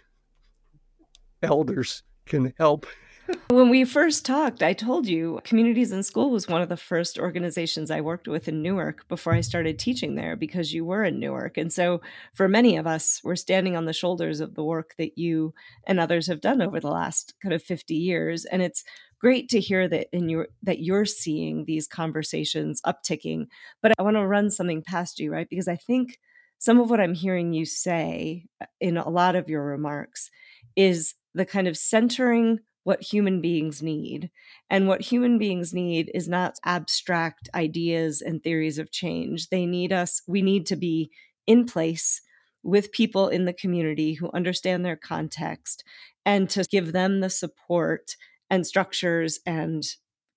elders 1.41 2.03
can 2.25 2.53
help 2.57 2.85
when 3.49 3.69
we 3.69 3.83
first 3.85 4.25
talked, 4.25 4.63
I 4.63 4.73
told 4.73 5.07
you 5.07 5.39
Communities 5.43 5.91
in 5.91 6.03
School 6.03 6.29
was 6.29 6.47
one 6.47 6.61
of 6.61 6.69
the 6.69 6.77
first 6.77 7.19
organizations 7.19 7.91
I 7.91 8.01
worked 8.01 8.27
with 8.27 8.47
in 8.47 8.61
Newark 8.61 9.07
before 9.07 9.33
I 9.33 9.41
started 9.41 9.77
teaching 9.77 10.15
there 10.15 10.35
because 10.35 10.73
you 10.73 10.85
were 10.85 11.03
in 11.03 11.19
Newark. 11.19 11.57
And 11.57 11.71
so 11.71 12.01
for 12.33 12.47
many 12.47 12.77
of 12.77 12.87
us, 12.87 13.21
we're 13.23 13.35
standing 13.35 13.75
on 13.75 13.85
the 13.85 13.93
shoulders 13.93 14.39
of 14.39 14.55
the 14.55 14.63
work 14.63 14.95
that 14.97 15.17
you 15.17 15.53
and 15.85 15.99
others 15.99 16.27
have 16.27 16.41
done 16.41 16.61
over 16.61 16.79
the 16.79 16.89
last 16.89 17.33
kind 17.41 17.53
of 17.53 17.61
50 17.61 17.93
years. 17.93 18.45
And 18.45 18.61
it's 18.61 18.83
great 19.19 19.49
to 19.49 19.59
hear 19.59 19.87
that 19.87 20.07
in 20.13 20.29
your 20.29 20.47
that 20.63 20.79
you're 20.79 21.05
seeing 21.05 21.65
these 21.65 21.87
conversations 21.87 22.81
upticking. 22.85 23.47
But 23.81 23.93
I 23.99 24.03
want 24.03 24.15
to 24.17 24.25
run 24.25 24.49
something 24.49 24.81
past 24.81 25.19
you, 25.19 25.31
right? 25.31 25.49
Because 25.49 25.67
I 25.67 25.75
think 25.75 26.19
some 26.57 26.79
of 26.79 26.89
what 26.89 26.99
I'm 26.99 27.13
hearing 27.13 27.53
you 27.53 27.65
say 27.65 28.45
uh, 28.61 28.65
in 28.79 28.97
a 28.97 29.09
lot 29.09 29.35
of 29.35 29.49
your 29.49 29.63
remarks 29.63 30.29
is 30.75 31.15
the 31.33 31.45
kind 31.45 31.67
of 31.67 31.77
centering 31.77 32.59
what 32.83 33.01
human 33.01 33.41
beings 33.41 33.81
need. 33.81 34.29
And 34.69 34.87
what 34.87 35.01
human 35.01 35.37
beings 35.37 35.73
need 35.73 36.09
is 36.13 36.27
not 36.27 36.59
abstract 36.65 37.49
ideas 37.53 38.21
and 38.21 38.41
theories 38.41 38.79
of 38.79 38.91
change. 38.91 39.49
They 39.49 39.65
need 39.65 39.91
us, 39.91 40.21
we 40.27 40.41
need 40.41 40.65
to 40.67 40.75
be 40.75 41.11
in 41.45 41.65
place 41.65 42.21
with 42.63 42.91
people 42.91 43.29
in 43.29 43.45
the 43.45 43.53
community 43.53 44.13
who 44.13 44.31
understand 44.33 44.85
their 44.85 44.95
context 44.95 45.83
and 46.25 46.49
to 46.49 46.63
give 46.69 46.91
them 46.91 47.21
the 47.21 47.29
support 47.29 48.15
and 48.49 48.65
structures 48.65 49.39
and 49.45 49.83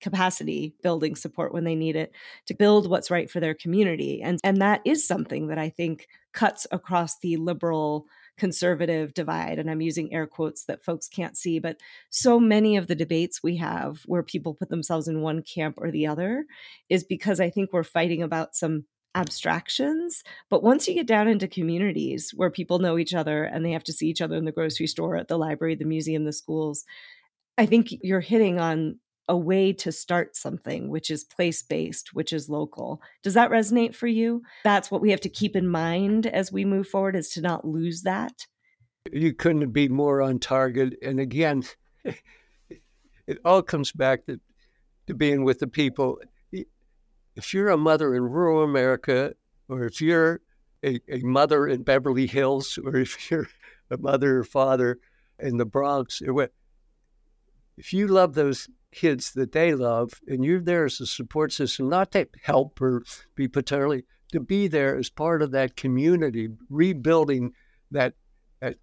capacity 0.01 0.75
building 0.83 1.15
support 1.15 1.53
when 1.53 1.63
they 1.63 1.75
need 1.75 1.95
it 1.95 2.11
to 2.45 2.53
build 2.53 2.89
what's 2.89 3.09
right 3.09 3.31
for 3.31 3.39
their 3.39 3.53
community 3.53 4.21
and 4.21 4.37
and 4.43 4.61
that 4.61 4.81
is 4.83 5.07
something 5.07 5.47
that 5.47 5.57
i 5.57 5.69
think 5.69 6.07
cuts 6.33 6.67
across 6.71 7.19
the 7.19 7.37
liberal 7.37 8.05
conservative 8.37 9.13
divide. 9.13 9.59
And 9.59 9.69
I'm 9.69 9.81
using 9.81 10.13
air 10.13 10.27
quotes 10.27 10.65
that 10.65 10.83
folks 10.83 11.07
can't 11.07 11.37
see, 11.37 11.59
but 11.59 11.77
so 12.09 12.39
many 12.39 12.77
of 12.77 12.87
the 12.87 12.95
debates 12.95 13.43
we 13.43 13.57
have 13.57 14.01
where 14.05 14.23
people 14.23 14.53
put 14.53 14.69
themselves 14.69 15.07
in 15.07 15.21
one 15.21 15.43
camp 15.43 15.75
or 15.77 15.91
the 15.91 16.07
other 16.07 16.45
is 16.89 17.03
because 17.03 17.39
I 17.39 17.49
think 17.49 17.71
we're 17.71 17.83
fighting 17.83 18.23
about 18.23 18.55
some 18.55 18.85
abstractions. 19.15 20.23
But 20.49 20.63
once 20.63 20.87
you 20.87 20.93
get 20.95 21.07
down 21.07 21.27
into 21.27 21.47
communities 21.47 22.31
where 22.35 22.49
people 22.49 22.79
know 22.79 22.97
each 22.97 23.13
other 23.13 23.43
and 23.43 23.63
they 23.63 23.71
have 23.71 23.83
to 23.85 23.93
see 23.93 24.07
each 24.07 24.21
other 24.21 24.35
in 24.35 24.45
the 24.45 24.51
grocery 24.51 24.87
store, 24.87 25.15
at 25.15 25.27
the 25.27 25.37
library, 25.37 25.75
the 25.75 25.85
museum, 25.85 26.25
the 26.25 26.33
schools, 26.33 26.85
I 27.57 27.65
think 27.67 27.89
you're 28.01 28.19
hitting 28.19 28.59
on 28.59 28.99
a 29.27 29.37
way 29.37 29.71
to 29.71 29.91
start 29.91 30.35
something 30.35 30.89
which 30.89 31.09
is 31.09 31.23
place 31.23 31.61
based, 31.61 32.13
which 32.13 32.33
is 32.33 32.49
local. 32.49 33.01
Does 33.21 33.33
that 33.35 33.51
resonate 33.51 33.95
for 33.95 34.07
you? 34.07 34.41
That's 34.63 34.91
what 34.91 35.01
we 35.01 35.11
have 35.11 35.21
to 35.21 35.29
keep 35.29 35.55
in 35.55 35.67
mind 35.67 36.25
as 36.25 36.51
we 36.51 36.65
move 36.65 36.87
forward 36.87 37.15
is 37.15 37.29
to 37.31 37.41
not 37.41 37.65
lose 37.65 38.01
that. 38.01 38.47
You 39.11 39.33
couldn't 39.33 39.71
be 39.71 39.87
more 39.87 40.21
on 40.21 40.39
target. 40.39 40.95
And 41.01 41.19
again, 41.19 41.63
it 42.03 43.39
all 43.45 43.61
comes 43.61 43.91
back 43.91 44.25
to, 44.25 44.39
to 45.07 45.13
being 45.13 45.43
with 45.43 45.59
the 45.59 45.67
people. 45.67 46.19
If 47.35 47.53
you're 47.53 47.69
a 47.69 47.77
mother 47.77 48.13
in 48.15 48.23
rural 48.23 48.63
America, 48.63 49.33
or 49.67 49.85
if 49.85 50.01
you're 50.01 50.41
a, 50.83 50.99
a 51.09 51.19
mother 51.19 51.67
in 51.67 51.83
Beverly 51.83 52.27
Hills, 52.27 52.77
or 52.83 52.97
if 52.97 53.31
you're 53.31 53.47
a 53.89 53.97
mother 53.97 54.39
or 54.39 54.43
father 54.43 54.99
in 55.39 55.57
the 55.57 55.65
Bronx, 55.65 56.21
if 57.77 57.93
you 57.93 58.07
love 58.07 58.33
those 58.33 58.67
kids 58.93 59.33
that 59.33 59.51
they 59.51 59.73
love, 59.73 60.13
and 60.27 60.45
you're 60.45 60.61
there 60.61 60.85
as 60.85 61.01
a 61.01 61.05
support 61.05 61.51
system, 61.51 61.89
not 61.89 62.11
to 62.11 62.27
help 62.41 62.81
or 62.81 63.03
be 63.35 63.47
paternally, 63.47 64.05
to 64.31 64.39
be 64.39 64.67
there 64.67 64.97
as 64.97 65.09
part 65.09 65.41
of 65.41 65.51
that 65.51 65.75
community, 65.75 66.49
rebuilding 66.69 67.51
that. 67.91 68.13
that 68.61 68.77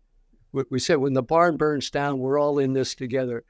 what 0.52 0.66
we 0.70 0.78
said 0.78 0.96
when 0.96 1.12
the 1.12 1.22
barn 1.22 1.56
burns 1.56 1.90
down, 1.90 2.18
we're 2.18 2.38
all 2.38 2.58
in 2.58 2.72
this 2.72 2.94
together. 2.94 3.44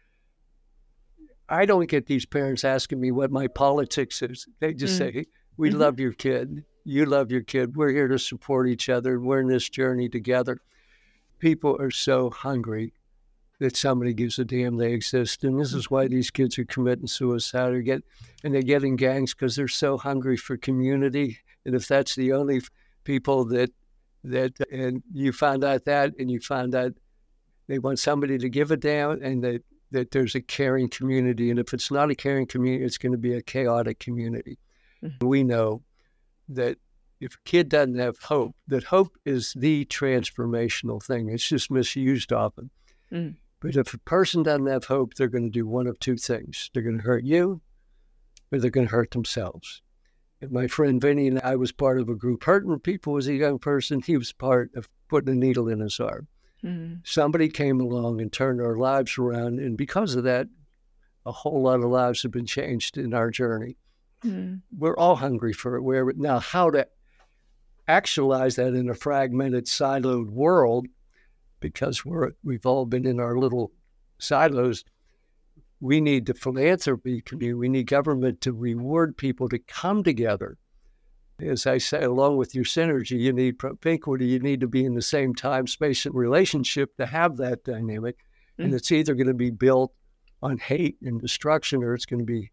I 1.49 1.67
don't 1.67 1.89
get 1.89 2.07
these 2.07 2.27
parents 2.27 2.63
asking 2.63 3.01
me 3.01 3.11
what 3.11 3.31
my 3.33 3.49
politics 3.49 4.23
is. 4.23 4.47
They 4.61 4.75
just 4.75 4.95
mm. 4.95 4.99
say, 4.99 5.27
"We 5.57 5.71
mm-hmm. 5.71 5.81
love 5.81 5.99
your 5.99 6.13
kid. 6.13 6.65
You 6.85 7.07
love 7.07 7.31
your 7.31 7.43
kid. 7.43 7.77
We're 7.77 7.91
here 7.91 8.09
to 8.09 8.19
support 8.19 8.69
each 8.69 8.89
other. 8.89 9.19
We're 9.19 9.41
in 9.41 9.49
this 9.49 9.69
journey 9.69 10.09
together." 10.09 10.59
People 11.39 11.77
are 11.81 11.91
so 11.91 12.29
hungry 12.31 12.93
that 13.61 13.77
somebody 13.77 14.15
gives 14.15 14.39
a 14.39 14.45
damn 14.45 14.77
they 14.77 14.93
exist. 14.93 15.45
And 15.45 15.61
this 15.61 15.75
is 15.75 15.91
why 15.91 16.09
these 16.09 16.31
kids 16.31 16.59
are 16.59 16.65
committing 16.65 17.07
suicide 17.07 17.73
or 17.73 17.83
get, 17.83 18.03
and 18.43 18.55
they 18.55 18.63
get 18.63 18.83
in 18.83 18.97
gangs 18.97 19.35
because 19.35 19.55
they're 19.55 19.69
so 19.69 19.99
hungry 19.99 20.37
for 20.37 20.57
community. 20.57 21.39
And 21.65 21.75
if 21.75 21.87
that's 21.87 22.15
the 22.15 22.33
only 22.33 22.63
people 23.05 23.45
that, 23.47 23.71
that, 24.25 24.55
and 24.73 25.03
you 25.13 25.33
find 25.33 25.63
out 25.63 25.85
that, 25.85 26.15
and 26.19 26.31
you 26.31 26.41
find 26.41 26.75
out 26.75 26.93
they 27.69 27.79
want 27.79 27.99
somebody 27.99 28.39
to 28.39 28.49
give 28.49 28.71
a 28.71 28.77
damn 28.79 29.23
and 29.23 29.45
that, 29.45 29.63
that 29.91 30.11
there's 30.11 30.35
a 30.35 30.41
caring 30.41 30.89
community. 30.89 31.51
And 31.51 31.59
if 31.59 31.75
it's 31.75 31.91
not 31.91 32.11
a 32.11 32.15
caring 32.15 32.47
community, 32.47 32.85
it's 32.85 32.99
going 32.99 33.13
to 33.13 33.19
be 33.19 33.35
a 33.35 33.43
chaotic 33.43 33.99
community. 33.99 34.59
Mm-hmm. 35.05 35.27
We 35.27 35.45
know 35.45 35.83
that 36.49 36.79
if 37.21 37.35
a 37.35 37.39
kid 37.45 37.69
doesn't 37.69 37.99
have 37.99 38.19
hope, 38.19 38.57
that 38.69 38.85
hope 38.85 39.17
is 39.27 39.53
the 39.55 39.85
transformational 39.85 41.03
thing. 41.03 41.29
It's 41.29 41.47
just 41.47 41.71
misused 41.71 42.33
often. 42.33 42.71
Mm. 43.13 43.35
But 43.61 43.77
if 43.77 43.93
a 43.93 43.99
person 43.99 44.43
doesn't 44.43 44.67
have 44.67 44.87
hope, 44.87 45.15
they're 45.15 45.29
going 45.29 45.45
to 45.45 45.51
do 45.51 45.67
one 45.67 45.87
of 45.87 45.99
two 45.99 46.17
things. 46.17 46.71
They're 46.73 46.83
going 46.83 46.99
to 46.99 47.05
hurt 47.05 47.25
you 47.25 47.61
or 48.51 48.59
they're 48.59 48.71
going 48.71 48.87
to 48.87 48.93
hurt 48.93 49.11
themselves. 49.11 49.83
And 50.41 50.51
my 50.51 50.67
friend 50.67 51.01
Vinny 51.01 51.29
and 51.29 51.41
I 51.41 51.57
was 51.57 51.71
part 51.71 52.01
of 52.01 52.09
a 52.09 52.15
group. 52.15 52.45
Hurting 52.45 52.79
people 52.81 53.13
was 53.13 53.29
a 53.29 53.35
young 53.35 53.59
person. 53.59 54.01
He 54.01 54.17
was 54.17 54.33
part 54.33 54.71
of 54.75 54.89
putting 55.09 55.35
a 55.35 55.37
needle 55.37 55.69
in 55.69 55.81
his 55.81 56.01
arm. 56.01 56.29
Mm-hmm. 56.65 56.95
Somebody 57.05 57.49
came 57.49 57.81
along 57.81 58.21
and 58.21 58.33
turned 58.33 58.61
our 58.61 58.77
lives 58.77 59.19
around. 59.19 59.59
And 59.61 59.77
because 59.77 60.15
of 60.15 60.25
that, 60.25 60.49
a 61.27 61.33
whole 61.33 61.63
lot 61.63 61.81
of 61.81 61.91
lives 61.91 62.23
have 62.23 62.33
been 62.33 62.47
changed 62.47 62.97
in 62.97 63.13
our 63.13 63.31
journey. 63.31 63.77
Mm-hmm. 64.25 64.57
We're 64.79 64.97
all 64.97 65.17
hungry 65.17 65.53
for 65.53 65.77
it. 65.77 65.83
Where 65.83 66.11
now, 66.17 66.39
how 66.39 66.71
to 66.71 66.87
actualize 67.87 68.57
that 68.57 68.75
in 68.75 68.89
a 68.89 68.95
fragmented, 68.95 69.67
siloed 69.67 70.31
world, 70.31 70.87
because 71.61 72.05
we're 72.05 72.33
we've 72.43 72.67
all 72.67 72.87
been 72.87 73.07
in 73.07 73.21
our 73.21 73.39
little 73.39 73.73
silos. 74.19 74.85
We 75.81 76.01
need 76.01 76.27
the 76.27 76.35
philanthropy 76.35 77.23
community. 77.23 77.55
We 77.55 77.69
need 77.69 77.87
government 77.87 78.41
to 78.43 78.53
reward 78.53 79.17
people 79.17 79.49
to 79.49 79.59
come 79.59 80.03
together. 80.03 80.59
As 81.41 81.67
I 81.67 81.79
say, 81.79 82.03
along 82.03 82.37
with 82.37 82.55
your 82.55 82.65
synergy, 82.65 83.19
you 83.19 83.33
need 83.33 83.59
propinquity. 83.59 84.27
You 84.27 84.41
need 84.41 84.61
to 84.61 84.69
be 84.69 84.85
in 84.85 84.95
the 84.95 85.01
same 85.01 85.35
time, 85.35 85.67
space, 85.67 86.05
and 86.05 86.15
relationship 86.15 86.95
to 86.99 87.07
have 87.07 87.39
that 87.39 87.65
dynamic. 87.65 88.19
Mm-hmm. 88.19 88.65
And 88.65 88.75
it's 88.75 88.93
either 88.93 89.15
going 89.15 89.27
to 89.29 89.35
be 89.35 89.51
built 89.51 89.95
on 90.43 90.59
hate 90.59 90.99
and 91.03 91.19
destruction, 91.19 91.83
or 91.83 91.95
it's 91.95 92.05
going 92.05 92.21
to 92.21 92.27
be 92.27 92.51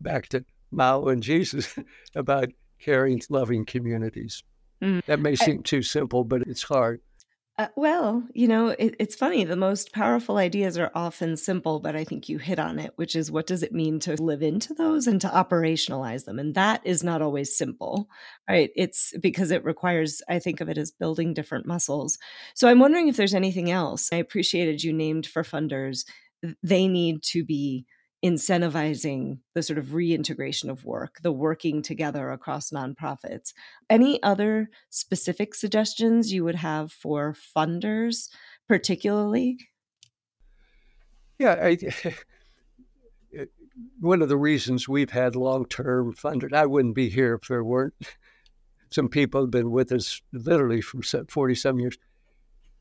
back 0.00 0.28
to 0.28 0.44
Mao 0.70 1.06
and 1.06 1.22
Jesus 1.22 1.76
about 2.14 2.48
caring, 2.78 3.20
loving 3.28 3.64
communities. 3.64 4.44
Mm. 4.82 5.04
That 5.06 5.20
may 5.20 5.34
seem 5.34 5.62
too 5.62 5.82
simple, 5.82 6.24
but 6.24 6.42
it's 6.42 6.62
hard. 6.62 7.00
Uh, 7.58 7.66
well, 7.74 8.22
you 8.34 8.46
know, 8.46 8.68
it, 8.68 8.94
it's 9.00 9.16
funny. 9.16 9.42
The 9.42 9.56
most 9.56 9.92
powerful 9.92 10.36
ideas 10.36 10.78
are 10.78 10.92
often 10.94 11.36
simple, 11.36 11.80
but 11.80 11.96
I 11.96 12.04
think 12.04 12.28
you 12.28 12.38
hit 12.38 12.60
on 12.60 12.78
it, 12.78 12.92
which 12.94 13.16
is 13.16 13.32
what 13.32 13.48
does 13.48 13.64
it 13.64 13.72
mean 13.72 13.98
to 14.00 14.14
live 14.22 14.42
into 14.42 14.74
those 14.74 15.08
and 15.08 15.20
to 15.22 15.28
operationalize 15.28 16.24
them? 16.24 16.38
And 16.38 16.54
that 16.54 16.80
is 16.84 17.02
not 17.02 17.20
always 17.20 17.56
simple, 17.58 18.08
right? 18.48 18.70
It's 18.76 19.12
because 19.20 19.50
it 19.50 19.64
requires, 19.64 20.22
I 20.28 20.38
think 20.38 20.60
of 20.60 20.68
it 20.68 20.78
as 20.78 20.92
building 20.92 21.34
different 21.34 21.66
muscles. 21.66 22.16
So 22.54 22.68
I'm 22.68 22.78
wondering 22.78 23.08
if 23.08 23.16
there's 23.16 23.34
anything 23.34 23.72
else. 23.72 24.08
I 24.12 24.16
appreciated 24.16 24.84
you 24.84 24.92
named 24.92 25.26
for 25.26 25.42
funders. 25.42 26.04
They 26.62 26.86
need 26.86 27.24
to 27.24 27.44
be 27.44 27.86
incentivizing 28.24 29.38
the 29.54 29.62
sort 29.62 29.78
of 29.78 29.94
reintegration 29.94 30.70
of 30.70 30.84
work, 30.84 31.18
the 31.22 31.32
working 31.32 31.82
together 31.82 32.30
across 32.30 32.70
nonprofits. 32.70 33.52
Any 33.88 34.22
other 34.22 34.70
specific 34.90 35.54
suggestions 35.54 36.32
you 36.32 36.44
would 36.44 36.56
have 36.56 36.92
for 36.92 37.34
funders, 37.56 38.28
particularly? 38.66 39.58
Yeah, 41.38 41.54
I, 41.62 41.78
one 44.00 44.22
of 44.22 44.28
the 44.28 44.36
reasons 44.36 44.88
we've 44.88 45.10
had 45.10 45.36
long 45.36 45.66
term 45.66 46.14
funders, 46.14 46.52
I 46.52 46.66
wouldn't 46.66 46.96
be 46.96 47.08
here 47.08 47.38
if 47.40 47.48
there 47.48 47.62
weren't 47.62 47.94
some 48.90 49.08
people 49.08 49.42
have 49.42 49.50
been 49.50 49.70
with 49.70 49.92
us 49.92 50.20
literally 50.32 50.80
for 50.80 51.02
47 51.02 51.80
years. 51.80 51.98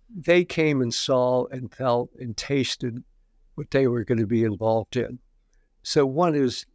They 0.10 0.46
came 0.46 0.82
and 0.82 0.94
saw 0.94 1.46
and 1.48 1.74
felt 1.74 2.12
and 2.20 2.36
tasted 2.36 3.04
what 3.56 3.72
they 3.72 3.88
were 3.88 4.06
going 4.06 4.20
to 4.20 4.28
be 4.28 4.44
involved 4.44 4.96
in. 4.96 5.20
So 5.88 6.06
one 6.06 6.36
is, 6.36 6.66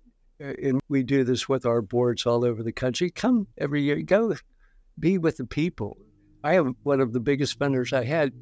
uh, 0.43 0.55
and 0.63 0.81
we 0.89 1.03
do 1.03 1.23
this 1.23 1.47
with 1.47 1.67
our 1.67 1.83
boards 1.83 2.25
all 2.25 2.47
over 2.47 2.63
the 2.63 2.73
country. 2.73 3.11
Come 3.11 3.47
every 3.59 3.83
year, 3.83 4.01
go 4.01 4.35
be 4.99 5.19
with 5.19 5.37
the 5.37 5.45
people. 5.45 5.99
I 6.43 6.55
have 6.55 6.75
one 6.83 6.99
of 7.03 7.13
the 7.13 7.21
biggest 7.21 7.59
funders 7.59 7.93
I 7.93 8.05
had. 8.05 8.33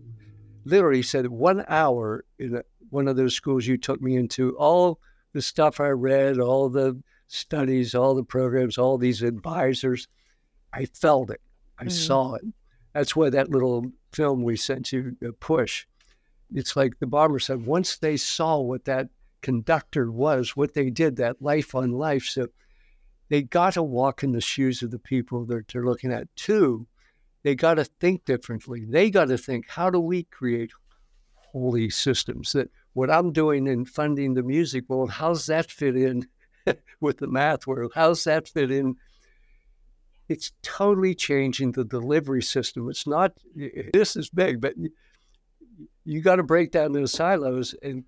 Literally 0.64 1.02
said 1.02 1.26
one 1.26 1.64
hour 1.66 2.24
in 2.38 2.62
one 2.90 3.08
of 3.08 3.16
those 3.16 3.34
schools 3.34 3.66
you 3.66 3.78
took 3.78 4.00
me 4.00 4.14
into. 4.14 4.56
All 4.58 5.00
the 5.32 5.42
stuff 5.42 5.80
I 5.80 5.88
read, 5.88 6.38
all 6.38 6.68
the 6.68 7.02
studies, 7.26 7.96
all 7.96 8.14
the 8.14 8.22
programs, 8.22 8.78
all 8.78 8.96
these 8.96 9.22
advisors. 9.22 10.06
I 10.72 10.84
felt 10.84 11.30
it. 11.30 11.40
I 11.80 11.86
mm. 11.86 11.90
saw 11.90 12.34
it. 12.34 12.44
That's 12.94 13.16
why 13.16 13.28
that 13.30 13.50
little 13.50 13.90
film 14.12 14.44
we 14.44 14.56
sent 14.56 14.92
you, 14.92 15.16
uh, 15.26 15.32
Push, 15.40 15.86
it's 16.54 16.76
like 16.76 17.00
the 17.00 17.06
Ballmer 17.06 17.42
said, 17.42 17.66
once 17.66 17.96
they 17.96 18.16
saw 18.16 18.60
what 18.60 18.84
that 18.84 19.08
conductor 19.42 20.10
was, 20.10 20.56
what 20.56 20.74
they 20.74 20.90
did, 20.90 21.16
that 21.16 21.42
life 21.42 21.74
on 21.74 21.92
life. 21.92 22.24
So 22.24 22.48
they 23.28 23.42
got 23.42 23.74
to 23.74 23.82
walk 23.82 24.22
in 24.22 24.32
the 24.32 24.40
shoes 24.40 24.82
of 24.82 24.90
the 24.90 24.98
people 24.98 25.44
that 25.46 25.68
they're 25.68 25.84
looking 25.84 26.12
at. 26.12 26.34
Two, 26.36 26.86
they 27.42 27.54
got 27.54 27.74
to 27.74 27.84
think 27.84 28.24
differently. 28.24 28.84
They 28.86 29.10
got 29.10 29.28
to 29.28 29.38
think, 29.38 29.68
how 29.68 29.90
do 29.90 30.00
we 30.00 30.24
create 30.24 30.72
holy 31.34 31.90
systems? 31.90 32.52
That 32.52 32.70
what 32.92 33.10
I'm 33.10 33.32
doing 33.32 33.66
in 33.66 33.84
funding 33.84 34.34
the 34.34 34.42
music 34.42 34.84
world, 34.88 35.10
how's 35.10 35.46
that 35.46 35.70
fit 35.70 35.96
in 35.96 36.26
with 37.00 37.18
the 37.18 37.28
math 37.28 37.66
world? 37.66 37.92
How's 37.94 38.24
that 38.24 38.48
fit 38.48 38.70
in? 38.70 38.96
It's 40.28 40.52
totally 40.62 41.14
changing 41.14 41.72
the 41.72 41.84
delivery 41.84 42.42
system. 42.42 42.88
It's 42.88 43.06
not, 43.06 43.32
this 43.92 44.16
is 44.16 44.30
big, 44.30 44.60
but 44.60 44.74
you 46.04 46.20
got 46.20 46.36
to 46.36 46.42
break 46.42 46.70
down 46.70 46.92
those 46.92 47.12
silos 47.12 47.74
and 47.82 48.04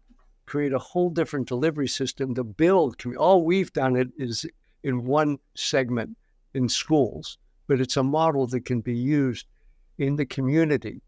create 0.53 0.75
a 0.75 0.79
whole 0.79 1.09
different 1.09 1.49
delivery 1.49 1.89
system 1.89 2.35
to 2.35 2.45
build. 2.45 2.95
All 3.17 3.43
we've 3.43 3.73
done 3.73 3.97
it 3.97 4.09
is 4.19 4.45
in 4.83 5.07
one 5.07 5.39
segment 5.55 6.19
in 6.53 6.69
schools, 6.69 7.39
but 7.67 7.81
it's 7.81 7.97
a 7.97 8.03
model 8.03 8.47
that 8.49 8.67
can 8.67 8.83
be 8.83 8.95
used 8.95 9.47
in 9.97 10.17
the 10.17 10.27
community. 10.27 11.01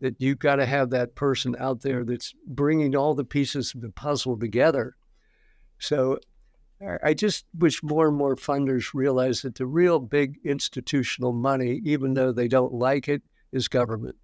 That 0.00 0.20
you've 0.20 0.40
got 0.40 0.56
to 0.56 0.66
have 0.66 0.90
that 0.90 1.14
person 1.14 1.54
out 1.60 1.82
there 1.82 2.04
that's 2.04 2.34
bringing 2.44 2.96
all 2.96 3.14
the 3.14 3.22
pieces 3.22 3.72
of 3.72 3.82
the 3.82 3.90
puzzle 3.90 4.36
together. 4.36 4.96
So 5.78 6.18
I 7.04 7.14
just 7.14 7.44
wish 7.56 7.84
more 7.84 8.08
and 8.08 8.16
more 8.16 8.34
funders 8.34 8.94
realize 8.94 9.42
that 9.42 9.54
the 9.54 9.66
real 9.66 10.00
big 10.00 10.40
institutional 10.44 11.32
money, 11.32 11.80
even 11.84 12.14
though 12.14 12.32
they 12.32 12.48
don't 12.48 12.74
like 12.74 13.08
it, 13.08 13.22
is 13.52 13.68
government 13.68 14.16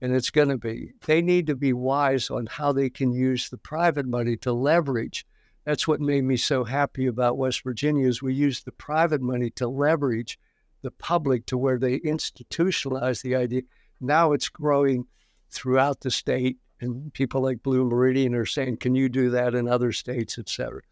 and 0.00 0.14
it's 0.14 0.30
going 0.30 0.48
to 0.48 0.58
be. 0.58 0.92
They 1.06 1.22
need 1.22 1.46
to 1.48 1.56
be 1.56 1.72
wise 1.72 2.30
on 2.30 2.46
how 2.46 2.72
they 2.72 2.90
can 2.90 3.12
use 3.12 3.48
the 3.48 3.58
private 3.58 4.06
money 4.06 4.36
to 4.38 4.52
leverage. 4.52 5.26
That's 5.64 5.88
what 5.88 6.00
made 6.00 6.24
me 6.24 6.36
so 6.36 6.64
happy 6.64 7.06
about 7.06 7.38
West 7.38 7.62
Virginia 7.62 8.06
is 8.06 8.22
we 8.22 8.34
use 8.34 8.62
the 8.62 8.72
private 8.72 9.20
money 9.20 9.50
to 9.50 9.68
leverage 9.68 10.38
the 10.82 10.90
public 10.92 11.46
to 11.46 11.58
where 11.58 11.78
they 11.78 11.98
institutionalize 12.00 13.22
the 13.22 13.34
idea. 13.34 13.62
Now 14.00 14.32
it's 14.32 14.48
growing 14.48 15.06
throughout 15.50 16.00
the 16.00 16.10
state, 16.10 16.58
and 16.80 17.12
people 17.12 17.42
like 17.42 17.62
Blue 17.62 17.84
Meridian 17.84 18.34
are 18.34 18.46
saying, 18.46 18.76
"Can 18.76 18.94
you 18.94 19.08
do 19.08 19.30
that 19.30 19.54
in 19.54 19.66
other 19.66 19.92
states, 19.92 20.38
et 20.38 20.48
cetera?" 20.48 20.82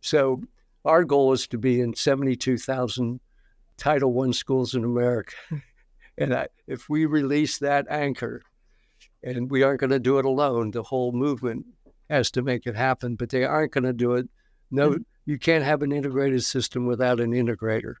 So 0.00 0.42
our 0.84 1.04
goal 1.04 1.32
is 1.32 1.46
to 1.48 1.58
be 1.58 1.80
in 1.80 1.94
72,000 1.94 3.20
Title 3.76 4.18
I 4.22 4.30
schools 4.30 4.74
in 4.74 4.84
America. 4.84 5.34
And 6.18 6.34
I, 6.34 6.48
if 6.66 6.88
we 6.88 7.06
release 7.06 7.58
that 7.58 7.86
anchor, 7.90 8.42
and 9.22 9.50
we 9.50 9.62
aren't 9.62 9.80
going 9.80 9.90
to 9.90 9.98
do 9.98 10.18
it 10.18 10.24
alone, 10.24 10.70
the 10.70 10.82
whole 10.82 11.12
movement 11.12 11.66
has 12.08 12.30
to 12.30 12.42
make 12.42 12.66
it 12.66 12.76
happen, 12.76 13.16
but 13.16 13.30
they 13.30 13.44
aren't 13.44 13.72
going 13.72 13.84
to 13.84 13.92
do 13.92 14.12
it. 14.12 14.28
No, 14.70 14.90
mm-hmm. 14.90 15.02
you 15.24 15.38
can't 15.38 15.64
have 15.64 15.82
an 15.82 15.92
integrated 15.92 16.44
system 16.44 16.86
without 16.86 17.20
an 17.20 17.32
integrator. 17.32 17.94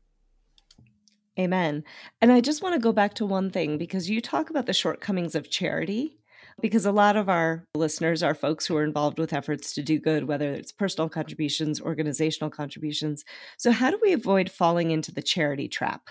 Amen. 1.38 1.84
And 2.20 2.32
I 2.32 2.40
just 2.40 2.62
want 2.62 2.74
to 2.74 2.80
go 2.80 2.92
back 2.92 3.14
to 3.14 3.26
one 3.26 3.50
thing 3.50 3.76
because 3.76 4.08
you 4.08 4.20
talk 4.20 4.48
about 4.48 4.66
the 4.66 4.72
shortcomings 4.72 5.34
of 5.34 5.50
charity. 5.50 6.18
Because 6.62 6.86
a 6.86 6.92
lot 6.92 7.18
of 7.18 7.28
our 7.28 7.66
listeners 7.74 8.22
are 8.22 8.34
folks 8.34 8.64
who 8.64 8.78
are 8.78 8.84
involved 8.84 9.18
with 9.18 9.34
efforts 9.34 9.74
to 9.74 9.82
do 9.82 10.00
good, 10.00 10.26
whether 10.26 10.54
it's 10.54 10.72
personal 10.72 11.10
contributions, 11.10 11.82
organizational 11.82 12.48
contributions. 12.48 13.24
So, 13.58 13.72
how 13.72 13.90
do 13.90 14.00
we 14.02 14.14
avoid 14.14 14.50
falling 14.50 14.90
into 14.90 15.12
the 15.12 15.20
charity 15.20 15.68
trap? 15.68 16.08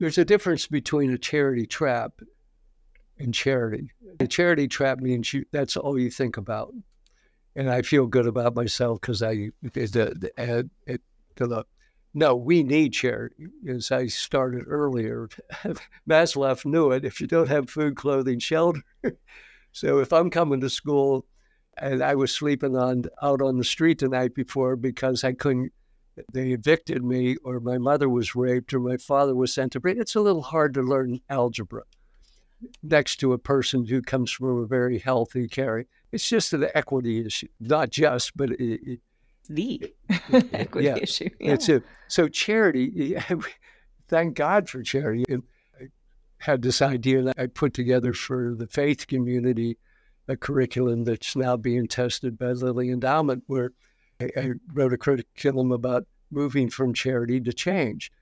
There's 0.00 0.18
a 0.18 0.24
difference 0.24 0.66
between 0.66 1.12
a 1.12 1.18
charity 1.18 1.66
trap 1.66 2.20
and 3.18 3.34
charity. 3.34 3.92
A 4.18 4.26
charity 4.26 4.66
trap 4.66 4.98
means 4.98 5.32
you, 5.32 5.44
that's 5.52 5.76
all 5.76 5.98
you 5.98 6.10
think 6.10 6.38
about. 6.38 6.72
And 7.54 7.70
I 7.70 7.82
feel 7.82 8.06
good 8.06 8.26
about 8.26 8.56
myself 8.56 9.00
because 9.00 9.22
I, 9.22 9.50
the, 9.62 10.30
the, 10.34 10.70
it, 10.86 11.02
the, 11.36 11.64
no, 12.14 12.34
we 12.34 12.62
need 12.62 12.94
charity. 12.94 13.46
As 13.68 13.92
I 13.92 14.06
started 14.06 14.64
earlier, 14.66 15.28
Maslow 16.08 16.64
knew 16.64 16.92
it. 16.92 17.04
If 17.04 17.20
you 17.20 17.26
don't 17.26 17.48
have 17.48 17.68
food, 17.68 17.96
clothing, 17.96 18.38
shelter. 18.38 18.82
so 19.72 19.98
if 19.98 20.12
I'm 20.14 20.30
coming 20.30 20.60
to 20.60 20.70
school 20.70 21.26
and 21.76 22.02
I 22.02 22.14
was 22.14 22.34
sleeping 22.34 22.74
on 22.74 23.04
out 23.22 23.42
on 23.42 23.58
the 23.58 23.64
street 23.64 23.98
the 23.98 24.08
night 24.08 24.34
before 24.34 24.76
because 24.76 25.24
I 25.24 25.34
couldn't 25.34 25.72
they 26.32 26.50
evicted 26.50 27.04
me, 27.04 27.36
or 27.44 27.60
my 27.60 27.78
mother 27.78 28.08
was 28.08 28.34
raped, 28.34 28.74
or 28.74 28.80
my 28.80 28.96
father 28.96 29.34
was 29.34 29.52
sent 29.52 29.72
to 29.72 29.80
prison. 29.80 30.00
It's 30.00 30.14
a 30.14 30.20
little 30.20 30.42
hard 30.42 30.74
to 30.74 30.82
learn 30.82 31.20
algebra 31.28 31.82
next 32.82 33.16
to 33.16 33.32
a 33.32 33.38
person 33.38 33.86
who 33.86 34.02
comes 34.02 34.30
from 34.30 34.58
a 34.58 34.66
very 34.66 34.98
healthy 34.98 35.48
carry. 35.48 35.86
It's 36.12 36.28
just 36.28 36.52
an 36.52 36.66
equity 36.74 37.24
issue, 37.24 37.48
not 37.60 37.90
just, 37.90 38.36
but 38.36 38.50
it, 38.50 38.80
it, 38.86 39.00
the 39.48 39.92
equity 40.52 40.86
yeah, 40.86 40.96
issue. 40.96 41.30
Yeah. 41.40 41.52
It's 41.52 41.68
a, 41.68 41.82
so 42.08 42.28
charity. 42.28 43.16
Thank 44.08 44.34
God 44.34 44.68
for 44.68 44.82
charity. 44.82 45.24
And 45.28 45.42
I 45.80 45.86
had 46.38 46.62
this 46.62 46.82
idea 46.82 47.22
that 47.22 47.38
I 47.38 47.46
put 47.46 47.74
together 47.74 48.12
for 48.12 48.54
the 48.56 48.66
faith 48.66 49.06
community, 49.06 49.78
a 50.28 50.36
curriculum 50.36 51.04
that's 51.04 51.36
now 51.36 51.56
being 51.56 51.86
tested 51.86 52.38
by 52.38 52.52
Lilly 52.52 52.90
Endowment, 52.90 53.44
where 53.46 53.72
I, 54.20 54.50
wrote 54.72 54.92
a 54.92 54.98
curriculum 54.98 55.72
about 55.72 56.06
moving 56.30 56.70
from 56.70 56.94
charity 56.94 57.40
to 57.40 57.52
change. 57.52 58.12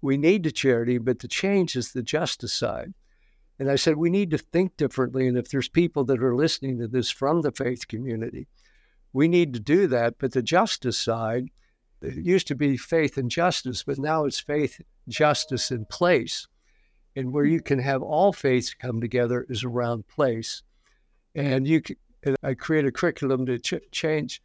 We 0.00 0.16
need 0.16 0.42
the 0.42 0.50
charity, 0.50 0.98
but 0.98 1.20
the 1.20 1.28
change 1.28 1.76
is 1.76 1.92
the 1.92 2.02
justice 2.02 2.52
side. 2.52 2.94
And 3.58 3.70
I 3.70 3.76
said, 3.76 3.96
we 3.96 4.10
need 4.10 4.30
to 4.30 4.38
think 4.38 4.76
differently. 4.76 5.28
And 5.28 5.38
if 5.38 5.50
there's 5.50 5.68
people 5.68 6.04
that 6.04 6.22
are 6.22 6.34
listening 6.34 6.78
to 6.78 6.88
this 6.88 7.10
from 7.10 7.42
the 7.42 7.52
faith 7.52 7.86
community, 7.86 8.48
we 9.12 9.28
need 9.28 9.54
to 9.54 9.60
do 9.60 9.86
that. 9.88 10.14
But 10.18 10.32
the 10.32 10.42
justice 10.42 10.98
side, 10.98 11.50
it 12.00 12.16
used 12.16 12.48
to 12.48 12.56
be 12.56 12.76
faith 12.76 13.16
and 13.16 13.30
justice, 13.30 13.84
but 13.84 13.98
now 13.98 14.24
it's 14.24 14.40
faith, 14.40 14.80
justice, 15.08 15.70
and 15.70 15.88
place. 15.88 16.48
And 17.14 17.32
where 17.32 17.44
you 17.44 17.60
can 17.60 17.78
have 17.78 18.02
all 18.02 18.32
faiths 18.32 18.74
come 18.74 19.00
together 19.00 19.46
is 19.48 19.62
around 19.62 20.08
place. 20.08 20.62
And 21.34 21.68
you, 21.68 21.82
can, 21.82 21.96
and 22.24 22.36
I 22.42 22.54
create 22.54 22.86
a 22.86 22.92
curriculum 22.92 23.46
to 23.46 23.58
ch- 23.58 23.90
change. 23.92 24.42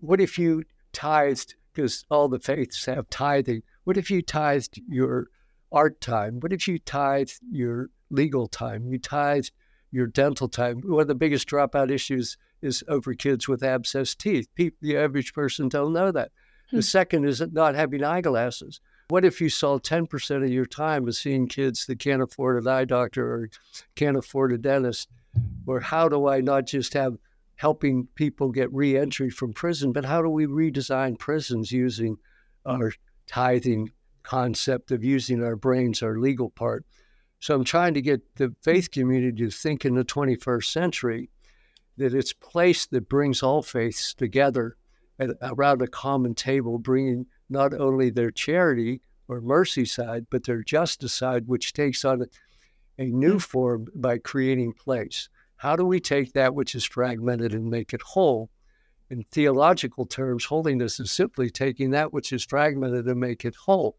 What 0.00 0.20
if 0.20 0.38
you 0.38 0.64
tithed, 0.92 1.54
because 1.72 2.04
all 2.10 2.28
the 2.28 2.38
faiths 2.38 2.84
have 2.86 3.10
tithing, 3.10 3.62
what 3.84 3.96
if 3.96 4.10
you 4.10 4.22
tithed 4.22 4.80
your 4.88 5.28
art 5.72 6.00
time? 6.00 6.40
What 6.40 6.52
if 6.52 6.68
you 6.68 6.78
tithed 6.78 7.40
your 7.50 7.90
legal 8.10 8.46
time? 8.46 8.86
You 8.86 8.98
tithed 8.98 9.50
your 9.90 10.06
dental 10.06 10.48
time. 10.48 10.80
One 10.80 11.02
of 11.02 11.08
the 11.08 11.14
biggest 11.14 11.48
dropout 11.48 11.90
issues 11.90 12.36
is 12.62 12.82
over 12.88 13.14
kids 13.14 13.46
with 13.46 13.62
abscess 13.62 14.14
teeth. 14.14 14.48
People, 14.54 14.78
the 14.80 14.96
average 14.96 15.34
person 15.34 15.68
don't 15.68 15.92
know 15.92 16.10
that. 16.10 16.32
Hmm. 16.70 16.76
The 16.76 16.82
second 16.82 17.26
is 17.26 17.42
not 17.52 17.74
having 17.74 18.02
eyeglasses. 18.02 18.80
What 19.08 19.24
if 19.24 19.40
you 19.40 19.50
saw 19.50 19.78
10% 19.78 20.44
of 20.44 20.50
your 20.50 20.64
time 20.64 21.06
as 21.06 21.18
seeing 21.18 21.46
kids 21.46 21.86
that 21.86 21.98
can't 21.98 22.22
afford 22.22 22.62
an 22.62 22.66
eye 22.66 22.86
doctor 22.86 23.34
or 23.34 23.50
can't 23.94 24.16
afford 24.16 24.52
a 24.52 24.58
dentist? 24.58 25.08
Or 25.66 25.80
how 25.80 26.08
do 26.08 26.26
I 26.26 26.40
not 26.40 26.66
just 26.66 26.94
have 26.94 27.18
helping 27.56 28.08
people 28.14 28.50
get 28.50 28.72
reentry 28.72 29.30
from 29.30 29.52
prison, 29.52 29.92
but 29.92 30.04
how 30.04 30.22
do 30.22 30.28
we 30.28 30.46
redesign 30.46 31.18
prisons 31.18 31.70
using 31.70 32.16
our 32.66 32.92
tithing 33.26 33.90
concept 34.22 34.90
of 34.90 35.04
using 35.04 35.42
our 35.42 35.56
brains, 35.56 36.02
our 36.02 36.18
legal 36.18 36.50
part? 36.50 36.84
So 37.40 37.54
I'm 37.54 37.64
trying 37.64 37.94
to 37.94 38.02
get 38.02 38.22
the 38.36 38.54
faith 38.62 38.90
community 38.90 39.44
to 39.44 39.50
think 39.50 39.84
in 39.84 39.94
the 39.94 40.04
21st 40.04 40.64
century 40.64 41.30
that 41.96 42.14
it's 42.14 42.32
place 42.32 42.86
that 42.86 43.08
brings 43.08 43.42
all 43.42 43.62
faiths 43.62 44.14
together 44.14 44.76
at, 45.18 45.30
around 45.42 45.82
a 45.82 45.86
common 45.86 46.34
table, 46.34 46.78
bringing 46.78 47.26
not 47.48 47.74
only 47.74 48.10
their 48.10 48.30
charity 48.30 49.00
or 49.28 49.40
mercy 49.40 49.84
side, 49.84 50.26
but 50.30 50.44
their 50.44 50.62
justice 50.62 51.12
side, 51.12 51.46
which 51.46 51.72
takes 51.72 52.04
on 52.04 52.22
a, 52.22 52.26
a 53.02 53.06
new 53.06 53.34
mm. 53.34 53.42
form 53.42 53.86
by 53.94 54.18
creating 54.18 54.72
place. 54.72 55.28
How 55.64 55.76
do 55.76 55.86
we 55.86 55.98
take 55.98 56.34
that 56.34 56.54
which 56.54 56.74
is 56.74 56.84
fragmented 56.84 57.54
and 57.54 57.70
make 57.70 57.94
it 57.94 58.02
whole? 58.02 58.50
In 59.08 59.24
theological 59.32 60.04
terms, 60.04 60.44
holiness 60.44 61.00
is 61.00 61.10
simply 61.10 61.48
taking 61.48 61.92
that 61.92 62.12
which 62.12 62.34
is 62.34 62.44
fragmented 62.44 63.06
and 63.06 63.18
make 63.18 63.46
it 63.46 63.56
whole. 63.56 63.96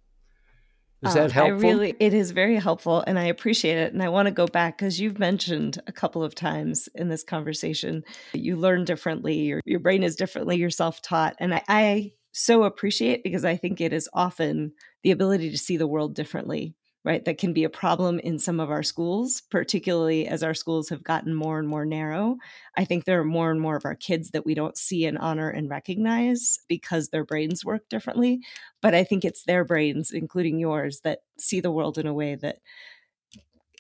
Is 1.02 1.16
ah, 1.16 1.22
that 1.22 1.32
helpful? 1.32 1.68
I 1.68 1.72
really, 1.72 1.96
it 2.00 2.14
is 2.14 2.30
very 2.30 2.58
helpful, 2.58 3.04
and 3.08 3.18
I 3.18 3.24
appreciate 3.24 3.80
it. 3.80 3.94
And 3.94 4.04
I 4.04 4.10
want 4.10 4.28
to 4.28 4.32
go 4.32 4.46
back 4.46 4.78
because 4.78 5.02
you've 5.02 5.18
mentioned 5.18 5.82
a 5.88 5.92
couple 5.92 6.24
of 6.24 6.36
times 6.36 6.88
in 6.94 7.10
this 7.10 7.24
conversation 7.24 8.04
you 8.34 8.58
learn 8.58 8.86
differently, 8.86 9.34
your 9.34 9.62
your 9.66 9.80
brain 9.80 10.04
is 10.04 10.16
differently, 10.16 10.58
you're 10.58 10.70
self 10.70 11.02
taught, 11.02 11.36
and 11.40 11.56
I, 11.56 11.64
I 11.68 12.12
so 12.32 12.64
appreciate 12.66 13.24
because 13.24 13.44
I 13.44 13.58
think 13.58 13.82
it 13.82 13.92
is 13.92 14.08
often 14.14 14.74
the 15.02 15.10
ability 15.10 15.50
to 15.50 15.58
see 15.58 15.78
the 15.78 15.88
world 15.88 16.14
differently 16.14 16.76
right 17.06 17.24
that 17.26 17.38
can 17.38 17.54
be 17.54 17.64
a 17.64 17.70
problem 17.70 18.20
in 18.20 18.40
some 18.40 18.60
of 18.60 18.70
our 18.72 18.84
schools 18.84 19.42
particularly 19.52 20.28
as 20.28 20.44
our 20.44 20.54
schools 20.54 20.90
have 20.90 21.04
gotten 21.04 21.34
more 21.34 21.60
and 21.60 21.68
more 21.68 21.86
narrow. 21.86 22.36
I 22.78 22.84
think 22.86 23.06
there 23.06 23.20
are 23.22 23.26
more 23.26 23.52
and 23.52 23.62
more 23.62 23.76
of 23.76 23.86
our 23.86 23.96
kids 23.96 24.32
that 24.32 24.46
we 24.46 24.56
don't 24.56 24.78
see 24.78 25.06
and 25.06 25.18
honor 25.18 25.50
and 25.50 25.70
recognize 25.70 26.60
because 26.68 27.10
their 27.10 27.24
brains 27.24 27.64
work 27.64 27.88
differently 27.90 28.42
but 28.82 28.94
i 28.94 29.04
think 29.04 29.24
it's 29.24 29.44
their 29.44 29.64
brains 29.66 30.12
including 30.12 30.60
yours 30.60 31.02
that 31.02 31.20
see 31.38 31.60
the 31.60 31.72
world 31.72 31.98
in 31.98 32.08
a 32.08 32.14
way 32.14 32.36
that 32.36 32.58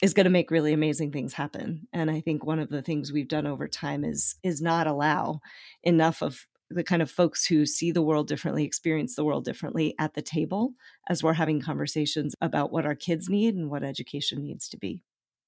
is 0.01 0.13
going 0.13 0.25
to 0.25 0.29
make 0.29 0.51
really 0.51 0.73
amazing 0.73 1.11
things 1.11 1.33
happen 1.33 1.87
and 1.93 2.11
i 2.11 2.19
think 2.19 2.43
one 2.45 2.59
of 2.59 2.69
the 2.69 2.81
things 2.81 3.11
we've 3.11 3.27
done 3.27 3.47
over 3.47 3.67
time 3.67 4.03
is 4.03 4.35
is 4.43 4.61
not 4.61 4.87
allow 4.87 5.39
enough 5.83 6.21
of 6.21 6.45
the 6.69 6.83
kind 6.83 7.01
of 7.01 7.11
folks 7.11 7.45
who 7.45 7.65
see 7.65 7.91
the 7.91 8.01
world 8.01 8.27
differently, 8.27 8.65
experience 8.65 9.15
the 9.15 9.23
world 9.23 9.45
differently 9.45 9.93
at 9.99 10.13
the 10.13 10.21
table 10.21 10.73
as 11.09 11.23
we're 11.23 11.33
having 11.33 11.61
conversations 11.61 12.33
about 12.41 12.71
what 12.71 12.85
our 12.85 12.95
kids 12.95 13.29
need 13.29 13.55
and 13.55 13.69
what 13.69 13.83
education 13.83 14.43
needs 14.43 14.67
to 14.69 14.77
be. 14.77 15.03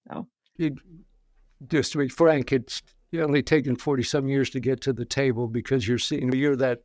So, 0.08 0.28
just 1.68 1.92
to 1.94 1.98
be 1.98 2.08
frank, 2.08 2.52
it's 2.52 2.82
only 3.18 3.42
taken 3.42 3.76
40 3.76 4.04
some 4.04 4.28
years 4.28 4.50
to 4.52 4.60
get 4.60 4.82
to 4.82 4.94
the 4.94 5.06
table 5.06 5.48
because 5.48 5.88
you're 5.88 5.98
seeing 5.98 6.32
you're 6.34 6.56
that 6.58 6.80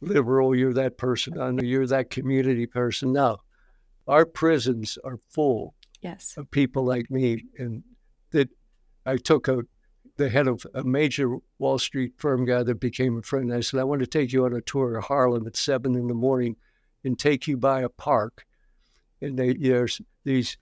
liberal, 0.00 0.54
you're 0.54 0.74
that 0.74 0.98
person, 0.98 1.58
you're 1.62 1.86
that 1.86 2.10
community 2.10 2.66
person. 2.66 3.12
Now, 3.12 3.38
our 4.06 4.26
prisons 4.26 4.98
are 5.04 5.18
full 5.30 5.74
yes. 6.02 6.34
of 6.36 6.50
people 6.50 6.84
like 6.84 7.10
me, 7.10 7.44
and 7.58 7.82
that 8.32 8.48
I 9.06 9.16
took 9.16 9.48
a 9.48 9.62
the 10.16 10.28
head 10.28 10.46
of 10.46 10.64
a 10.74 10.84
major 10.84 11.36
Wall 11.58 11.78
Street 11.78 12.12
firm 12.16 12.44
guy 12.44 12.62
that 12.62 12.80
became 12.80 13.18
a 13.18 13.22
friend. 13.22 13.52
I 13.52 13.60
said, 13.60 13.80
I 13.80 13.84
want 13.84 14.00
to 14.00 14.06
take 14.06 14.32
you 14.32 14.44
on 14.44 14.54
a 14.54 14.60
tour 14.60 14.96
of 14.96 15.04
Harlem 15.04 15.46
at 15.46 15.56
seven 15.56 15.94
in 15.96 16.06
the 16.06 16.14
morning 16.14 16.56
and 17.02 17.18
take 17.18 17.48
you 17.48 17.56
by 17.56 17.82
a 17.82 17.88
park. 17.88 18.46
And 19.20 19.38
they, 19.38 19.54
there's 19.54 20.00
these 20.24 20.56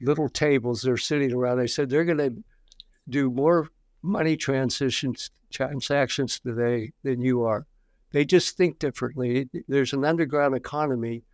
little 0.00 0.28
tables 0.28 0.82
they're 0.82 0.96
sitting 0.96 1.32
around. 1.32 1.60
I 1.60 1.66
said, 1.66 1.88
they're 1.88 2.04
going 2.04 2.18
to 2.18 2.42
do 3.08 3.30
more 3.30 3.70
money 4.02 4.36
transitions, 4.36 5.30
transactions 5.50 6.40
today 6.40 6.92
than 7.02 7.22
you 7.22 7.44
are. 7.44 7.66
They 8.12 8.24
just 8.26 8.56
think 8.56 8.78
differently. 8.78 9.48
There's 9.68 9.94
an 9.94 10.04
underground 10.04 10.54
economy 10.54 11.24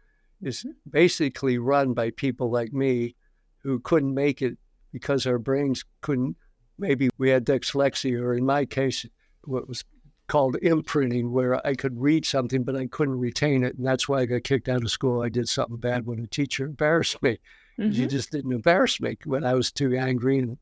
is 0.41 0.65
basically 0.89 1.59
run 1.59 1.93
by 1.93 2.11
people 2.11 2.51
like 2.51 2.73
me 2.73 3.17
who 3.65 3.81
couldn't 3.81 4.15
make 4.15 4.41
it 4.43 4.57
because 4.93 5.27
our 5.27 5.39
brains 5.39 5.85
couldn't 6.01 6.37
maybe 6.79 7.09
we 7.19 7.31
had 7.31 7.45
dyslexia, 7.45 8.21
or 8.21 8.35
in 8.35 8.47
my 8.47 8.65
case, 8.65 9.07
what 9.45 9.69
was 9.69 9.85
called 10.27 10.57
imprinting, 10.61 11.33
where 11.33 11.67
I 11.67 11.75
could 11.75 11.99
read 12.01 12.27
something, 12.27 12.63
but 12.63 12.77
I 12.77 12.87
couldn't 12.87 13.19
retain 13.19 13.65
it. 13.65 13.77
And 13.77 13.87
that's 13.87 14.09
why 14.09 14.21
I 14.21 14.27
got 14.27 14.45
kicked 14.45 14.69
out 14.69 14.83
of 14.83 14.91
school. 14.91 15.23
I 15.23 15.31
did 15.31 15.49
something 15.49 15.79
bad 15.79 16.07
when 16.07 16.21
a 16.21 16.27
teacher 16.27 16.67
embarrassed 16.67 17.23
me. 17.23 17.39
Mm-hmm. 17.79 17.93
You 17.93 18.07
just 18.07 18.31
didn't 18.31 18.53
embarrass 18.53 19.01
me 19.01 19.17
when 19.25 19.45
I 19.45 19.55
was 19.55 19.73
too 19.73 19.97
angry. 19.97 20.39
And, 20.41 20.59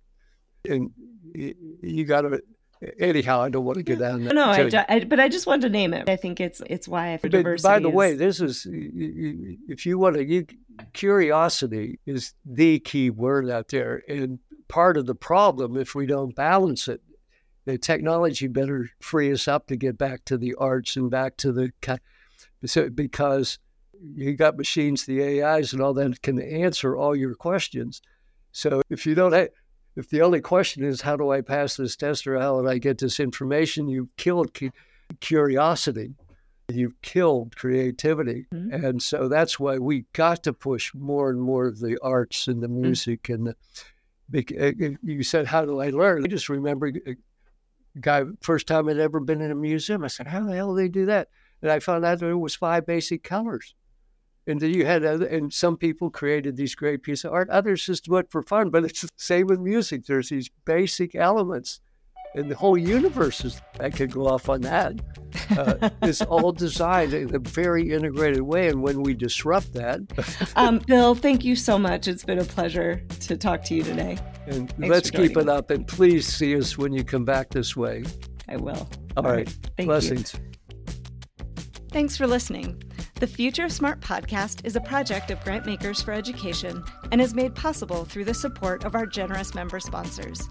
and 0.69 0.91
you 1.35 2.05
got 2.05 2.21
to, 2.21 2.41
anyhow, 3.01 3.41
I 3.41 3.49
don't 3.49 3.65
want 3.65 3.79
to 3.79 3.83
get 3.83 3.99
down 3.99 4.23
there. 4.23 4.35
No, 4.35 4.45
I, 4.45 4.85
I, 4.89 5.05
but 5.05 5.19
I 5.19 5.29
just 5.29 5.49
wanted 5.49 5.63
to 5.63 5.71
name 5.71 5.93
it. 5.95 6.09
I 6.09 6.15
think 6.15 6.41
it's 6.41 6.63
it's 6.67 6.87
why 6.87 7.17
for 7.17 7.29
diversity. 7.29 7.69
By 7.69 7.81
the 7.81 7.89
is... 7.89 7.95
way, 7.95 8.15
this 8.15 8.41
is, 8.41 8.69
if 8.71 9.85
you 9.85 9.99
want 9.99 10.15
to, 10.15 10.25
you, 10.25 10.47
curiosity 10.93 11.99
is 12.07 12.35
the 12.45 12.79
key 12.79 13.11
word 13.11 13.51
out 13.51 13.69
there. 13.69 14.03
And 14.09 14.39
part 14.69 14.97
of 14.97 15.07
the 15.07 15.15
problem 15.15 15.77
if 15.77 15.95
we 15.95 16.07
don't 16.07 16.35
balance 16.35 16.89
it. 16.89 17.03
The 17.65 17.79
technology 17.79 18.47
better 18.47 18.91
free 19.01 19.33
us 19.33 19.49
up 19.49 19.67
to 19.69 19.77
get 19.77 19.99
back 19.99 20.25
to 20.27 20.39
the 20.39 20.55
arts 20.55 20.97
and 20.97 21.11
back 21.11 21.37
to 21.39 21.53
the 21.53 21.73
because 22.95 23.59
you 24.01 24.35
got 24.35 24.57
machines, 24.57 25.05
the 25.05 25.43
AIs, 25.43 25.73
and 25.73 25.83
all 25.83 25.95
that 25.95 26.23
can 26.23 26.41
answer 26.41 26.97
all 26.97 27.17
your 27.17 27.35
questions. 27.35 28.03
So 28.53 28.83
if 28.91 29.07
you 29.07 29.15
don't, 29.15 29.33
have, 29.33 29.49
if 29.97 30.11
the 30.11 30.23
only 30.23 30.41
question 30.41 30.85
is 30.85 31.01
how 31.01 31.17
do 31.17 31.31
I 31.31 31.41
pass 31.41 31.77
this 31.77 31.97
test 31.97 32.27
or 32.27 32.39
how 32.39 32.61
do 32.61 32.69
I 32.69 32.79
get 32.79 32.99
this 32.99 33.21
information, 33.21 33.89
you've 33.89 34.15
killed 34.17 34.57
curiosity. 35.21 36.15
You've 36.69 37.01
killed 37.03 37.57
creativity. 37.57 38.47
Mm-hmm. 38.53 38.85
And 38.85 39.03
so 39.03 39.29
that's 39.29 39.61
why 39.61 39.79
we 39.79 40.05
got 40.13 40.43
to 40.45 40.53
push 40.53 40.93
more 40.95 41.31
and 41.31 41.41
more 41.41 41.67
of 41.67 41.79
the 41.79 41.97
arts 42.03 42.49
and 42.49 42.63
the 42.63 42.67
mm. 42.67 42.81
music 42.81 43.25
mm-hmm. 43.25 43.35
and 43.35 43.47
the 43.49 43.57
you 44.33 45.23
said, 45.23 45.47
How 45.47 45.65
do 45.65 45.81
I 45.81 45.91
learn? 45.91 46.25
I 46.25 46.29
just 46.29 46.49
remember 46.49 46.93
uh, 47.07 47.13
guy, 48.01 48.25
first 48.41 48.67
time 48.67 48.89
I'd 48.89 48.99
ever 48.99 49.21
been 49.21 49.41
in 49.41 49.51
a 49.51 49.55
museum. 49.55 50.05
I 50.05 50.09
said, 50.09 50.27
How 50.27 50.45
the 50.45 50.55
hell 50.55 50.75
do 50.75 50.81
they 50.81 50.89
do 50.89 51.07
that? 51.07 51.29
And 51.63 51.71
I 51.71 51.79
found 51.79 52.05
out 52.05 52.19
there 52.19 52.37
was 52.37 52.55
five 52.55 52.87
basic 52.87 53.23
colors. 53.23 53.75
And 54.47 54.61
then 54.61 54.73
you 54.73 54.87
had 54.87 55.05
other, 55.05 55.27
and 55.27 55.53
some 55.53 55.77
people 55.77 56.09
created 56.09 56.57
these 56.57 56.77
great 56.77 57.03
pieces 57.03 57.25
of 57.25 57.33
art. 57.33 57.51
Others 57.51 57.87
just 57.87 58.05
do 58.05 58.17
it 58.17 58.31
for 58.31 58.43
fun. 58.43 58.71
But 58.71 58.85
it's 58.85 59.03
the 59.03 59.09
same 59.17 59.49
with 59.49 59.59
music. 59.59 60.07
There's 60.07 60.29
these 60.29 60.51
basic 60.65 61.15
elements 61.17 61.81
and 62.35 62.51
the 62.51 62.55
whole 62.55 62.77
universe 62.77 63.45
is 63.45 63.61
I 63.81 63.91
could 63.91 64.11
go 64.11 64.27
off 64.29 64.49
on 64.49 64.61
that. 64.63 64.95
Uh, 65.51 65.91
is 66.03 66.23
all 66.23 66.53
designed 66.53 67.13
in 67.13 67.35
a 67.35 67.39
very 67.39 67.93
integrated 67.93 68.43
way, 68.43 68.69
and 68.69 68.83
when 68.83 69.03
we 69.03 69.15
disrupt 69.15 69.73
that, 69.75 70.01
um, 70.57 70.79
Bill, 70.87 71.15
thank 71.15 71.45
you 71.45 71.57
so 71.57 71.79
much. 71.79 72.09
It's 72.09 72.25
been 72.25 72.39
a 72.39 72.45
pleasure 72.45 73.03
to 73.21 73.37
talk 73.37 73.63
to 73.65 73.75
you 73.75 73.83
today. 73.83 74.19
And 74.47 74.71
Thanks 74.73 74.89
let's 74.89 75.11
keep 75.11 75.37
it 75.37 75.49
up, 75.49 75.71
and 75.71 75.87
please 75.87 76.27
see 76.27 76.57
us 76.57 76.79
when 76.79 76.93
you 76.93 77.05
come 77.05 77.25
back 77.25 77.51
this 77.51 77.77
way. 77.77 78.05
I 78.49 78.57
will. 78.57 78.89
all, 79.17 79.25
all 79.25 79.25
right. 79.25 79.47
right. 79.47 79.57
Thank 79.77 79.89
Blessings. 79.89 80.35
You. 80.35 80.41
Thanks 81.91 82.17
for 82.17 82.27
listening. 82.27 82.83
The 83.19 83.27
Future 83.27 83.65
of 83.65 83.73
Smart 83.73 84.03
podcast 84.03 84.67
is 84.67 84.77
a 84.77 84.81
project 84.83 85.31
of 85.31 85.41
Grantmakers 85.41 86.05
for 86.05 86.13
Education 86.13 86.85
and 87.11 87.19
is 87.19 87.33
made 87.33 87.55
possible 87.55 88.05
through 88.05 88.27
the 88.27 88.35
support 88.35 88.85
of 88.85 88.95
our 88.95 89.07
generous 89.07 89.55
member 89.55 89.81
sponsors. 89.81 90.47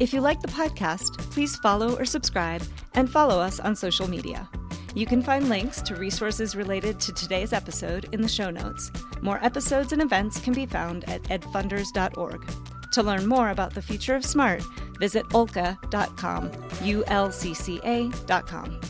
If 0.00 0.12
you 0.12 0.20
like 0.20 0.40
the 0.40 0.48
podcast, 0.48 1.16
please 1.30 1.54
follow 1.58 1.96
or 1.96 2.04
subscribe 2.04 2.64
and 2.94 3.08
follow 3.08 3.38
us 3.38 3.60
on 3.60 3.76
social 3.76 4.10
media. 4.10 4.48
You 4.96 5.06
can 5.06 5.22
find 5.22 5.48
links 5.48 5.80
to 5.82 5.94
resources 5.94 6.56
related 6.56 6.98
to 6.98 7.12
today's 7.12 7.52
episode 7.52 8.08
in 8.10 8.20
the 8.20 8.26
show 8.26 8.50
notes. 8.50 8.90
More 9.22 9.38
episodes 9.44 9.92
and 9.92 10.02
events 10.02 10.40
can 10.40 10.54
be 10.54 10.66
found 10.66 11.08
at 11.08 11.22
edfunders.org. 11.24 12.50
To 12.94 13.02
learn 13.04 13.28
more 13.28 13.50
about 13.50 13.74
the 13.74 13.82
future 13.82 14.16
of 14.16 14.24
smart, 14.24 14.64
visit 14.98 15.24
ulcca.com, 15.32 16.50
U 16.82 17.04
L 17.06 17.30
C 17.30 17.54
C 17.54 17.80
A.com. 17.84 18.80